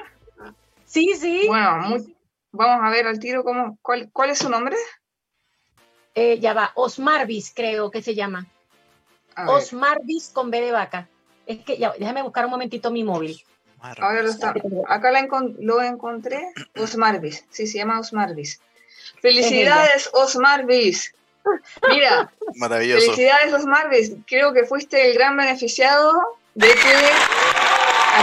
Sí, 0.85 1.13
sí. 1.15 1.45
Bueno, 1.47 1.77
muy- 1.87 2.15
vamos 2.51 2.85
a 2.85 2.89
ver 2.89 3.07
al 3.07 3.19
tiro 3.19 3.43
cómo, 3.43 3.77
cuál, 3.81 4.09
cuál 4.11 4.29
es 4.31 4.39
su 4.39 4.49
nombre. 4.49 4.75
Eh, 6.15 6.39
ya 6.39 6.53
va, 6.53 6.71
Osmarvis 6.75 7.51
creo 7.55 7.91
que 7.91 8.01
se 8.01 8.15
llama. 8.15 8.45
A 9.35 9.43
ver, 9.45 9.51
Osmarvis 9.55 10.29
con 10.33 10.49
B 10.51 10.59
de 10.61 10.71
vaca. 10.71 11.07
Es 11.45 11.59
que 11.63 11.77
ya, 11.77 11.93
déjame 11.97 12.21
buscar 12.23 12.45
un 12.45 12.51
momentito 12.51 12.91
mi 12.91 13.03
móvil. 13.03 13.41
ahora 13.81 14.21
lo 14.21 14.29
está- 14.29 14.53
acá 14.87 15.11
la 15.11 15.21
encon- 15.21 15.55
lo 15.59 15.81
encontré. 15.81 16.51
Osmarvis, 16.77 17.45
sí, 17.49 17.67
se 17.67 17.77
llama 17.77 17.99
Osmarvis. 17.99 18.61
Felicidades, 19.21 20.09
Osmarvis. 20.13 21.13
Mira, 21.89 22.31
Maravilloso. 22.55 23.05
Felicidades, 23.05 23.53
Osmarvis. 23.53 24.11
Creo 24.27 24.53
que 24.53 24.65
fuiste 24.65 25.09
el 25.09 25.13
gran 25.13 25.37
beneficiado 25.37 26.37
de 26.55 26.67
que 26.67 26.93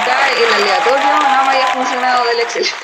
acá 0.03 0.29
el 0.33 0.55
aleatorio 0.55 1.05
no 1.21 1.45
me 1.45 1.51
haya 1.51 1.67
funcionado 1.69 2.25
del 2.27 2.41
Excel. 2.41 2.67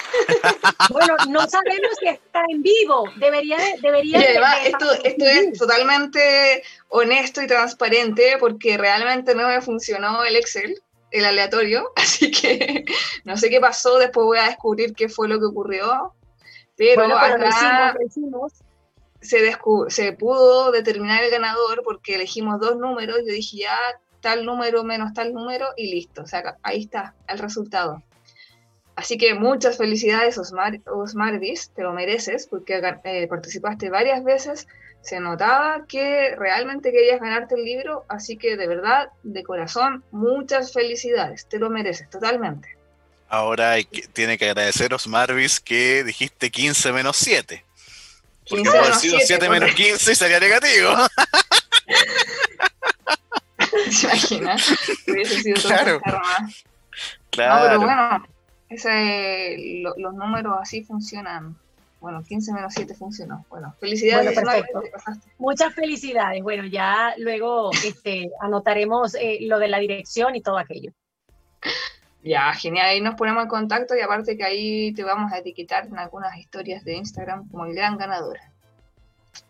Bueno, 0.90 1.14
no 1.28 1.48
sabemos 1.48 1.90
si 2.00 2.08
está 2.08 2.42
en 2.48 2.62
vivo. 2.62 3.04
Debería 3.16 3.56
de, 3.56 3.74
debería 3.80 4.18
Y 4.18 4.20
de- 4.20 4.28
además, 4.28 4.62
de- 4.62 4.68
esto, 4.70 4.92
esto 5.04 5.24
es 5.24 5.58
totalmente 5.58 6.62
honesto 6.88 7.40
y 7.42 7.46
transparente 7.46 8.36
porque 8.38 8.76
realmente 8.76 9.34
no 9.34 9.46
me 9.48 9.60
funcionó 9.62 10.24
el 10.24 10.36
Excel, 10.36 10.82
el 11.10 11.24
aleatorio. 11.24 11.92
Así 11.96 12.30
que 12.30 12.84
no 13.24 13.36
sé 13.36 13.48
qué 13.48 13.60
pasó. 13.60 13.98
Después 13.98 14.24
voy 14.26 14.38
a 14.38 14.46
descubrir 14.48 14.94
qué 14.94 15.08
fue 15.08 15.28
lo 15.28 15.38
que 15.38 15.46
ocurrió. 15.46 16.14
Pero, 16.76 17.02
Bueno, 17.04 17.16
pero 17.22 17.38
lo 17.38 17.46
acá 17.46 17.56
hicimos, 17.56 17.94
lo 17.94 18.06
hicimos. 18.06 18.52
se, 19.20 19.94
se 19.94 20.12
pudo 20.12 20.72
determinar 20.72 21.22
el 21.22 21.30
ganador 21.30 21.82
porque 21.84 22.16
elegimos 22.16 22.60
dos 22.60 22.76
números. 22.76 23.18
Yo 23.26 23.32
dije 23.32 23.58
ya 23.58 23.78
tal 24.22 24.46
número 24.46 24.82
menos 24.84 25.12
tal 25.12 25.34
número 25.34 25.66
y 25.76 25.90
listo. 25.92 26.22
O 26.22 26.26
sea, 26.26 26.56
ahí 26.62 26.84
está 26.84 27.14
el 27.28 27.38
resultado. 27.38 28.02
Así 28.94 29.16
que 29.18 29.34
muchas 29.34 29.76
felicidades, 29.78 30.38
Osmar, 30.38 30.78
Osmarvis, 30.86 31.70
te 31.74 31.82
lo 31.82 31.92
mereces 31.92 32.46
porque 32.46 32.80
eh, 33.04 33.26
participaste 33.26 33.90
varias 33.90 34.22
veces. 34.22 34.66
Se 35.00 35.18
notaba 35.18 35.84
que 35.88 36.36
realmente 36.36 36.92
querías 36.92 37.20
ganarte 37.20 37.56
el 37.56 37.64
libro, 37.64 38.04
así 38.08 38.36
que 38.36 38.56
de 38.56 38.68
verdad, 38.68 39.08
de 39.24 39.42
corazón, 39.42 40.04
muchas 40.12 40.72
felicidades, 40.72 41.46
te 41.46 41.58
lo 41.58 41.70
mereces 41.70 42.08
totalmente. 42.08 42.76
Ahora 43.28 43.72
hay 43.72 43.84
que- 43.86 44.06
tiene 44.06 44.36
que 44.38 44.44
agradeceros, 44.50 45.08
Marvis, 45.08 45.58
que 45.58 46.04
dijiste 46.04 46.50
15 46.50 46.92
menos 46.92 47.16
7. 47.16 47.64
Porque 48.48 48.62
15 48.62 48.62
puede 48.62 48.78
haber 48.78 48.82
menos 48.90 49.00
sido 49.00 49.16
7, 49.18 49.26
7 49.26 49.48
menos 49.48 49.74
15 49.74 50.12
y 50.12 50.14
sería 50.14 50.38
negativo. 50.38 50.90
¿Te 54.00 54.06
imaginas? 54.06 54.70
Hubiese 55.08 55.42
sido 55.42 55.56
todo 55.60 55.68
Claro. 55.72 55.94
un 55.96 56.00
karma. 56.02 56.38
No, 56.40 56.48
Claro. 57.30 57.64
pero 57.66 57.80
bueno, 57.80 58.26
ese, 58.68 59.56
lo- 59.82 59.94
los 59.96 60.14
números 60.14 60.56
así 60.60 60.82
funcionan. 60.84 61.56
Bueno, 62.00 62.22
15 62.24 62.52
menos 62.52 62.74
7 62.74 62.94
funcionó. 62.94 63.46
Bueno, 63.48 63.74
felicidades, 63.78 64.34
Bueno, 64.34 64.50
perfecto. 64.50 64.82
Muchas 65.38 65.72
felicidades. 65.74 66.42
Bueno, 66.42 66.64
ya 66.66 67.14
luego 67.16 67.70
este, 67.84 68.28
anotaremos 68.40 69.14
eh, 69.14 69.38
lo 69.42 69.58
de 69.60 69.68
la 69.68 69.78
dirección 69.78 70.34
y 70.34 70.42
todo 70.42 70.58
aquello. 70.58 70.90
Ya, 72.24 72.52
genial, 72.54 72.86
ahí 72.86 73.00
nos 73.00 73.14
ponemos 73.14 73.42
en 73.44 73.48
contacto 73.48 73.96
y 73.96 74.00
aparte 74.00 74.36
que 74.36 74.44
ahí 74.44 74.92
te 74.94 75.02
vamos 75.04 75.32
a 75.32 75.38
etiquetar 75.38 75.86
en 75.86 75.98
algunas 75.98 76.36
historias 76.36 76.84
de 76.84 76.94
Instagram 76.94 77.48
como 77.48 77.66
el 77.66 77.74
gran 77.74 77.96
ganador. 77.96 78.38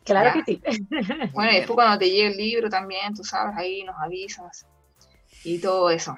Claro 0.05 0.31
Ya. 0.35 0.45
que 0.45 0.53
sí. 0.53 0.63
Bueno, 1.33 1.53
y 1.53 1.55
después 1.59 1.75
cuando 1.75 1.99
te 1.99 2.11
llegue 2.11 2.27
el 2.29 2.37
libro 2.37 2.69
también, 2.69 3.15
tú 3.15 3.25
sabes, 3.25 3.57
ahí 3.57 3.83
nos 3.85 3.97
avisas 4.01 4.67
y 5.45 5.59
todo 5.59 5.91
eso. 5.91 6.17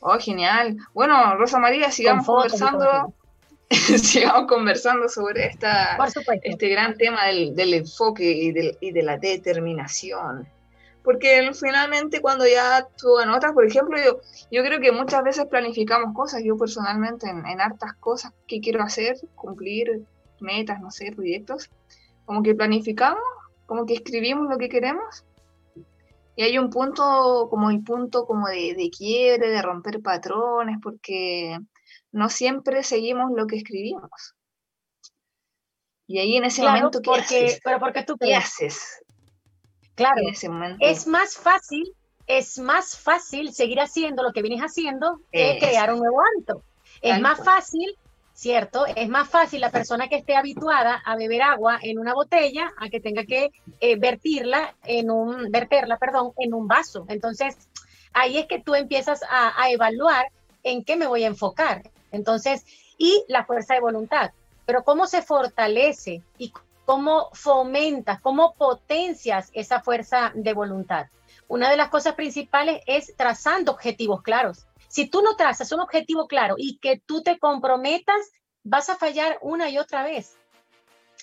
Oh, 0.00 0.18
genial. 0.18 0.76
Bueno, 0.92 1.36
Rosa 1.36 1.58
María, 1.58 1.90
sigamos 1.90 2.26
todo 2.26 2.36
conversando, 2.42 3.14
sigamos 3.70 4.46
conversando 4.46 5.08
sobre 5.08 5.46
esta, 5.46 5.96
este 6.42 6.68
gran 6.68 6.96
tema 6.96 7.26
del, 7.26 7.54
del 7.56 7.74
enfoque 7.74 8.24
y, 8.30 8.52
del- 8.52 8.76
y 8.80 8.92
de 8.92 9.02
la 9.02 9.16
determinación. 9.16 10.46
Porque 11.02 11.50
finalmente 11.54 12.20
cuando 12.20 12.46
ya 12.48 12.86
tú 12.98 13.18
anotas, 13.18 13.52
por 13.52 13.64
ejemplo, 13.64 13.96
yo, 14.02 14.18
yo 14.50 14.64
creo 14.64 14.80
que 14.80 14.90
muchas 14.92 15.22
veces 15.22 15.46
planificamos 15.46 16.12
cosas, 16.14 16.42
yo 16.44 16.56
personalmente 16.56 17.28
en, 17.28 17.46
en 17.46 17.60
hartas 17.60 17.94
cosas 18.00 18.32
que 18.48 18.60
quiero 18.60 18.82
hacer, 18.82 19.16
cumplir 19.36 20.02
metas, 20.40 20.80
no 20.80 20.90
sé, 20.90 21.12
proyectos, 21.12 21.70
como 22.26 22.42
que 22.42 22.54
planificamos, 22.54 23.22
como 23.64 23.86
que 23.86 23.94
escribimos 23.94 24.48
lo 24.50 24.58
que 24.58 24.68
queremos 24.68 25.24
Y 26.34 26.42
hay 26.42 26.58
un 26.58 26.68
punto, 26.68 27.46
como 27.48 27.70
el 27.70 27.82
punto 27.82 28.26
como 28.26 28.48
de, 28.48 28.74
de 28.74 28.90
quiebre, 28.90 29.48
de 29.48 29.62
romper 29.62 30.02
patrones, 30.02 30.76
porque 30.82 31.58
no 32.12 32.28
siempre 32.28 32.82
seguimos 32.82 33.30
lo 33.34 33.46
que 33.46 33.56
escribimos. 33.56 34.34
Y 36.06 36.18
ahí 36.18 36.36
en 36.36 36.44
ese 36.44 36.62
momento, 36.62 37.00
¿qué 37.00 37.10
haces? 37.10 37.60
Pero 37.64 37.78
porque 37.80 38.04
tú 38.04 38.16
¿Qué 38.18 38.34
haces? 38.34 39.02
Claro, 39.94 40.20
en 40.20 40.28
ese 40.28 40.48
momento? 40.48 40.78
es 40.80 41.06
más 41.06 41.36
fácil, 41.36 41.92
es 42.26 42.58
más 42.58 42.98
fácil 42.98 43.52
seguir 43.52 43.80
haciendo 43.80 44.22
lo 44.22 44.32
que 44.32 44.42
vienes 44.42 44.60
haciendo 44.60 45.20
que 45.32 45.56
crear 45.58 45.92
un 45.92 46.00
nuevo 46.00 46.18
hábito. 46.20 46.62
Es 47.00 47.20
más 47.20 47.42
fácil 47.42 47.96
¿cierto? 48.36 48.84
Es 48.84 49.08
más 49.08 49.28
fácil 49.28 49.62
la 49.62 49.70
persona 49.70 50.08
que 50.08 50.16
esté 50.16 50.36
habituada 50.36 51.02
a 51.06 51.16
beber 51.16 51.40
agua 51.40 51.78
en 51.82 51.98
una 51.98 52.12
botella 52.12 52.70
a 52.76 52.90
que 52.90 53.00
tenga 53.00 53.24
que 53.24 53.50
eh, 53.80 53.96
vertirla 53.96 54.76
en 54.84 55.10
un, 55.10 55.50
verterla, 55.50 55.96
perdón, 55.96 56.32
en 56.36 56.52
un 56.52 56.68
vaso. 56.68 57.06
Entonces, 57.08 57.56
ahí 58.12 58.36
es 58.36 58.46
que 58.46 58.60
tú 58.60 58.74
empiezas 58.74 59.22
a, 59.22 59.60
a 59.60 59.70
evaluar 59.70 60.26
en 60.62 60.84
qué 60.84 60.96
me 60.96 61.06
voy 61.06 61.24
a 61.24 61.28
enfocar. 61.28 61.90
Entonces, 62.12 62.66
y 62.98 63.24
la 63.26 63.46
fuerza 63.46 63.72
de 63.72 63.80
voluntad. 63.80 64.32
Pero 64.66 64.84
cómo 64.84 65.06
se 65.06 65.22
fortalece 65.22 66.22
y 66.36 66.52
cómo 66.84 67.30
fomentas, 67.32 68.20
cómo 68.20 68.54
potencias 68.54 69.50
esa 69.54 69.80
fuerza 69.80 70.32
de 70.34 70.52
voluntad. 70.52 71.06
Una 71.48 71.70
de 71.70 71.78
las 71.78 71.88
cosas 71.88 72.14
principales 72.14 72.82
es 72.86 73.14
trazando 73.16 73.72
objetivos 73.72 74.20
claros. 74.20 74.66
Si 74.96 75.04
tú 75.04 75.20
no 75.20 75.36
trazas 75.36 75.70
un 75.72 75.80
objetivo 75.80 76.26
claro 76.26 76.54
y 76.56 76.78
que 76.78 76.98
tú 77.04 77.22
te 77.22 77.38
comprometas, 77.38 78.32
vas 78.64 78.88
a 78.88 78.96
fallar 78.96 79.38
una 79.42 79.68
y 79.68 79.76
otra 79.76 80.02
vez. 80.02 80.38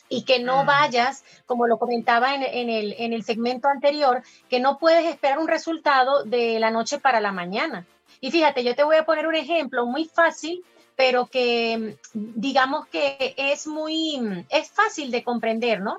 Y 0.09 0.25
que 0.25 0.39
no 0.39 0.59
ah. 0.59 0.63
vayas, 0.63 1.23
como 1.47 1.65
lo 1.65 1.79
comentaba 1.79 2.35
en, 2.35 2.69
el, 2.69 2.93
en 2.99 3.13
el 3.13 3.23
segmento 3.23 3.67
anterior, 3.69 4.21
que 4.47 4.59
no 4.59 4.77
puedes 4.77 5.07
esperar 5.07 5.39
un 5.39 5.47
resultado 5.47 6.23
de 6.23 6.59
la 6.59 6.69
noche 6.69 6.99
para 6.99 7.19
la 7.19 7.31
mañana. 7.31 7.87
Y 8.21 8.29
fíjate, 8.29 8.63
yo 8.63 8.75
te 8.75 8.83
voy 8.83 8.97
a 8.97 9.05
poner 9.05 9.25
un 9.25 9.33
ejemplo 9.33 9.87
muy 9.87 10.05
fácil, 10.05 10.63
pero 10.95 11.25
que 11.25 11.97
digamos 12.13 12.85
que 12.89 13.33
es 13.37 13.65
muy, 13.65 14.45
es 14.49 14.69
fácil 14.69 15.09
de 15.09 15.23
comprender, 15.23 15.81
¿no? 15.81 15.97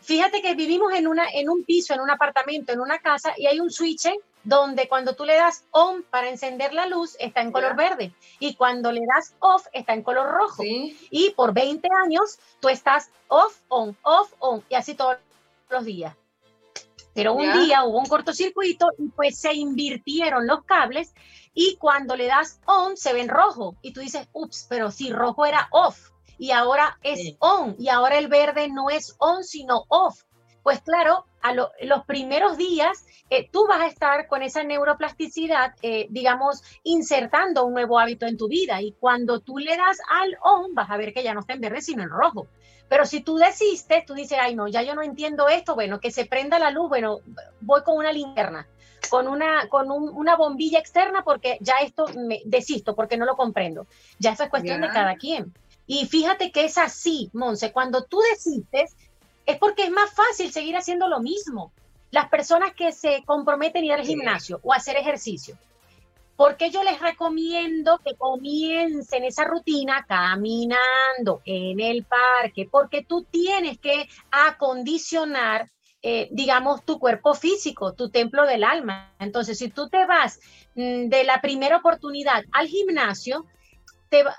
Fíjate 0.00 0.40
que 0.40 0.54
vivimos 0.54 0.94
en, 0.94 1.06
una, 1.06 1.28
en 1.30 1.50
un 1.50 1.64
piso, 1.64 1.92
en 1.92 2.00
un 2.00 2.08
apartamento, 2.08 2.72
en 2.72 2.80
una 2.80 2.98
casa 2.98 3.34
y 3.36 3.44
hay 3.44 3.60
un 3.60 3.70
switch 3.70 4.06
donde 4.42 4.88
cuando 4.88 5.14
tú 5.14 5.24
le 5.24 5.34
das 5.34 5.64
on 5.70 6.02
para 6.04 6.28
encender 6.28 6.72
la 6.72 6.86
luz 6.86 7.16
está 7.20 7.42
en 7.42 7.52
color 7.52 7.76
verde 7.76 8.12
y 8.38 8.54
cuando 8.54 8.90
le 8.92 9.00
das 9.06 9.34
off 9.40 9.66
está 9.72 9.92
en 9.92 10.02
color 10.02 10.30
rojo. 10.30 10.62
Y 10.64 11.30
por 11.36 11.52
20 11.52 11.88
años 12.04 12.38
tú 12.60 12.68
estás 12.68 13.10
off, 13.28 13.58
on, 13.68 13.96
off, 14.02 14.32
on 14.38 14.64
y 14.68 14.74
así 14.74 14.94
todos 14.94 15.16
los 15.68 15.84
días. 15.84 16.16
Pero 17.12 17.34
un 17.34 17.52
día 17.52 17.84
hubo 17.84 17.98
un 17.98 18.06
cortocircuito 18.06 18.88
y 18.98 19.08
pues 19.08 19.38
se 19.38 19.52
invirtieron 19.52 20.46
los 20.46 20.64
cables 20.64 21.12
y 21.52 21.76
cuando 21.76 22.16
le 22.16 22.26
das 22.26 22.60
on 22.66 22.96
se 22.96 23.12
ven 23.12 23.28
rojo 23.28 23.76
y 23.82 23.92
tú 23.92 24.00
dices, 24.00 24.28
ups, 24.32 24.66
pero 24.68 24.90
si 24.90 25.12
rojo 25.12 25.44
era 25.44 25.68
off 25.72 26.10
y 26.38 26.52
ahora 26.52 26.98
es 27.02 27.36
on 27.40 27.76
y 27.78 27.88
ahora 27.88 28.16
el 28.16 28.28
verde 28.28 28.68
no 28.68 28.88
es 28.90 29.14
on 29.18 29.44
sino 29.44 29.84
off. 29.88 30.22
Pues 30.62 30.80
claro, 30.82 31.26
a 31.42 31.54
los 31.54 32.04
primeros 32.06 32.56
días 32.56 33.06
eh, 33.30 33.48
tú 33.50 33.66
vas 33.66 33.80
a 33.80 33.86
estar 33.86 34.26
con 34.26 34.42
esa 34.42 34.62
neuroplasticidad, 34.62 35.74
eh, 35.82 36.06
digamos, 36.10 36.62
insertando 36.82 37.64
un 37.64 37.74
nuevo 37.74 37.98
hábito 37.98 38.26
en 38.26 38.36
tu 38.36 38.48
vida. 38.48 38.82
Y 38.82 38.92
cuando 38.92 39.40
tú 39.40 39.58
le 39.58 39.76
das 39.76 39.98
al 40.08 40.36
on, 40.42 40.74
vas 40.74 40.90
a 40.90 40.96
ver 40.96 41.14
que 41.14 41.22
ya 41.22 41.32
no 41.32 41.40
está 41.40 41.54
en 41.54 41.60
verde, 41.60 41.80
sino 41.80 42.02
en 42.02 42.10
rojo. 42.10 42.48
Pero 42.88 43.06
si 43.06 43.20
tú 43.20 43.36
desistes, 43.36 44.04
tú 44.04 44.14
dices, 44.14 44.36
ay, 44.40 44.56
no, 44.56 44.66
ya 44.66 44.82
yo 44.82 44.96
no 44.96 45.02
entiendo 45.02 45.48
esto, 45.48 45.76
bueno, 45.76 46.00
que 46.00 46.10
se 46.10 46.26
prenda 46.26 46.58
la 46.58 46.72
luz, 46.72 46.88
bueno, 46.88 47.20
voy 47.60 47.82
con 47.84 47.96
una 47.96 48.10
linterna, 48.10 48.66
con 49.08 49.28
una, 49.28 49.68
con 49.68 49.88
una 49.90 50.34
bombilla 50.34 50.80
externa, 50.80 51.22
porque 51.22 51.56
ya 51.60 51.74
esto 51.82 52.06
me 52.16 52.42
desisto, 52.44 52.96
porque 52.96 53.16
no 53.16 53.26
lo 53.26 53.36
comprendo. 53.36 53.86
Ya 54.18 54.32
eso 54.32 54.42
es 54.42 54.50
cuestión 54.50 54.80
de 54.80 54.88
cada 54.88 55.14
quien. 55.14 55.54
Y 55.86 56.06
fíjate 56.06 56.50
que 56.50 56.64
es 56.64 56.78
así, 56.78 57.30
Monse, 57.32 57.72
cuando 57.72 58.04
tú 58.04 58.18
desistes, 58.32 58.96
es 59.50 59.58
porque 59.58 59.84
es 59.84 59.90
más 59.90 60.12
fácil 60.12 60.52
seguir 60.52 60.76
haciendo 60.76 61.08
lo 61.08 61.20
mismo. 61.20 61.72
Las 62.10 62.28
personas 62.28 62.74
que 62.74 62.92
se 62.92 63.22
comprometen 63.24 63.82
a 63.82 63.86
ir 63.86 63.92
al 63.92 64.06
gimnasio 64.06 64.60
o 64.62 64.72
a 64.72 64.76
hacer 64.76 64.96
ejercicio, 64.96 65.56
porque 66.36 66.70
yo 66.70 66.82
les 66.82 66.98
recomiendo 67.00 68.00
que 68.04 68.14
comiencen 68.16 69.24
esa 69.24 69.44
rutina 69.44 70.06
caminando 70.08 71.42
en 71.44 71.80
el 71.80 72.04
parque, 72.04 72.66
porque 72.70 73.04
tú 73.04 73.24
tienes 73.30 73.78
que 73.78 74.08
acondicionar, 74.30 75.70
eh, 76.02 76.28
digamos, 76.32 76.84
tu 76.84 76.98
cuerpo 76.98 77.34
físico, 77.34 77.92
tu 77.92 78.08
templo 78.10 78.46
del 78.46 78.64
alma. 78.64 79.14
Entonces, 79.18 79.58
si 79.58 79.68
tú 79.68 79.88
te 79.88 80.06
vas 80.06 80.40
mm, 80.74 81.08
de 81.08 81.24
la 81.24 81.40
primera 81.40 81.76
oportunidad 81.76 82.42
al 82.52 82.66
gimnasio, 82.66 83.46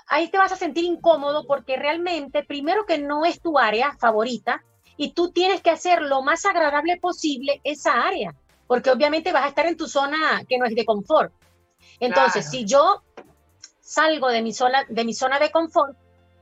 ahí 0.08 0.28
te 0.28 0.38
vas 0.38 0.52
a 0.52 0.56
sentir 0.56 0.84
incómodo 0.84 1.46
porque 1.46 1.76
realmente, 1.76 2.42
primero 2.44 2.84
que 2.84 2.98
no 2.98 3.24
es 3.24 3.40
tu 3.40 3.58
área 3.58 3.96
favorita, 3.98 4.62
y 5.02 5.10
tú 5.10 5.32
tienes 5.32 5.60
que 5.62 5.70
hacer 5.70 6.00
lo 6.00 6.22
más 6.22 6.46
agradable 6.46 6.96
posible 6.96 7.60
esa 7.64 8.06
área, 8.06 8.36
porque 8.68 8.88
obviamente 8.88 9.32
vas 9.32 9.44
a 9.44 9.48
estar 9.48 9.66
en 9.66 9.76
tu 9.76 9.88
zona 9.88 10.44
que 10.48 10.58
no 10.58 10.64
es 10.64 10.76
de 10.76 10.84
confort. 10.84 11.32
Entonces, 11.98 12.48
si 12.48 12.64
yo 12.64 13.02
salgo 13.80 14.28
de 14.28 14.42
mi, 14.42 14.52
zona, 14.52 14.84
de 14.88 15.04
mi 15.04 15.12
zona 15.12 15.40
de 15.40 15.50
confort, 15.50 15.96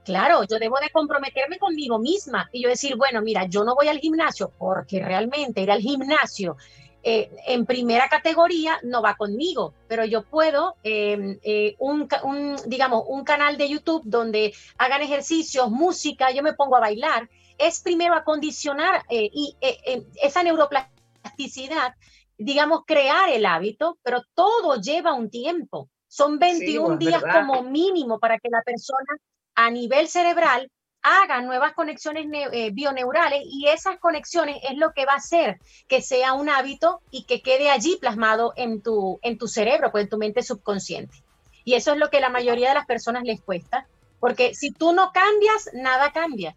claro, 0.04 0.44
yo 0.44 0.58
debo 0.58 0.78
de 0.78 0.90
comprometerme 0.90 1.58
conmigo 1.58 1.98
misma 1.98 2.50
y 2.52 2.62
yo 2.62 2.68
decir, 2.68 2.96
bueno, 2.96 3.22
mira, 3.22 3.46
yo 3.46 3.64
no 3.64 3.74
voy 3.74 3.88
al 3.88 3.98
gimnasio 3.98 4.52
porque 4.58 5.02
realmente 5.02 5.62
ir 5.62 5.70
al 5.70 5.80
gimnasio 5.80 6.58
eh, 7.02 7.30
en 7.46 7.64
primera 7.64 8.11
categoría 8.11 8.78
no 8.82 9.00
va 9.00 9.16
conmigo, 9.16 9.72
pero 9.88 10.04
yo 10.04 10.22
puedo, 10.22 10.74
em, 10.82 11.38
eh, 11.42 11.76
un, 11.78 12.06
un, 12.24 12.56
digamos, 12.66 13.04
un 13.08 13.24
canal 13.24 13.56
de 13.56 13.70
YouTube 13.70 14.02
donde 14.04 14.52
hagan 14.76 15.00
ejercicios, 15.00 15.70
música, 15.70 16.30
yo 16.30 16.42
me 16.42 16.52
pongo 16.52 16.76
a 16.76 16.80
bailar 16.80 17.30
es 17.61 17.80
primero 17.80 18.14
acondicionar 18.14 19.04
eh, 19.11 19.30
y 19.32 19.56
eh, 19.61 19.78
eh, 19.84 20.06
esa 20.22 20.42
neuroplasticidad, 20.42 21.94
digamos, 22.38 22.80
crear 22.86 23.28
el 23.28 23.44
hábito, 23.44 23.98
pero 24.02 24.22
todo 24.34 24.80
lleva 24.80 25.12
un 25.12 25.30
tiempo. 25.30 25.88
Son 26.08 26.38
21 26.38 26.86
pues, 26.86 26.98
días 26.98 27.22
como 27.22 27.62
mínimo 27.62 28.18
para 28.18 28.38
que 28.38 28.48
la 28.50 28.62
persona 28.62 29.16
a 29.54 29.70
nivel 29.70 30.08
cerebral 30.08 30.70
haga 31.02 31.40
nuevas 31.40 31.72
conexiones 31.72 32.26
bioneurales 32.72 33.42
y 33.44 33.68
esas 33.68 33.98
conexiones 33.98 34.58
es 34.68 34.76
lo 34.76 34.92
que 34.92 35.06
va 35.06 35.12
a 35.12 35.16
hacer 35.16 35.58
que 35.88 36.02
sea 36.02 36.34
un 36.34 36.50
hábito 36.50 37.00
y 37.11 37.24
que 37.24 37.40
quede 37.40 37.70
allí 37.70 37.96
plasmado 37.98 38.52
en 38.56 38.82
tu, 38.82 39.18
en 39.22 39.38
tu 39.38 39.48
cerebro, 39.48 39.92
pues 39.92 40.04
en 40.04 40.11
tu 40.11 40.18
mente 40.18 40.42
subconsciente. 40.42 41.14
Y 41.64 41.74
eso 41.74 41.92
es 41.92 41.98
lo 41.98 42.11
que 42.11 42.20
la 42.20 42.28
mayoría 42.28 42.70
de 42.70 42.74
las 42.74 42.86
personas 42.86 43.22
les 43.24 43.40
cuesta, 43.40 43.86
porque 44.18 44.54
si 44.54 44.72
tú 44.72 44.92
no 44.92 45.12
cambias, 45.12 45.70
nada 45.72 46.12
cambia. 46.12 46.56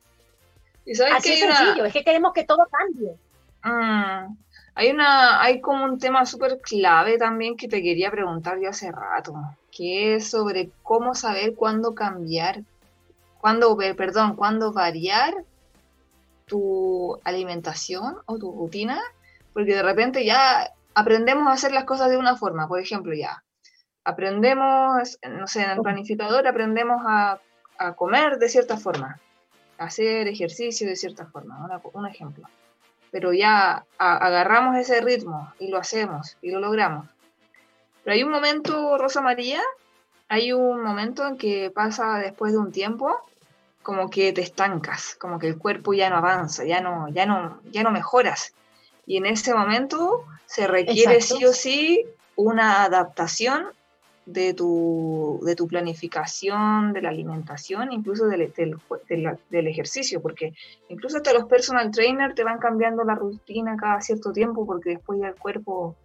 Así 0.86 1.34
es 1.34 1.40
sencillo, 1.40 1.86
es 1.86 1.94
que 1.94 2.04
queremos 2.04 2.34
que 2.34 2.44
todo 2.44 2.68
cambie. 2.70 3.16
Mm, 3.64 4.36
hay, 4.76 4.92
una, 4.92 5.42
hay 5.42 5.62
como 5.62 5.86
un 5.86 5.98
tema 5.98 6.26
súper 6.26 6.60
clave 6.60 7.18
también 7.18 7.56
que 7.56 7.68
te 7.68 7.82
quería 7.82 8.12
preguntar 8.12 8.60
yo 8.60 8.70
hace 8.70 8.92
rato, 8.92 9.34
que 9.72 10.16
es 10.16 10.30
sobre 10.30 10.72
cómo 10.82 11.16
saber 11.16 11.56
cuándo 11.56 11.96
cambiar, 11.96 12.62
cuándo, 13.40 13.78
perdón, 13.78 14.36
cuándo 14.36 14.74
variar 14.74 15.34
tu 16.46 17.18
alimentación 17.24 18.18
o 18.26 18.38
tu 18.38 18.52
rutina, 18.52 19.00
porque 19.54 19.76
de 19.76 19.84
repente 19.84 20.26
ya 20.26 20.72
aprendemos 20.94 21.48
a 21.48 21.54
hacer 21.54 21.72
las 21.72 21.86
cosas 21.86 22.10
de 22.10 22.18
una 22.18 22.36
forma, 22.36 22.68
por 22.68 22.80
ejemplo, 22.80 23.14
ya 23.14 23.44
aprendemos, 24.04 25.18
no 25.30 25.48
sé, 25.48 25.64
en 25.64 25.72
el 25.72 25.82
planificador 25.82 26.46
aprendemos 26.46 27.02
a, 27.08 27.40
a 27.78 27.94
comer 27.94 28.38
de 28.38 28.50
cierta 28.50 28.76
forma, 28.78 29.20
hacer 29.86 30.28
ejercicio 30.28 30.88
de 30.88 30.96
cierta 30.96 31.26
forma, 31.26 31.82
un 31.94 32.08
ejemplo. 32.08 32.48
Pero 33.12 33.34
ya 33.34 33.86
agarramos 33.98 34.78
ese 34.78 35.02
ritmo 35.02 35.54
y 35.60 35.68
lo 35.68 35.78
hacemos 35.78 36.38
y 36.42 36.52
lo 36.52 36.60
logramos. 36.60 37.08
Pero 38.04 38.16
hay 38.16 38.24
un 38.24 38.32
momento, 38.32 38.98
Rosa 38.98 39.22
María, 39.22 39.62
hay 40.28 40.52
un 40.52 40.82
momento 40.82 41.28
en 41.28 41.38
que 41.38 41.70
pasa 41.70 42.18
después 42.18 42.54
de 42.54 42.58
un 42.58 42.72
tiempo 42.72 43.20
como 43.84 44.10
que 44.10 44.34
te 44.34 44.42
estancas, 44.42 45.16
como 45.20 45.38
que 45.38 45.48
el 45.48 45.58
cuerpo 45.58 45.94
ya 45.94 46.10
no 46.10 46.18
avanza, 46.18 46.64
ya 46.64 46.82
no, 46.82 47.10
ya 47.10 47.26
no, 47.26 47.60
ya 47.72 47.84
no 47.84 47.92
mejoras. 47.92 48.54
Y 49.06 49.18
en 49.18 49.26
ese 49.26 49.54
momento 49.54 50.26
se 50.46 50.68
requiere 50.68 51.22
sí 51.22 51.46
o 51.46 51.54
sí 51.54 52.06
una 52.36 52.84
adaptación 52.84 53.68
de 54.26 54.54
tu, 54.54 55.40
de 55.44 55.56
tu 55.56 55.68
planificación, 55.68 56.94
de 56.94 57.02
la 57.02 57.10
alimentación, 57.10 57.92
incluso 57.92 58.26
del, 58.28 58.52
del, 59.50 59.68
ejercicio, 59.68 60.22
porque 60.22 60.54
incluso 60.90 61.18
hasta 61.18 61.34
los 61.34 61.46
personal 61.46 61.92
trainers 61.92 62.36
te 62.36 62.44
van 62.44 62.60
cambiando 62.60 63.04
la 63.04 63.16
rutina 63.16 63.76
cada 63.76 64.02
cierto 64.02 64.32
tiempo 64.32 64.66
porque 64.66 64.92
después 64.92 65.20
ya 65.20 65.28
el 65.28 65.36
cuerpo 65.36 65.96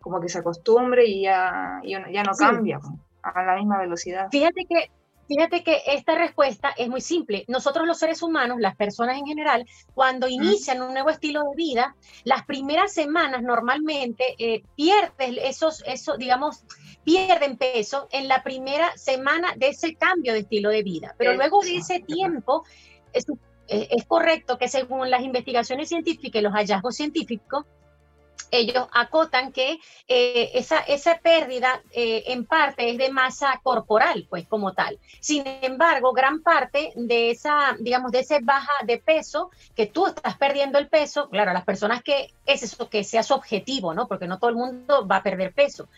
como 0.00 0.20
que 0.20 0.28
se 0.28 0.38
acostumbre 0.38 1.06
y 1.06 1.22
ya, 1.22 1.80
ya 1.84 2.22
no 2.22 2.32
cambia 2.32 2.80
a 3.22 3.42
la 3.42 3.56
misma 3.56 3.78
velocidad. 3.78 4.28
Fíjate 4.30 4.64
que 4.68 4.90
Fíjate 5.28 5.62
que 5.62 5.82
esta 5.88 6.14
respuesta 6.14 6.70
es 6.70 6.88
muy 6.88 7.02
simple. 7.02 7.44
Nosotros 7.48 7.86
los 7.86 7.98
seres 7.98 8.22
humanos, 8.22 8.56
las 8.60 8.74
personas 8.76 9.18
en 9.18 9.26
general, 9.26 9.66
cuando 9.94 10.26
inician 10.26 10.80
un 10.80 10.94
nuevo 10.94 11.10
estilo 11.10 11.42
de 11.50 11.54
vida, 11.54 11.96
las 12.24 12.46
primeras 12.46 12.94
semanas 12.94 13.42
normalmente 13.42 14.24
eh, 14.38 14.62
pierden 14.74 15.36
esos, 15.42 15.84
eso, 15.86 16.16
digamos, 16.16 16.64
pierden 17.08 17.56
peso 17.56 18.06
en 18.12 18.28
la 18.28 18.42
primera 18.42 18.94
semana 18.98 19.54
de 19.56 19.68
ese 19.68 19.94
cambio 19.94 20.34
de 20.34 20.40
estilo 20.40 20.68
de 20.68 20.82
vida. 20.82 21.14
Pero 21.16 21.32
luego 21.32 21.62
de 21.62 21.76
ese 21.76 22.00
tiempo, 22.00 22.64
es, 23.14 23.24
es 23.66 24.04
correcto 24.04 24.58
que 24.58 24.68
según 24.68 25.08
las 25.08 25.22
investigaciones 25.22 25.88
científicas 25.88 26.40
y 26.40 26.42
los 26.42 26.52
hallazgos 26.52 26.96
científicos, 26.96 27.64
ellos 28.50 28.86
acotan 28.92 29.52
que 29.52 29.78
eh, 30.06 30.50
esa, 30.54 30.80
esa, 30.80 31.18
pérdida 31.18 31.82
eh, 31.92 32.24
en 32.26 32.44
parte 32.44 32.90
es 32.90 32.98
de 32.98 33.10
masa 33.10 33.58
corporal, 33.62 34.26
pues 34.28 34.46
como 34.46 34.74
tal. 34.74 34.98
Sin 35.20 35.44
embargo, 35.46 36.12
gran 36.12 36.42
parte 36.42 36.92
de 36.94 37.30
esa, 37.30 37.74
digamos, 37.80 38.12
de 38.12 38.20
ese 38.20 38.40
baja 38.42 38.72
de 38.84 38.98
peso, 38.98 39.50
que 39.74 39.86
tú 39.86 40.06
estás 40.06 40.36
perdiendo 40.36 40.78
el 40.78 40.88
peso, 40.88 41.28
claro, 41.30 41.52
las 41.52 41.64
personas 41.64 42.02
que 42.02 42.32
es 42.46 42.62
eso, 42.62 42.88
que 42.88 43.02
sea 43.04 43.22
su 43.22 43.34
objetivo, 43.34 43.94
¿no? 43.94 44.08
Porque 44.08 44.26
no 44.26 44.38
todo 44.38 44.50
el 44.50 44.56
mundo 44.56 45.06
va 45.06 45.16
a 45.16 45.22
perder 45.22 45.52
peso. 45.52 45.88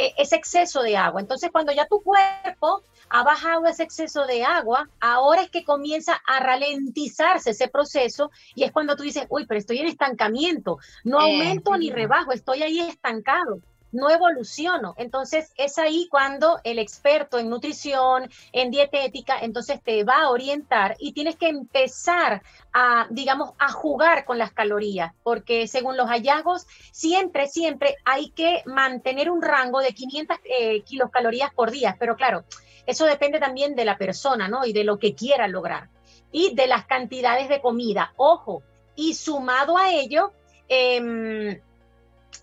E, 0.00 0.14
ese 0.16 0.36
exceso 0.36 0.82
de 0.82 0.96
agua. 0.96 1.20
Entonces, 1.20 1.50
cuando 1.52 1.72
ya 1.72 1.86
tu 1.86 2.00
cuerpo 2.00 2.82
ha 3.10 3.22
bajado 3.22 3.66
ese 3.66 3.82
exceso 3.82 4.24
de 4.24 4.42
agua, 4.42 4.88
ahora 4.98 5.42
es 5.42 5.50
que 5.50 5.62
comienza 5.62 6.18
a 6.26 6.40
ralentizarse 6.40 7.50
ese 7.50 7.68
proceso 7.68 8.30
y 8.54 8.64
es 8.64 8.72
cuando 8.72 8.96
tú 8.96 9.02
dices, 9.02 9.26
uy, 9.28 9.44
pero 9.46 9.58
estoy 9.58 9.78
en 9.78 9.88
estancamiento, 9.88 10.78
no 11.04 11.20
eh, 11.20 11.24
aumento 11.24 11.76
ni 11.76 11.90
rebajo, 11.90 12.32
estoy 12.32 12.62
ahí 12.62 12.80
estancado 12.80 13.60
no 13.92 14.10
evoluciono. 14.10 14.94
Entonces 14.96 15.52
es 15.56 15.78
ahí 15.78 16.08
cuando 16.10 16.60
el 16.64 16.78
experto 16.78 17.38
en 17.38 17.48
nutrición, 17.48 18.30
en 18.52 18.70
dietética, 18.70 19.38
entonces 19.40 19.82
te 19.82 20.04
va 20.04 20.22
a 20.22 20.30
orientar 20.30 20.96
y 20.98 21.12
tienes 21.12 21.36
que 21.36 21.48
empezar 21.48 22.42
a, 22.72 23.06
digamos, 23.10 23.52
a 23.58 23.70
jugar 23.72 24.24
con 24.24 24.38
las 24.38 24.52
calorías, 24.52 25.12
porque 25.22 25.66
según 25.66 25.96
los 25.96 26.08
hallazgos, 26.08 26.66
siempre, 26.92 27.48
siempre 27.48 27.96
hay 28.04 28.30
que 28.30 28.62
mantener 28.66 29.30
un 29.30 29.42
rango 29.42 29.80
de 29.80 29.92
500 29.92 30.36
eh, 30.44 30.82
kilocalorías 30.82 31.52
por 31.52 31.70
día. 31.70 31.96
Pero 31.98 32.16
claro, 32.16 32.44
eso 32.86 33.04
depende 33.04 33.38
también 33.38 33.74
de 33.74 33.84
la 33.84 33.98
persona, 33.98 34.48
¿no? 34.48 34.64
Y 34.64 34.72
de 34.72 34.84
lo 34.84 34.98
que 34.98 35.14
quiera 35.14 35.48
lograr. 35.48 35.88
Y 36.32 36.54
de 36.54 36.66
las 36.66 36.86
cantidades 36.86 37.48
de 37.48 37.60
comida. 37.60 38.12
Ojo, 38.16 38.62
y 38.94 39.14
sumado 39.14 39.76
a 39.76 39.90
ello, 39.90 40.32
em, 40.68 41.60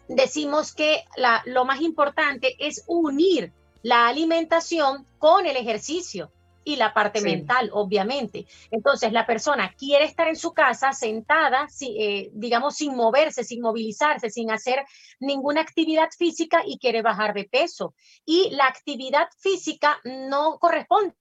decimos 0.07 0.73
que 0.73 1.03
lo 1.45 1.65
más 1.65 1.81
importante 1.81 2.55
es 2.59 2.83
unir 2.87 3.51
la 3.83 4.07
alimentación 4.07 5.05
con 5.19 5.45
el 5.45 5.55
ejercicio 5.55 6.31
y 6.67 6.75
la 6.75 6.93
parte 6.93 7.21
mental, 7.21 7.69
obviamente. 7.71 8.45
Entonces, 8.71 9.13
la 9.13 9.25
persona 9.25 9.73
quiere 9.77 10.03
estar 10.03 10.27
en 10.27 10.35
su 10.35 10.51
casa 10.51 10.91
sentada, 10.91 11.67
eh, 11.79 12.29
digamos, 12.33 12.75
sin 12.75 12.93
moverse, 12.93 13.45
sin 13.45 13.61
movilizarse, 13.61 14.29
sin 14.29 14.51
hacer 14.51 14.83
ninguna 15.21 15.61
actividad 15.61 16.09
física 16.11 16.63
y 16.65 16.77
quiere 16.77 17.01
bajar 17.01 17.33
de 17.33 17.45
peso. 17.45 17.93
Y 18.25 18.49
la 18.49 18.67
actividad 18.67 19.29
física 19.39 20.01
no 20.03 20.59
corresponde 20.59 21.15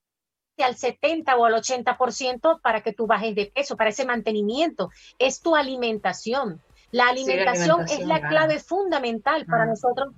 al 0.59 0.77
70 0.77 1.37
o 1.37 1.45
al 1.45 1.55
80% 1.55 2.61
para 2.61 2.83
que 2.83 2.93
tú 2.93 3.07
bajes 3.07 3.37
de 3.37 3.47
peso, 3.47 3.77
para 3.77 3.91
ese 3.91 4.05
mantenimiento. 4.05 4.91
Es 5.21 5.41
tu 5.41 5.55
alimentación. 5.55 6.61
La 6.93 7.09
alimentación, 7.09 7.87
es 7.89 8.07
la 8.07 8.28
clave 8.28 8.59
fundamental 8.59 9.45
para 9.47 9.66
nosotros 9.66 10.14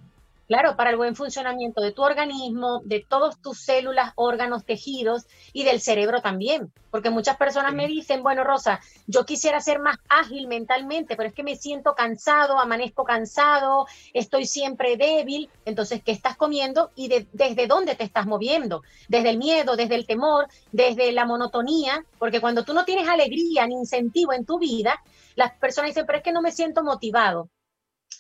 Claro, 0.48 0.76
para 0.76 0.88
el 0.88 0.96
buen 0.96 1.14
funcionamiento 1.14 1.82
de 1.82 1.92
tu 1.92 2.02
organismo, 2.02 2.80
de 2.82 3.04
todas 3.06 3.38
tus 3.42 3.60
células, 3.60 4.12
órganos, 4.14 4.64
tejidos 4.64 5.26
y 5.52 5.64
del 5.64 5.78
cerebro 5.78 6.22
también. 6.22 6.72
Porque 6.90 7.10
muchas 7.10 7.36
personas 7.36 7.74
me 7.74 7.86
dicen, 7.86 8.22
bueno, 8.22 8.44
Rosa, 8.44 8.80
yo 9.06 9.26
quisiera 9.26 9.60
ser 9.60 9.78
más 9.78 9.98
ágil 10.08 10.46
mentalmente, 10.48 11.16
pero 11.16 11.28
es 11.28 11.34
que 11.34 11.42
me 11.42 11.54
siento 11.54 11.94
cansado, 11.94 12.58
amanezco 12.58 13.04
cansado, 13.04 13.86
estoy 14.14 14.46
siempre 14.46 14.96
débil. 14.96 15.50
Entonces, 15.66 16.02
¿qué 16.02 16.12
estás 16.12 16.34
comiendo 16.38 16.92
y 16.96 17.08
desde 17.08 17.66
dónde 17.66 17.94
te 17.94 18.04
estás 18.04 18.24
moviendo? 18.24 18.82
Desde 19.06 19.28
el 19.28 19.36
miedo, 19.36 19.76
desde 19.76 19.96
el 19.96 20.06
temor, 20.06 20.46
desde 20.72 21.12
la 21.12 21.26
monotonía, 21.26 22.06
porque 22.18 22.40
cuando 22.40 22.64
tú 22.64 22.72
no 22.72 22.86
tienes 22.86 23.06
alegría 23.06 23.66
ni 23.66 23.74
incentivo 23.74 24.32
en 24.32 24.46
tu 24.46 24.58
vida, 24.58 24.98
las 25.38 25.52
personas 25.52 25.90
dicen, 25.90 26.04
pero 26.04 26.18
es 26.18 26.24
que 26.24 26.32
no 26.32 26.42
me 26.42 26.50
siento 26.50 26.82
motivado. 26.82 27.48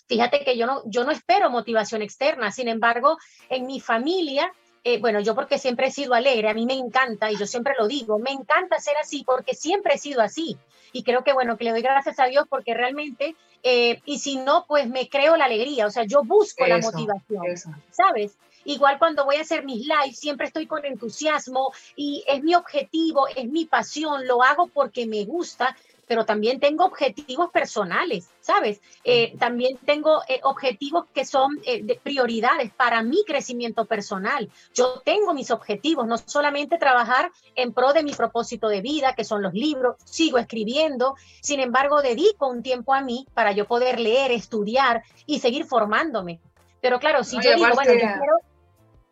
Fíjate 0.06 0.44
que 0.44 0.56
yo 0.56 0.66
no, 0.66 0.82
yo 0.86 1.02
no 1.02 1.10
espero 1.10 1.50
motivación 1.50 2.00
externa, 2.00 2.52
sin 2.52 2.68
embargo, 2.68 3.18
en 3.48 3.66
mi 3.66 3.80
familia, 3.80 4.52
eh, 4.84 5.00
bueno, 5.00 5.18
yo 5.18 5.34
porque 5.34 5.58
siempre 5.58 5.88
he 5.88 5.90
sido 5.90 6.14
alegre, 6.14 6.48
a 6.48 6.54
mí 6.54 6.64
me 6.64 6.74
encanta, 6.74 7.32
y 7.32 7.36
yo 7.36 7.44
siempre 7.44 7.74
lo 7.76 7.88
digo, 7.88 8.20
me 8.20 8.30
encanta 8.30 8.78
ser 8.78 8.96
así 8.98 9.24
porque 9.24 9.54
siempre 9.54 9.94
he 9.94 9.98
sido 9.98 10.22
así. 10.22 10.56
Y 10.92 11.02
creo 11.02 11.24
que, 11.24 11.32
bueno, 11.32 11.58
que 11.58 11.64
le 11.64 11.72
doy 11.72 11.82
gracias 11.82 12.20
a 12.20 12.26
Dios 12.26 12.46
porque 12.48 12.72
realmente, 12.72 13.34
eh, 13.64 14.00
y 14.04 14.20
si 14.20 14.36
no, 14.36 14.64
pues 14.68 14.88
me 14.88 15.08
creo 15.08 15.36
la 15.36 15.46
alegría, 15.46 15.86
o 15.86 15.90
sea, 15.90 16.04
yo 16.04 16.22
busco 16.22 16.68
la 16.68 16.78
motivación, 16.78 17.42
¿sabes? 17.90 18.38
Igual 18.64 19.00
cuando 19.00 19.24
voy 19.24 19.36
a 19.36 19.40
hacer 19.40 19.64
mis 19.64 19.86
lives, 19.86 20.20
siempre 20.20 20.46
estoy 20.46 20.68
con 20.68 20.84
entusiasmo 20.84 21.72
y 21.96 22.22
es 22.28 22.44
mi 22.44 22.54
objetivo, 22.54 23.26
es 23.26 23.48
mi 23.48 23.64
pasión, 23.64 24.28
lo 24.28 24.44
hago 24.44 24.68
porque 24.68 25.04
me 25.06 25.24
gusta 25.24 25.76
pero 26.08 26.24
también 26.24 26.58
tengo 26.58 26.84
objetivos 26.84 27.50
personales, 27.50 28.30
¿sabes? 28.40 28.80
Eh, 29.04 29.36
también 29.38 29.76
tengo 29.84 30.22
eh, 30.26 30.40
objetivos 30.42 31.04
que 31.14 31.24
son 31.24 31.60
eh, 31.64 31.82
de 31.82 31.94
prioridades 31.96 32.72
para 32.72 33.02
mi 33.02 33.24
crecimiento 33.24 33.84
personal. 33.84 34.50
Yo 34.74 35.02
tengo 35.04 35.34
mis 35.34 35.50
objetivos, 35.50 36.06
no 36.06 36.16
solamente 36.18 36.78
trabajar 36.78 37.30
en 37.54 37.72
pro 37.72 37.92
de 37.92 38.02
mi 38.02 38.14
propósito 38.14 38.68
de 38.68 38.80
vida, 38.80 39.14
que 39.14 39.24
son 39.24 39.42
los 39.42 39.52
libros, 39.52 39.96
sigo 40.04 40.38
escribiendo, 40.38 41.14
sin 41.42 41.60
embargo, 41.60 42.00
dedico 42.00 42.48
un 42.48 42.62
tiempo 42.62 42.94
a 42.94 43.02
mí 43.02 43.26
para 43.34 43.52
yo 43.52 43.66
poder 43.66 44.00
leer, 44.00 44.32
estudiar 44.32 45.02
y 45.26 45.40
seguir 45.40 45.66
formándome. 45.66 46.40
Pero 46.80 46.98
claro, 46.98 47.22
si 47.22 47.36
yo 47.42 47.54
digo, 47.54 47.68
bueno, 47.74 47.92
yo 47.92 47.98
quiero 47.98 48.38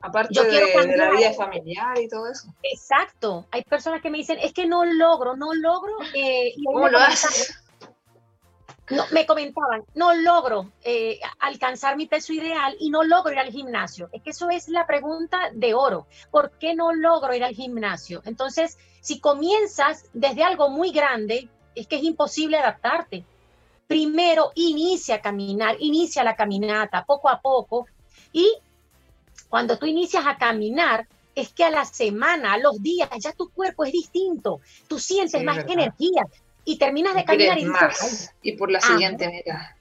Aparte 0.01 0.35
yo 0.35 0.45
de, 0.45 0.97
la 0.97 1.11
vida 1.11 1.33
familiar 1.33 1.99
y 1.99 2.09
todo 2.09 2.31
eso. 2.31 2.49
Exacto. 2.63 3.47
Hay 3.51 3.63
personas 3.63 4.03
que 4.03 4.11
me 4.11 4.19
dicen, 4.19 4.39
es 4.41 4.53
que 4.53 4.67
no 4.67 4.85
logro, 4.85 5.37
no 5.37 5.55
logro. 5.55 5.95
Eh, 6.15 6.55
¿Cómo 6.65 6.89
lo 6.89 6.99
haces? 6.99 7.63
No, 8.89 9.05
me 9.11 9.27
comentaban, 9.27 9.83
no 9.97 10.15
logro 10.15 10.71
eh, 10.85 11.19
alcanzar 11.41 11.97
mi 11.97 12.07
peso 12.07 12.33
ideal 12.33 12.77
y 12.79 12.91
no 12.91 13.03
logro 13.03 13.33
ir 13.33 13.39
al 13.41 13.51
gimnasio. 13.51 14.09
Es 14.13 14.23
que 14.23 14.31
eso 14.31 14.49
es 14.49 14.69
la 14.69 14.87
pregunta 14.87 15.51
de 15.53 15.75
oro. 15.75 16.07
¿Por 16.31 16.53
qué 16.53 16.75
no 16.75 16.93
logro 16.93 17.35
ir 17.35 17.43
al 17.43 17.55
gimnasio? 17.55 18.23
Entonces, 18.27 18.79
si 19.01 19.19
comienzas 19.19 20.05
desde 20.13 20.45
algo 20.45 20.69
muy 20.69 20.93
grande, 20.93 21.49
es 21.75 21.89
que 21.89 21.97
es 21.97 22.05
imposible 22.05 22.59
adaptarte. 22.59 23.25
Primero, 23.89 24.53
inicia 24.55 25.17
a 25.17 25.21
caminar, 25.21 25.77
inicia 25.81 26.23
la 26.23 26.37
caminata 26.37 27.05
poco 27.05 27.29
a 27.29 27.41
poco 27.41 27.87
y 28.33 28.57
cuando 29.49 29.79
tú 29.79 29.87
inicias 29.87 30.25
a 30.27 30.37
caminar, 30.37 31.07
es 31.35 31.53
que 31.53 31.65
a 31.65 31.71
la 31.71 31.85
semana, 31.85 32.55
a 32.55 32.59
los 32.59 32.83
días, 32.83 33.09
ya 33.19 33.33
tu 33.33 33.51
cuerpo 33.51 33.85
es 33.85 33.93
distinto, 33.93 34.61
tú 34.89 34.99
sientes 34.99 35.43
más 35.45 35.59
energía 35.69 36.25
y 36.65 36.79
terminas 36.79 37.15
de 37.15 37.25
caminar 37.25 37.59
y 37.59 37.65
más. 37.67 38.35
y 38.43 38.53
por 38.53 38.71
la 38.71 38.81
siguiente 38.81 39.29
meta. 39.29 39.77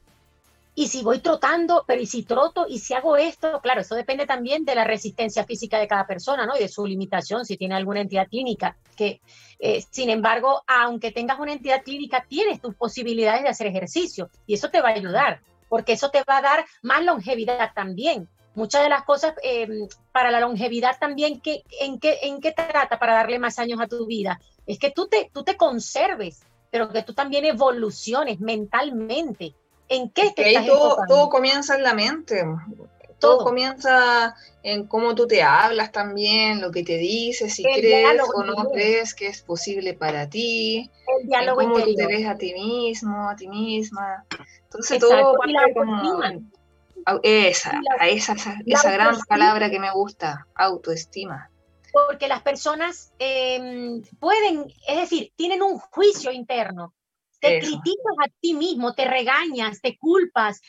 Y 0.77 0.89
si 0.89 1.03
voy 1.03 1.19
trotando, 1.19 1.85
pero 1.87 2.01
y 2.01 2.05
si 2.05 2.23
troto 2.23 2.65
y 2.67 2.79
si 2.79 2.93
hago 2.93 3.15
esto, 3.15 3.61
claro, 3.61 3.79
eso 3.79 3.95
depende 3.95 4.25
también 4.25 4.65
de 4.65 4.75
la 4.75 4.83
resistencia 4.83 5.45
física 5.45 5.79
de 5.79 5.87
cada 5.87 6.05
persona, 6.05 6.45
¿no? 6.45 6.57
Y 6.57 6.59
de 6.59 6.67
su 6.67 6.85
limitación, 6.85 7.45
si 7.45 7.55
tiene 7.55 7.75
alguna 7.75 8.01
entidad 8.01 8.27
clínica, 8.27 8.75
que 8.97 9.21
eh, 9.59 9.81
sin 9.89 10.09
embargo, 10.09 10.63
aunque 10.67 11.11
tengas 11.11 11.39
una 11.39 11.53
entidad 11.53 11.81
clínica, 11.83 12.25
tienes 12.27 12.61
tus 12.61 12.75
posibilidades 12.75 13.43
de 13.43 13.49
hacer 13.49 13.67
ejercicio 13.67 14.29
y 14.45 14.55
eso 14.55 14.69
te 14.69 14.81
va 14.81 14.89
a 14.89 14.95
ayudar, 14.95 15.39
porque 15.69 15.93
eso 15.93 16.09
te 16.09 16.23
va 16.23 16.37
a 16.37 16.41
dar 16.41 16.65
más 16.81 17.05
longevidad 17.05 17.71
también 17.73 18.27
muchas 18.55 18.83
de 18.83 18.89
las 18.89 19.03
cosas 19.03 19.33
em, 19.43 19.87
para 20.11 20.31
la 20.31 20.39
longevidad 20.39 20.97
también, 20.99 21.39
que, 21.41 21.63
en, 21.79 21.99
qué, 21.99 22.19
¿en 22.23 22.41
qué 22.41 22.51
trata 22.51 22.97
para 22.99 23.13
darle 23.13 23.39
más 23.39 23.59
años 23.59 23.79
a 23.81 23.87
tu 23.87 24.05
vida? 24.05 24.39
Es 24.65 24.79
que 24.79 24.91
tú 24.91 25.07
te, 25.07 25.29
tú 25.33 25.43
te 25.43 25.57
conserves, 25.57 26.43
pero 26.71 26.89
que 26.89 27.03
tú 27.03 27.13
también 27.13 27.45
evoluciones 27.45 28.39
mentalmente. 28.39 29.53
¿En 29.87 30.09
qué 30.09 30.31
te 30.31 30.49
estás 30.49 30.65
todo, 30.65 30.97
todo, 31.07 31.29
comienza 31.29 31.75
en 31.75 31.83
la 31.83 31.93
mente. 31.93 32.43
Todo. 33.19 33.43
comienza 33.43 34.35
en 34.61 34.87
cómo 34.87 35.15
tú 35.15 35.25
te 35.25 35.41
hablas 35.41 35.91
también, 35.91 36.61
lo 36.61 36.71
que 36.71 36.83
te 36.83 36.97
dices, 36.97 37.53
si 37.53 37.63
crees 37.63 38.21
o 38.35 38.43
no 38.43 38.69
crees 38.71 39.15
que 39.15 39.27
es 39.27 39.41
posible 39.41 39.93
para 39.93 40.29
ti, 40.29 40.91
el 41.19 41.27
diálogo 41.27 41.61
cómo 41.61 41.79
tú 41.79 41.95
te 41.95 42.07
ves 42.07 42.27
a 42.27 42.35
ti 42.35 42.53
mismo, 42.53 43.29
a 43.29 43.35
ti 43.35 43.47
misma. 43.47 44.25
Entonces 44.63 44.99
todo 44.99 45.35
parte 45.37 45.73
como 45.73 46.21
esa, 47.23 47.79
esa, 48.07 48.35
esa, 48.65 48.91
gran 48.91 49.17
palabra 49.27 49.69
que 49.69 49.79
me 49.79 49.91
gusta, 49.91 50.47
autoestima. 50.55 51.49
Porque 51.91 52.27
las 52.27 52.41
personas 52.41 53.13
em, 53.19 54.01
pueden, 54.19 54.65
es 54.87 54.97
decir, 54.97 55.31
tienen 55.35 55.61
un 55.61 55.79
juicio 55.79 56.31
interno. 56.31 56.93
Te 57.39 57.59
criticas 57.59 58.15
a 58.25 58.29
ti 58.41 58.55
mismo, 58.55 58.93
te 58.93 59.05
regañas, 59.05 59.79
te 59.79 59.97
culpas, 59.97 60.61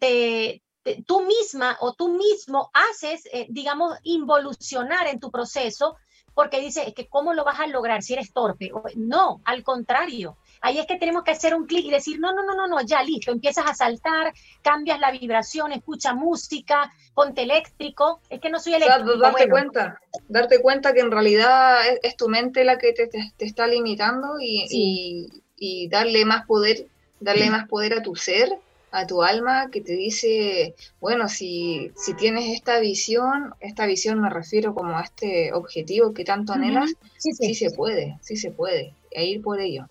te, 0.00 0.62
tú 1.06 1.22
misma 1.22 1.76
o 1.80 1.94
tú 1.94 2.08
mismo 2.08 2.70
haces, 2.72 3.26
eh, 3.32 3.46
digamos, 3.50 3.96
involucionar 4.02 5.06
en 5.06 5.20
tu 5.20 5.30
proceso 5.30 5.96
porque 6.34 6.60
dice, 6.60 6.88
es 6.88 6.94
que 6.94 7.08
¿cómo 7.08 7.32
lo 7.32 7.44
vas 7.44 7.60
a 7.60 7.66
lograr 7.68 8.02
si 8.02 8.14
eres 8.14 8.32
torpe? 8.32 8.70
No, 8.96 9.40
al 9.44 9.62
contrario. 9.62 10.36
Ahí 10.66 10.78
es 10.78 10.86
que 10.86 10.96
tenemos 10.96 11.24
que 11.24 11.32
hacer 11.32 11.54
un 11.54 11.66
clic 11.66 11.84
y 11.84 11.90
decir, 11.90 12.18
no, 12.18 12.32
no, 12.32 12.42
no, 12.42 12.54
no, 12.54 12.66
no, 12.66 12.80
ya 12.86 13.02
listo, 13.02 13.30
empiezas 13.30 13.66
a 13.66 13.74
saltar, 13.74 14.32
cambias 14.62 14.98
la 14.98 15.10
vibración, 15.10 15.72
escucha 15.72 16.14
música, 16.14 16.90
ponte 17.12 17.42
eléctrico. 17.42 18.20
Es 18.30 18.40
que 18.40 18.48
no 18.48 18.58
soy 18.58 18.72
eléctrico. 18.72 19.18
darte 19.18 19.50
cuenta, 19.50 20.00
darte 20.26 20.62
cuenta 20.62 20.94
que 20.94 21.00
en 21.00 21.10
realidad 21.10 21.80
es, 22.02 22.16
tu 22.16 22.30
mente 22.30 22.64
la 22.64 22.78
que 22.78 22.94
te, 22.94 23.10
está 23.40 23.66
limitando 23.66 24.40
y, 24.40 25.28
y 25.58 25.88
darle 25.88 26.24
más 26.24 26.46
poder, 26.46 26.86
darle 27.20 27.50
más 27.50 27.68
poder 27.68 27.92
a 27.92 28.02
tu 28.02 28.16
ser 28.16 28.58
a 28.94 29.08
tu 29.08 29.24
alma 29.24 29.70
que 29.72 29.80
te 29.80 29.92
dice, 29.92 30.76
bueno, 31.00 31.28
si, 31.28 31.90
si 31.96 32.14
tienes 32.14 32.54
esta 32.54 32.78
visión, 32.78 33.52
esta 33.58 33.86
visión 33.86 34.20
me 34.20 34.30
refiero 34.30 34.72
como 34.72 34.96
a 34.96 35.02
este 35.02 35.52
objetivo 35.52 36.14
que 36.14 36.24
tanto 36.24 36.52
anhelas, 36.52 36.94
sí, 37.18 37.32
se 37.54 37.72
puede, 37.72 38.16
sí 38.22 38.36
se 38.36 38.52
puede, 38.52 38.94
e 39.10 39.26
ir 39.26 39.42
por 39.42 39.60
ello. 39.60 39.88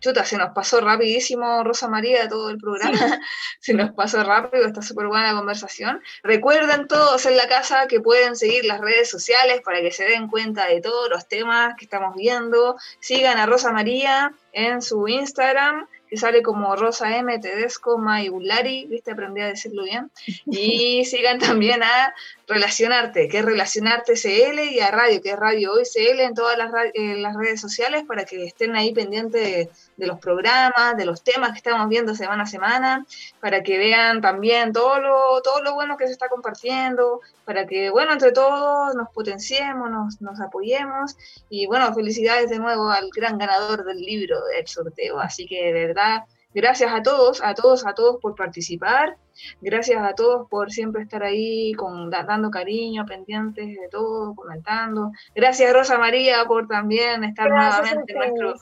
Chuta, 0.00 0.24
se 0.24 0.36
nos 0.36 0.50
pasó 0.50 0.80
rapidísimo 0.80 1.62
Rosa 1.64 1.88
María 1.88 2.28
todo 2.28 2.50
el 2.50 2.58
programa, 2.58 2.92
se 3.60 3.74
nos 3.74 3.92
pasó 3.92 4.22
rápido, 4.24 4.66
está 4.66 4.82
súper 4.82 5.06
buena 5.06 5.32
la 5.32 5.38
conversación. 5.38 6.02
Recuerden 6.22 6.88
todos 6.88 7.26
en 7.26 7.36
la 7.36 7.48
casa 7.48 7.86
que 7.86 8.00
pueden 8.00 8.36
seguir 8.36 8.64
las 8.64 8.80
redes 8.80 9.10
sociales 9.10 9.60
para 9.64 9.80
que 9.80 9.90
se 9.90 10.04
den 10.04 10.28
cuenta 10.28 10.66
de 10.66 10.80
todos 10.80 11.08
los 11.08 11.28
temas 11.28 11.74
que 11.78 11.84
estamos 11.84 12.14
viendo. 12.16 12.76
Sigan 13.00 13.38
a 13.38 13.46
Rosa 13.46 13.72
María 13.72 14.32
en 14.52 14.82
su 14.82 15.08
Instagram, 15.08 15.86
sale 16.16 16.42
como 16.42 16.76
Rosa 16.76 17.16
M, 17.16 17.38
Tedesco, 17.38 17.98
Mayulari, 17.98 18.86
viste, 18.86 19.12
aprendí 19.12 19.40
a 19.40 19.46
decirlo 19.46 19.84
bien. 19.84 20.10
Y 20.46 21.04
sigan 21.04 21.38
también 21.38 21.82
a 21.82 22.14
Relacionarte, 22.46 23.28
que 23.28 23.38
es 23.38 23.44
Relacionarte 23.44 24.14
CL, 24.14 24.64
y 24.70 24.80
a 24.80 24.90
Radio, 24.90 25.22
que 25.22 25.30
es 25.30 25.36
Radio 25.36 25.72
Hoy 25.72 25.84
CL 25.84 26.20
en 26.20 26.34
todas 26.34 26.58
las, 26.58 26.70
las 26.94 27.36
redes 27.36 27.60
sociales 27.60 28.04
para 28.06 28.24
que 28.24 28.44
estén 28.44 28.76
ahí 28.76 28.92
pendientes 28.92 29.68
de, 29.96 30.06
los 30.06 30.18
programas, 30.18 30.96
de 30.96 31.06
los 31.06 31.22
temas 31.22 31.52
que 31.52 31.58
estamos 31.58 31.88
viendo 31.88 32.14
semana 32.14 32.42
a 32.42 32.46
semana, 32.46 33.06
para 33.40 33.62
que 33.62 33.78
vean 33.78 34.20
también 34.20 34.72
todo 34.72 35.00
lo, 35.00 35.40
todo 35.42 35.62
lo 35.62 35.74
bueno 35.74 35.96
que 35.96 36.06
se 36.06 36.12
está 36.12 36.28
compartiendo, 36.28 37.20
para 37.46 37.66
que, 37.66 37.88
bueno, 37.88 38.12
entre 38.12 38.32
todos 38.32 38.94
nos 38.94 39.08
potenciemos, 39.10 39.90
nos, 39.90 40.20
nos 40.20 40.40
apoyemos. 40.40 41.16
Y 41.48 41.66
bueno, 41.66 41.94
felicidades 41.94 42.50
de 42.50 42.58
nuevo 42.58 42.90
al 42.90 43.08
gran 43.14 43.38
ganador 43.38 43.84
del 43.84 43.98
libro 43.98 44.44
del 44.46 44.66
sorteo. 44.66 45.18
Así 45.18 45.46
que 45.46 45.72
de 45.72 45.86
verdad 45.86 46.24
Gracias 46.54 46.92
a 46.92 47.02
todos, 47.02 47.42
a 47.42 47.54
todos, 47.54 47.84
a 47.84 47.94
todos 47.94 48.20
por 48.20 48.36
participar. 48.36 49.16
Gracias 49.60 50.00
a 50.00 50.14
todos 50.14 50.48
por 50.48 50.70
siempre 50.70 51.02
estar 51.02 51.24
ahí 51.24 51.72
con, 51.72 52.08
dando 52.10 52.50
cariño, 52.50 53.04
pendientes 53.04 53.66
de 53.66 53.88
todo, 53.90 54.34
comentando. 54.34 55.10
Gracias 55.34 55.72
Rosa 55.72 55.98
María 55.98 56.44
por 56.46 56.68
también 56.68 57.24
estar 57.24 57.50
nuevamente 57.50 58.12
en 58.12 58.18
nuestro, 58.18 58.54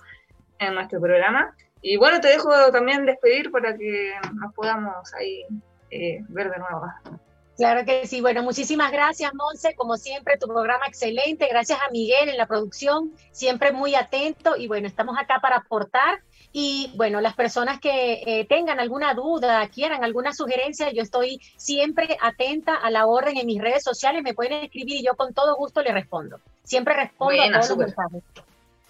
en 0.59 0.75
nuestro 0.75 1.01
programa. 1.01 1.55
Y 1.83 1.99
bueno, 1.99 2.21
te 2.21 2.29
dejo 2.29 2.51
también 2.73 3.05
despedir 3.05 3.51
para 3.51 3.77
que 3.77 4.15
nos 4.35 4.55
podamos 4.55 5.13
ahí 5.15 5.45
eh, 5.91 6.25
ver 6.29 6.51
de 6.51 6.59
nuevo. 6.59 6.87
Claro 7.57 7.85
que 7.85 8.07
sí. 8.07 8.21
Bueno, 8.21 8.43
muchísimas 8.43 8.91
gracias, 8.91 9.33
Monse. 9.35 9.75
Como 9.75 9.97
siempre, 9.97 10.39
tu 10.39 10.47
programa 10.47 10.87
excelente. 10.87 11.47
Gracias 11.49 11.79
a 11.81 11.91
Miguel 11.91 12.29
en 12.29 12.39
la 12.39 12.47
producción, 12.47 13.13
siempre 13.31 13.73
muy 13.73 13.95
atento. 13.95 14.57
Y 14.57 14.69
bueno, 14.69 14.87
estamos 14.87 15.19
acá 15.19 15.41
para 15.43 15.57
aportar 15.57 16.23
y 16.53 16.91
bueno, 16.95 17.21
las 17.21 17.35
personas 17.35 17.81
que 17.81 18.23
eh, 18.27 18.47
tengan 18.47 18.79
alguna 18.79 19.15
duda, 19.15 19.67
quieran 19.69 20.05
alguna 20.05 20.35
sugerencia, 20.35 20.93
yo 20.93 21.03
estoy 21.03 21.41
siempre 21.57 22.17
atenta 22.21 22.75
a 22.75 22.91
la 22.91 23.07
orden 23.07 23.39
en 23.39 23.47
mis 23.47 23.61
redes 23.61 23.83
sociales, 23.83 24.23
me 24.23 24.35
pueden 24.35 24.65
escribir 24.65 24.97
y 24.97 25.05
yo 25.05 25.15
con 25.15 25.33
todo 25.33 25.57
gusto 25.57 25.83
le 25.83 25.93
respondo. 25.93 26.41
Siempre 26.63 26.95
respondo 26.95 27.43
a 27.43 27.51
todos 27.51 27.69
los 27.71 27.79
mensajes. 27.79 28.23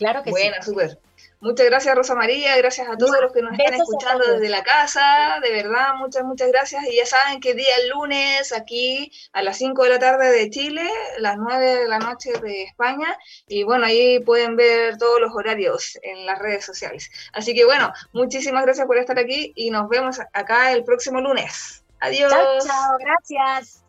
Claro 0.02 0.22
que 0.22 0.30
sí. 0.30 0.32
Buena, 0.32 0.62
súper. 0.62 0.98
Muchas 1.42 1.66
gracias, 1.66 1.96
Rosa 1.96 2.14
María. 2.14 2.56
Gracias 2.56 2.88
a 2.88 2.96
todos 2.96 3.16
los 3.20 3.32
que 3.32 3.42
nos 3.42 3.58
están 3.58 3.74
escuchando 3.74 4.24
desde 4.24 4.48
la 4.48 4.62
casa. 4.62 5.38
De 5.42 5.50
verdad, 5.50 5.94
muchas, 5.96 6.22
muchas 6.22 6.48
gracias. 6.48 6.84
Y 6.88 6.96
ya 6.96 7.04
saben 7.04 7.40
que 7.40 7.54
día 7.54 7.74
lunes 7.92 8.52
aquí 8.52 9.10
a 9.32 9.42
las 9.42 9.56
5 9.58 9.82
de 9.82 9.90
la 9.90 9.98
tarde 9.98 10.30
de 10.30 10.50
Chile, 10.50 10.88
las 11.18 11.36
9 11.36 11.80
de 11.80 11.88
la 11.88 11.98
noche 11.98 12.32
de 12.40 12.62
España. 12.62 13.18
Y 13.48 13.64
bueno, 13.64 13.86
ahí 13.86 14.20
pueden 14.20 14.54
ver 14.54 14.98
todos 14.98 15.20
los 15.20 15.32
horarios 15.34 15.98
en 16.02 16.26
las 16.26 16.38
redes 16.38 16.64
sociales. 16.64 17.10
Así 17.32 17.54
que 17.54 17.64
bueno, 17.64 17.92
muchísimas 18.12 18.62
gracias 18.64 18.86
por 18.86 18.98
estar 18.98 19.18
aquí 19.18 19.52
y 19.56 19.70
nos 19.70 19.88
vemos 19.88 20.20
acá 20.32 20.72
el 20.72 20.84
próximo 20.84 21.20
lunes. 21.20 21.82
Adiós. 21.98 22.30
Chao, 22.30 22.58
chao. 22.60 22.96
Gracias. 23.00 23.81